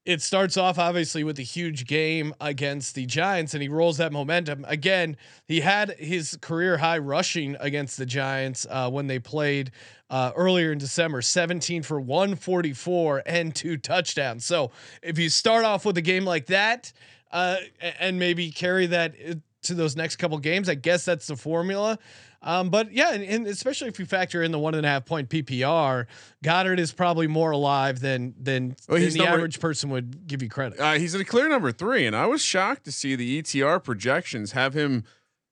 it 0.06 0.22
starts 0.22 0.58
off 0.58 0.80
obviously 0.80 1.24
with 1.24 1.38
a 1.40 1.44
huge 1.44 1.86
game 1.86 2.34
against 2.40 2.96
the 2.96 3.06
Giants 3.06 3.54
and 3.54 3.62
he 3.62 3.70
rolls 3.70 3.98
that 3.98 4.12
momentum. 4.12 4.66
Again, 4.68 5.18
he 5.48 5.60
had 5.60 5.92
his 6.00 6.38
career 6.42 6.78
high 6.78 6.98
rushing 6.98 7.56
against 7.60 7.98
the 7.98 8.06
Giants 8.06 8.66
uh, 8.70 8.90
when 8.90 9.08
they 9.08 9.20
played 9.20 9.72
uh, 10.10 10.32
earlier 10.36 10.72
in 10.72 10.78
December 10.78 11.22
17 11.22 11.84
for 11.84 12.00
144 12.00 13.24
and 13.26 13.54
two 13.54 13.78
touchdowns. 13.78 14.46
So 14.46 14.72
if 15.04 15.20
you 15.20 15.30
start 15.30 15.66
off 15.66 15.86
with 15.86 15.98
a 15.98 16.02
game 16.02 16.26
like 16.26 16.48
that 16.48 16.92
uh, 17.32 17.58
and 18.00 18.18
maybe 18.18 18.52
carry 18.52 18.88
that 18.88 19.14
uh, 19.28 19.36
to 19.64 19.74
those 19.74 19.96
next 19.96 20.16
couple 20.16 20.38
games, 20.40 20.70
I 20.70 20.76
guess 20.76 21.06
that's 21.06 21.28
the 21.28 21.36
formula. 21.36 22.00
Um, 22.42 22.70
but 22.70 22.92
yeah, 22.94 23.12
and, 23.14 23.24
and 23.24 23.48
especially 23.48 23.90
if 23.90 24.00
you 24.00 24.06
factor 24.06 24.42
in 24.42 24.52
the 24.52 24.60
one 24.60 24.74
and 24.74 24.86
a 24.86 24.90
half 24.90 25.06
point 25.06 25.30
PPR, 25.30 26.06
Goedert 26.44 26.80
is 26.80 26.92
probably 26.94 27.28
more 27.28 27.52
alive 27.52 28.00
than 28.00 28.34
than, 28.40 28.76
Well, 28.88 29.00
than 29.00 29.10
the 29.10 29.18
number- 29.20 29.34
average 29.34 29.60
person 29.60 29.90
would 29.90 30.26
give 30.28 30.42
you 30.42 30.50
credit. 30.50 30.80
Uh, 30.80 30.94
he's 30.94 31.14
a 31.16 31.26
clear 31.26 31.50
number 31.50 31.72
three, 31.72 32.06
and 32.06 32.16
I 32.16 32.26
was 32.28 32.42
shocked 32.42 32.86
to 32.86 32.92
see 32.92 33.16
the 33.16 33.42
ETR 33.42 33.84
projections 33.84 34.54
have 34.54 34.74
him 34.74 35.04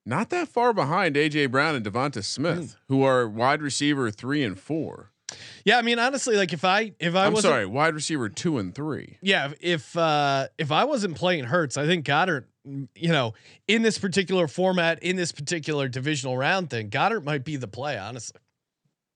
not 0.06 0.30
that 0.30 0.48
far 0.48 0.72
behind 0.72 1.16
AJ 1.18 1.52
Brown 1.52 1.76
and 1.76 1.86
Devonta 1.86 2.24
Smith, 2.24 2.78
who 2.88 3.04
are 3.04 3.28
wide 3.28 3.62
receiver 3.62 4.10
three 4.10 4.42
and 4.44 4.58
four. 4.58 5.12
Yeah, 5.66 5.78
I 5.78 5.82
mean 5.82 6.00
honestly, 6.00 6.38
like 6.38 6.54
if 6.54 6.64
I 6.64 6.94
if 7.02 7.14
I 7.16 7.26
I'm 7.26 7.34
was 7.34 7.42
sorry, 7.44 7.66
wide 7.66 7.94
receiver 7.96 8.30
two 8.30 8.58
and 8.60 8.74
three. 8.74 9.18
yeah, 9.22 9.52
if 9.60 9.98
uh 9.98 10.48
if 10.58 10.72
I 10.72 10.86
wasn't 10.86 11.18
playing 11.18 11.44
Hurts, 11.44 11.76
I 11.76 11.86
think 11.86 12.06
Goedert, 12.06 12.44
mm, 12.44 12.48
you 12.95 13.11
know, 13.11 13.34
in 13.68 13.82
this 13.82 13.97
particular 13.97 14.47
format, 14.47 15.01
in 15.01 15.15
this 15.15 15.32
particular 15.32 15.88
divisional 15.88 16.38
round 16.38 16.70
thing, 16.70 16.89
Goedert 16.89 17.24
might 17.24 17.43
be 17.43 17.55
the 17.55 17.68
play, 17.68 17.97
honestly. 17.97 18.41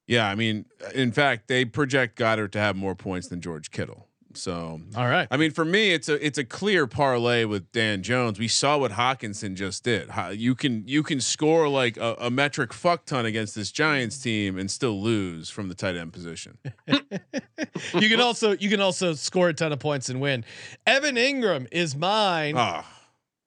Yeah, 0.08 0.28
I 0.28 0.36
mean, 0.36 0.66
in 0.94 1.12
fact, 1.12 1.48
they 1.48 1.66
project 1.66 2.18
Goedert 2.18 2.52
to 2.52 2.60
have 2.60 2.76
more 2.76 2.96
points 2.96 3.28
than 3.28 3.42
George 3.42 3.72
Kittle. 3.72 4.08
So, 4.36 4.82
All 4.96 5.08
right. 5.08 5.28
I 5.32 5.38
mean, 5.38 5.52
for 5.52 5.66
me, 5.66 5.92
it's 5.92 6.10
a 6.10 6.26
it's 6.26 6.38
a 6.38 6.44
clear 6.44 6.88
parlay 6.88 7.46
with 7.46 7.72
Dan 7.72 8.04
Jones. 8.04 8.40
We 8.40 8.48
saw 8.48 8.78
what 8.78 8.92
Hockenson 8.92 9.56
just 9.56 9.84
did. 9.84 10.10
You 10.34 10.56
can 10.56 10.88
you 10.88 11.04
can 11.04 11.22
score 11.22 11.68
like 11.68 11.98
a, 11.98 12.16
a 12.20 12.32
metric 12.32 12.74
fuck 12.74 13.06
ton 13.06 13.26
against 13.26 13.56
this 13.56 13.72
Giants 13.72 14.18
team 14.18 14.58
and 14.58 14.70
still 14.70 15.02
lose 15.02 15.50
from 15.50 15.70
the 15.70 15.76
tight 15.76 15.96
end 15.96 16.14
position. 16.14 16.58
you 16.88 18.10
can 18.10 18.22
also 18.22 18.52
you 18.52 18.70
can 18.70 18.82
also 18.82 19.14
score 19.14 19.50
a 19.50 19.54
ton 19.54 19.72
of 19.72 19.80
points 19.80 20.10
and 20.10 20.22
win. 20.22 20.46
Evan 20.86 21.16
Engram 21.16 21.68
is 21.72 21.96
mine. 21.96 22.56
Ah, 22.58 22.86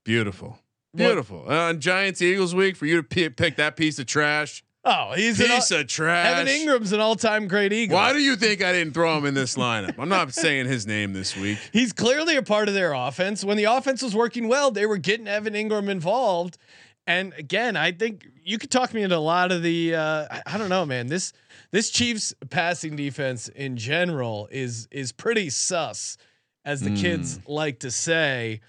beautiful, 0.05 0.59
beautiful. 0.95 1.45
Uh, 1.49 1.69
on 1.71 1.81
Giants 1.81 2.23
Eagles 2.23 2.55
week 2.55 2.77
for 2.77 2.87
you 2.87 2.97
to 2.97 3.03
p- 3.03 3.29
pick 3.31 3.57
that 3.57 3.77
piece 3.77 3.99
of 3.99 4.07
trash. 4.07 4.63
Oh, 4.87 5.15
he's 5.17 5.41
an, 5.41 5.47
Piece 5.47 5.71
of 5.71 5.87
trash. 5.87 6.27
Evan 6.27 6.47
Engram's 6.47 6.93
an 6.93 7.01
all-time 7.01 7.49
great 7.49 7.73
Eagle. 7.73 7.97
Why 7.97 8.13
do 8.13 8.19
you 8.19 8.37
think 8.37 8.63
I 8.63 8.71
didn't 8.73 8.93
throw 8.93 9.17
him 9.17 9.25
in 9.25 9.33
this 9.33 9.57
lineup? 9.57 9.95
I'm 9.99 10.11
not 10.11 10.35
saying 10.35 10.67
his 10.67 10.87
name 10.87 11.15
this 11.15 11.35
week. 11.35 11.57
He's 11.73 11.95
clearly 11.95 12.37
a 12.37 12.43
part 12.43 12.69
of 12.69 12.75
their 12.75 12.93
offense. 12.93 13.43
When 13.43 13.57
the 13.57 13.65
offense 13.65 14.03
was 14.03 14.15
working 14.15 14.47
well, 14.47 14.71
they 14.71 14.85
were 14.85 14.99
getting 14.99 15.27
Evan 15.27 15.55
Engram 15.55 15.89
involved. 15.89 16.59
And 17.07 17.33
again, 17.39 17.77
I 17.79 17.93
think 17.93 18.27
you 18.45 18.59
could 18.59 18.71
talk 18.71 18.93
me 18.93 19.03
into 19.03 19.17
a 19.17 19.19
lot 19.19 19.53
of 19.53 19.63
the. 19.63 19.95
Uh, 19.95 20.27
I- 20.31 20.43
I 20.47 20.59
don't 20.59 20.69
know, 20.69 20.85
man. 20.85 21.07
This 21.07 21.33
this 21.71 21.89
Chiefs 21.89 22.35
passing 22.51 22.95
defense 22.95 23.49
in 23.49 23.79
general 23.79 24.49
is 24.51 24.87
is 24.91 25.13
pretty 25.13 25.49
sus, 25.49 26.19
as 26.63 26.83
the 26.83 26.95
kids 26.95 27.41
like 27.47 27.79
to 27.81 27.91
say. 27.91 28.61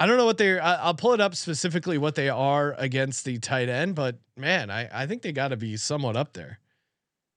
I 0.00 0.06
don't 0.06 0.16
know 0.16 0.24
what 0.26 0.38
they're. 0.38 0.62
I- 0.62 0.76
I'll 0.76 0.94
pull 0.94 1.12
it 1.14 1.20
up 1.20 1.34
specifically 1.34 1.98
what 1.98 2.14
they 2.14 2.28
are 2.28 2.74
against 2.78 3.24
the 3.24 3.38
tight 3.38 3.68
end, 3.68 3.94
but 3.94 4.16
man, 4.36 4.70
I 4.70 4.88
I 5.02 5.06
think 5.06 5.22
they 5.22 5.32
got 5.32 5.48
to 5.48 5.56
be 5.56 5.76
somewhat 5.76 6.16
up 6.16 6.32
there. 6.32 6.58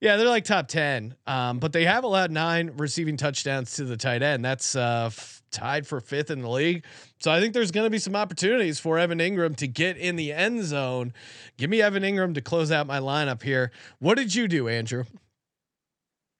Yeah, 0.01 0.17
they're 0.17 0.27
like 0.27 0.43
top 0.43 0.67
10. 0.67 1.15
Um, 1.25 1.57
but 1.57 1.71
they 1.73 1.85
have 1.85 2.03
allowed 2.03 2.29
nine 2.29 2.71
receiving 2.77 3.17
touchdowns 3.17 3.73
to 3.75 3.85
the 3.85 3.97
tight 3.97 4.21
end. 4.21 4.43
That's 4.43 4.75
uh, 4.75 5.05
f- 5.07 5.41
tied 5.51 5.87
for 5.87 5.99
fifth 6.01 6.29
in 6.29 6.41
the 6.41 6.49
league. 6.49 6.83
So 7.21 7.31
I 7.31 7.39
think 7.39 7.53
there's 7.53 7.71
going 7.71 7.85
to 7.85 7.89
be 7.89 7.97
some 7.97 8.15
opportunities 8.15 8.77
for 8.77 8.99
Evan 8.99 9.19
Engram 9.19 9.55
to 9.55 9.67
get 9.67 9.97
in 9.97 10.15
the 10.17 10.33
end 10.33 10.63
zone. 10.65 11.13
Give 11.57 11.69
me 11.69 11.81
Evan 11.81 12.03
Engram 12.03 12.35
to 12.35 12.41
close 12.41 12.71
out 12.71 12.85
my 12.85 12.99
lineup 12.99 13.41
here. 13.41 13.71
What 13.99 14.15
did 14.17 14.35
you 14.35 14.47
do, 14.49 14.67
Andrew? 14.67 15.05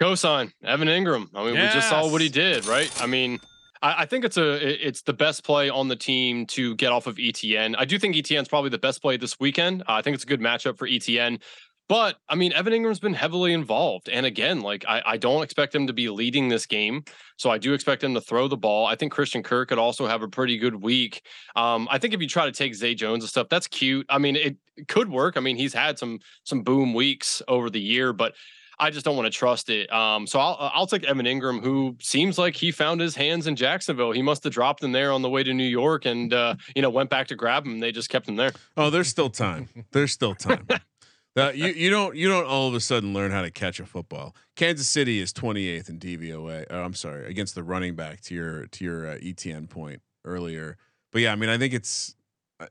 Cosign 0.01 0.51
Evan 0.63 0.89
Engram. 0.89 1.29
I 1.33 1.45
mean, 1.45 1.53
we 1.53 1.61
just 1.61 1.89
saw 1.89 2.11
what 2.11 2.21
he 2.21 2.29
did, 2.29 2.65
right? 2.65 2.91
I 3.01 3.07
mean, 3.07 3.39
I, 3.85 4.01
I 4.01 4.05
think 4.05 4.25
it's 4.25 4.37
a 4.37 4.87
it's 4.87 5.03
the 5.03 5.13
best 5.13 5.43
play 5.43 5.69
on 5.69 5.87
the 5.87 5.95
team 5.95 6.47
to 6.47 6.75
get 6.75 6.91
off 6.91 7.05
of 7.05 7.17
ETN. 7.17 7.75
I 7.77 7.85
do 7.85 7.99
think 7.99 8.15
ETN's 8.15 8.47
probably 8.47 8.71
the 8.71 8.79
best 8.79 9.01
play 9.01 9.15
this 9.15 9.39
weekend. 9.39 9.83
Uh, 9.83 9.93
I 9.93 10.01
think 10.01 10.15
it's 10.15 10.23
a 10.23 10.27
good 10.27 10.41
matchup 10.41 10.77
for 10.77 10.87
ETN. 10.87 11.41
But 11.87 12.15
I 12.27 12.33
mean, 12.33 12.51
Evan 12.51 12.73
Engram's 12.73 12.99
been 12.99 13.13
heavily 13.13 13.53
involved, 13.53 14.09
and 14.09 14.25
again, 14.25 14.61
like 14.61 14.83
I, 14.87 15.03
I 15.05 15.17
don't 15.17 15.43
expect 15.43 15.75
him 15.75 15.85
to 15.85 15.93
be 15.93 16.09
leading 16.09 16.49
this 16.49 16.65
game, 16.65 17.03
so 17.37 17.51
I 17.51 17.59
do 17.59 17.73
expect 17.73 18.03
him 18.03 18.15
to 18.15 18.21
throw 18.21 18.47
the 18.47 18.57
ball. 18.57 18.87
I 18.87 18.95
think 18.95 19.11
Christian 19.11 19.43
Kirk 19.43 19.69
could 19.69 19.77
also 19.77 20.07
have 20.07 20.23
a 20.23 20.27
pretty 20.27 20.57
good 20.57 20.81
week. 20.81 21.21
Um, 21.55 21.87
I 21.91 21.99
think 21.99 22.15
if 22.15 22.21
you 22.21 22.27
try 22.27 22.45
to 22.45 22.51
take 22.51 22.73
Zay 22.73 22.95
Jones 22.95 23.23
and 23.23 23.29
stuff, 23.29 23.49
that's 23.49 23.67
cute. 23.67 24.07
I 24.09 24.17
mean, 24.17 24.35
it, 24.35 24.57
it 24.75 24.87
could 24.87 25.11
work. 25.11 25.37
I 25.37 25.41
mean, 25.41 25.57
he's 25.57 25.75
had 25.75 25.99
some 25.99 26.17
some 26.43 26.63
boom 26.63 26.95
weeks 26.95 27.43
over 27.47 27.69
the 27.69 27.81
year, 27.81 28.13
but 28.13 28.33
I 28.79 28.89
just 28.89 29.05
don't 29.05 29.15
want 29.15 29.25
to 29.25 29.37
trust 29.37 29.69
it. 29.69 29.91
Um, 29.91 30.27
so 30.27 30.39
I'll 30.39 30.71
I'll 30.73 30.87
take 30.87 31.03
Evan 31.03 31.25
Engram, 31.25 31.63
who 31.63 31.95
seems 31.99 32.37
like 32.37 32.55
he 32.55 32.71
found 32.71 33.01
his 33.01 33.15
hands 33.15 33.47
in 33.47 33.55
Jacksonville. 33.55 34.11
He 34.11 34.21
must 34.21 34.43
have 34.43 34.53
dropped 34.53 34.81
them 34.81 34.91
there 34.91 35.11
on 35.11 35.21
the 35.21 35.29
way 35.29 35.43
to 35.43 35.53
New 35.53 35.63
York, 35.63 36.05
and 36.05 36.33
uh, 36.33 36.55
you 36.75 36.81
know 36.81 36.89
went 36.89 37.09
back 37.09 37.27
to 37.27 37.35
grab 37.35 37.65
him. 37.65 37.79
They 37.79 37.91
just 37.91 38.09
kept 38.09 38.27
him 38.27 38.35
there. 38.35 38.51
Oh, 38.77 38.89
there's 38.89 39.07
still 39.07 39.29
time. 39.29 39.69
There's 39.91 40.11
still 40.11 40.35
time. 40.35 40.67
Uh, 41.37 41.51
you 41.53 41.67
you 41.67 41.89
don't 41.89 42.15
you 42.15 42.29
don't 42.29 42.45
all 42.45 42.69
of 42.69 42.73
a 42.73 42.79
sudden 42.79 43.13
learn 43.13 43.29
how 43.29 43.41
to 43.41 43.51
catch 43.51 43.81
a 43.81 43.85
football. 43.85 44.33
Kansas 44.55 44.87
City 44.87 45.19
is 45.19 45.33
28th 45.33 45.89
in 45.89 45.99
DVOA. 45.99 46.65
Oh, 46.69 46.81
I'm 46.81 46.93
sorry, 46.93 47.27
against 47.27 47.55
the 47.55 47.63
running 47.63 47.93
back 47.93 48.21
to 48.21 48.33
your 48.33 48.67
to 48.67 48.85
your 48.85 49.09
uh, 49.09 49.17
ETN 49.17 49.69
point 49.69 50.01
earlier. 50.23 50.77
But 51.11 51.23
yeah, 51.23 51.33
I 51.33 51.35
mean, 51.35 51.49
I 51.49 51.57
think 51.57 51.73
it's 51.73 52.15
uh, 52.61 52.67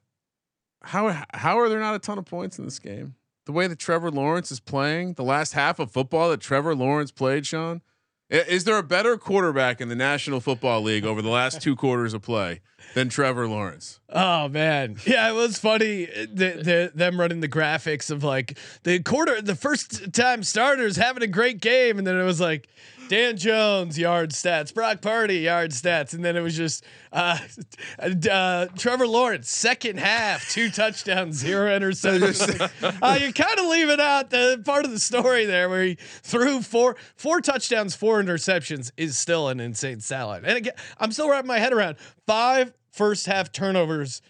how 0.83 1.25
how 1.35 1.59
are 1.61 1.69
there 1.69 1.79
not 1.79 1.95
a 1.95 1.99
ton 1.99 2.17
of 2.17 2.25
points 2.25 2.59
in 2.59 2.65
this 2.65 2.79
game? 2.79 3.17
The 3.47 3.53
way 3.53 3.67
that 3.67 3.79
Trevor 3.79 4.11
Lawrence 4.11 4.51
is 4.51 4.61
playing, 4.61 5.15
the 5.15 5.25
last 5.25 5.53
half 5.53 5.79
of 5.79 5.91
football 5.91 6.31
that 6.31 6.41
Trevor 6.41 6.75
Lawrence 6.75 7.11
played, 7.11 7.47
Sean. 7.47 7.83
Is 8.31 8.65
there 8.65 8.79
a 8.79 8.83
better 8.83 9.19
quarterback 9.19 9.81
in 9.81 9.89
the 9.89 9.95
National 9.95 10.41
Football 10.41 10.81
League 10.81 11.05
over 11.05 11.21
the 11.21 11.29
last 11.29 11.61
two 11.61 11.77
quarters 11.77 12.15
of 12.15 12.23
play 12.23 12.63
than 12.95 13.09
Trevor 13.09 13.49
Lawrence? 13.49 14.01
Oh 14.09 14.49
man, 14.49 14.97
yeah, 15.07 15.28
it 15.30 15.35
was 15.35 15.59
funny. 15.59 16.07
The, 16.07 16.61
the 16.62 16.93
them 16.95 17.18
running 17.18 17.41
the 17.41 17.49
graphics 17.49 18.11
of 18.11 18.22
like 18.22 18.59
the 18.82 19.01
quarter, 19.01 19.41
the 19.41 19.57
first 19.57 20.12
time 20.12 20.43
starters 20.43 20.97
having 20.97 21.22
a 21.22 21.28
great 21.28 21.61
game, 21.61 21.99
and 21.99 22.07
then 22.07 22.18
it 22.18 22.24
was 22.24 22.41
like 22.41 22.68
Dan 23.09 23.37
Jones 23.37 23.99
yard 23.99 24.30
stats, 24.30 24.72
Brock 24.72 25.01
Purdy 25.01 25.39
yard 25.39 25.72
stats, 25.72 26.14
and 26.14 26.24
then 26.24 26.37
it 26.37 26.41
was 26.41 26.57
just 26.57 26.85
uh, 27.12 27.39
uh, 28.30 28.66
Trevor 28.76 29.07
Lawrence 29.07 29.51
second 29.51 29.99
half, 29.99 30.49
two 30.51 30.70
touchdowns, 30.70 31.37
zero 31.37 31.78
interceptions. 31.78 32.61
uh, 33.03 33.18
you're 33.20 33.32
kind 33.32 33.59
of 33.59 33.66
leaving 33.66 34.01
out 34.01 34.30
the 34.30 34.62
part 34.64 34.85
of 34.85 34.91
the 34.91 34.99
story 34.99 35.45
there 35.45 35.68
where 35.68 35.82
he 35.85 35.99
threw 36.22 36.62
four 36.62 36.97
four 37.16 37.41
touchdowns, 37.41 37.95
four 37.95 38.22
interceptions 38.22 38.91
is 38.97 39.18
still 39.18 39.49
an 39.49 39.61
insane 39.61 40.01
salad. 40.01 40.45
And 40.45 40.57
again, 40.57 40.74
I'm 40.99 41.12
still 41.12 41.28
wrapping 41.28 41.49
my 41.49 41.59
head 41.59 41.72
around 41.72 41.97
five 42.27 42.72
first 42.93 43.27
half 43.27 43.53
turnovers, 43.53 44.22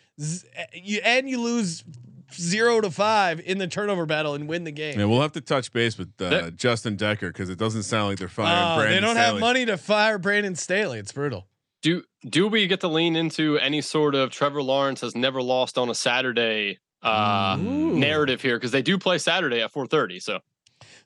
and 1.04 1.28
you 1.28 1.40
lose 1.40 1.84
zero 2.32 2.80
to 2.80 2.90
five 2.90 3.40
in 3.40 3.58
the 3.58 3.66
turnover 3.66 4.06
battle 4.06 4.34
and 4.34 4.48
win 4.48 4.64
the 4.64 4.70
game. 4.72 4.98
Yeah, 4.98 5.04
we'll 5.06 5.20
have 5.20 5.32
to 5.32 5.40
touch 5.40 5.72
base 5.72 5.96
with 5.98 6.08
uh, 6.20 6.30
That- 6.30 6.56
Justin 6.56 6.96
Decker 6.96 7.28
because 7.28 7.50
it 7.50 7.58
doesn't 7.58 7.84
sound 7.84 8.08
like 8.08 8.18
they're 8.18 8.28
firing. 8.28 8.52
Oh, 8.52 8.76
Brandon 8.82 8.94
they 9.02 9.06
don't 9.06 9.16
have 9.16 9.26
Staley. 9.28 9.40
money 9.40 9.66
to 9.66 9.76
fire 9.76 10.18
Brandon 10.18 10.54
Staley. 10.56 10.98
It's 10.98 11.12
brutal. 11.12 11.46
Do 11.82 12.02
do 12.28 12.48
we 12.48 12.66
get 12.66 12.80
to 12.80 12.88
lean 12.88 13.14
into 13.16 13.58
any 13.58 13.82
sort 13.82 14.14
of 14.14 14.30
Trevor 14.30 14.62
Lawrence 14.62 15.02
has 15.02 15.14
never 15.14 15.42
lost 15.42 15.76
on 15.76 15.90
a 15.90 15.94
Saturday 15.94 16.78
uh, 17.02 17.58
narrative 17.60 18.40
here 18.40 18.56
because 18.56 18.70
they 18.72 18.80
do 18.80 18.96
play 18.96 19.18
Saturday 19.18 19.60
at 19.60 19.70
4:30. 19.72 20.22
So 20.22 20.38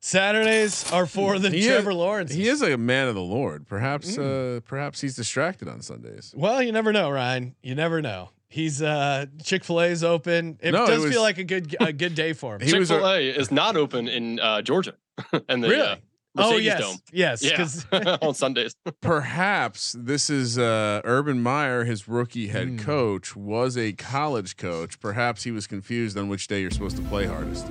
Saturdays 0.00 0.90
are 0.92 1.06
for 1.06 1.38
the 1.38 1.50
He 1.50 1.66
Trevor 1.66 1.92
Lawrence. 1.94 2.32
He 2.32 2.48
is 2.48 2.62
a 2.62 2.76
man 2.76 3.08
of 3.08 3.14
the 3.14 3.20
Lord. 3.20 3.66
Perhaps, 3.66 4.16
uh, 4.16 4.60
perhaps 4.64 5.00
he's 5.00 5.16
distracted 5.16 5.68
on 5.68 5.82
Sundays. 5.82 6.32
Well, 6.36 6.62
you 6.62 6.72
never 6.72 6.92
know, 6.92 7.10
Ryan. 7.10 7.54
You 7.62 7.74
never 7.74 8.00
know. 8.00 8.30
He's 8.50 8.80
uh 8.80 9.26
Chick 9.42 9.62
Fil 9.64 9.80
A's 9.82 10.02
open. 10.02 10.58
It 10.62 10.72
No, 10.72 10.84
it 10.84 10.86
does 10.88 11.02
was- 11.02 11.12
feel 11.12 11.20
like 11.22 11.36
a 11.38 11.44
good 11.44 11.76
a 11.80 11.92
good 11.92 12.14
day 12.14 12.32
for 12.32 12.54
him. 12.54 12.60
Chick 12.66 12.86
Fil 12.86 13.06
A 13.06 13.28
is 13.28 13.50
not 13.50 13.76
open 13.76 14.08
in 14.08 14.40
uh, 14.40 14.62
Georgia, 14.62 14.94
and 15.48 15.62
the 15.62 15.68
Really? 15.68 15.82
uh, 15.88 15.96
oh 16.38 16.56
yes, 16.56 16.80
Dome. 16.80 16.96
yes. 17.12 17.42
Yeah, 17.42 17.56
'cause- 17.56 17.84
on 18.22 18.32
Sundays. 18.34 18.72
Perhaps 19.02 19.96
this 19.98 20.30
is 20.30 20.56
uh, 20.58 21.02
Urban 21.04 21.42
Meyer, 21.42 21.84
his 21.84 22.08
rookie 22.08 22.46
head 22.48 22.68
Hmm. 22.68 22.76
coach, 22.78 23.36
was 23.36 23.76
a 23.76 23.92
college 23.92 24.56
coach. 24.56 24.98
Perhaps 25.00 25.42
he 25.42 25.50
was 25.50 25.66
confused 25.66 26.16
on 26.16 26.28
which 26.30 26.46
day 26.46 26.62
you're 26.62 26.70
supposed 26.70 26.96
to 26.96 27.02
play 27.02 27.26
hardest. 27.26 27.68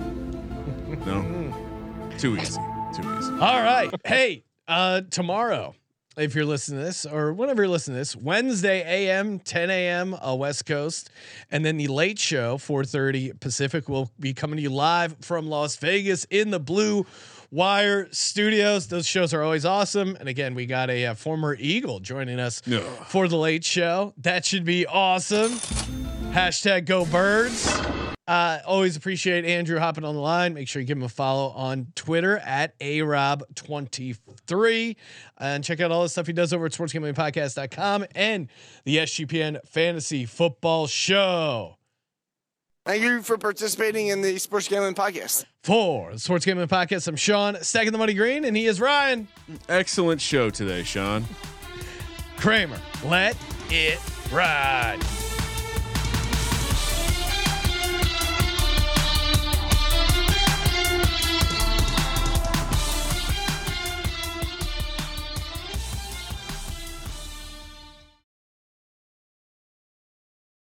No, 1.06 1.22
too 2.18 2.38
easy. 2.38 2.60
Too 2.96 3.18
easy. 3.18 3.32
All 3.34 3.62
right. 3.62 3.90
Hey, 4.06 4.44
uh, 4.68 5.02
tomorrow, 5.10 5.76
if 6.18 6.34
you're 6.36 6.46
listening 6.46 6.80
to 6.80 6.86
this 6.86 7.06
or 7.06 7.32
whenever 7.34 7.62
you're 7.64 7.70
listening 7.70 7.96
to 7.96 8.00
this, 8.00 8.16
Wednesday 8.16 8.82
AM, 9.10 9.40
10 9.40 9.70
a.m. 9.70 10.14
Uh, 10.16 10.34
West 10.36 10.66
Coast, 10.66 11.10
and 11.52 11.64
then 11.64 11.78
the 11.78 11.88
late 11.88 12.18
show, 12.20 12.58
4:30 12.58 13.40
Pacific, 13.40 13.88
will 13.88 14.10
be 14.20 14.34
coming 14.34 14.58
to 14.58 14.62
you 14.64 14.70
live 14.72 15.16
from 15.22 15.48
Las 15.48 15.76
Vegas 15.78 16.26
in 16.32 16.50
the 16.50 16.60
Blue 16.60 17.06
Wire 17.52 18.08
Studios. 18.12 18.88
Those 18.88 19.06
shows 19.08 19.34
are 19.34 19.44
always 19.44 19.64
awesome. 19.64 20.18
And 20.20 20.28
again, 20.28 20.56
we 20.56 20.66
got 20.66 20.90
a, 20.90 21.06
uh 21.06 21.14
former 21.14 21.56
Eagle 21.60 22.00
joining 22.00 22.40
us 22.40 22.62
Yeah. 22.66 22.80
for 23.06 23.28
the 23.28 23.38
late 23.38 23.64
show. 23.64 24.14
That 24.18 24.44
should 24.44 24.66
be 24.66 24.86
awesome. 24.88 25.52
Hashtag 26.34 26.86
Go 26.86 27.06
Birds. 27.06 27.72
Uh, 28.28 28.60
always 28.66 28.98
appreciate 28.98 29.46
Andrew 29.46 29.80
hopping 29.80 30.04
on 30.04 30.14
the 30.14 30.22
line. 30.22 30.54
Make 30.54 30.68
sure 30.68 30.82
you 30.82 30.88
give 30.88 30.98
him 30.98 31.04
a 31.04 31.10
follow 31.10 31.50
on 31.52 31.88
Twitter 31.96 32.38
at 32.40 32.78
arob23 32.80 34.96
and 35.38 35.64
check 35.64 35.80
out 35.80 35.92
all 35.92 36.04
the 36.04 36.10
stuff 36.10 36.28
he 36.28 36.34
does 36.34 36.52
over 36.52 36.66
at 36.66 36.74
sportsgamblingpodcast.com 36.74 38.06
and 38.16 38.50
the 38.84 38.98
SGPN 38.98 39.66
Fantasy 39.66 40.26
Football 40.26 40.88
Show. 40.88 41.76
Thank 42.86 43.04
you 43.04 43.22
for 43.22 43.38
participating 43.38 44.08
in 44.08 44.22
the 44.22 44.38
Sports 44.38 44.70
Gambling 44.70 44.96
Podcast. 44.96 45.44
For 45.64 46.14
the 46.14 46.20
Sports 46.20 46.46
Gambling 46.46 46.70
Podcast, 46.70 47.10
I'm 47.10 47.18
Sean, 47.18 47.58
stacking 47.62 47.92
the 47.92 47.98
money 47.98 48.14
green, 48.14 48.46
and 48.46 48.56
he 48.56 48.66
is 48.66 48.80
Ryan 48.80 49.28
Excellent 49.68 50.22
show 50.22 50.50
today, 50.50 50.84
Sean. 50.84 51.26
Kramer. 52.38 52.80
Let 53.04 53.36
it 53.70 54.00
ride. 54.32 55.00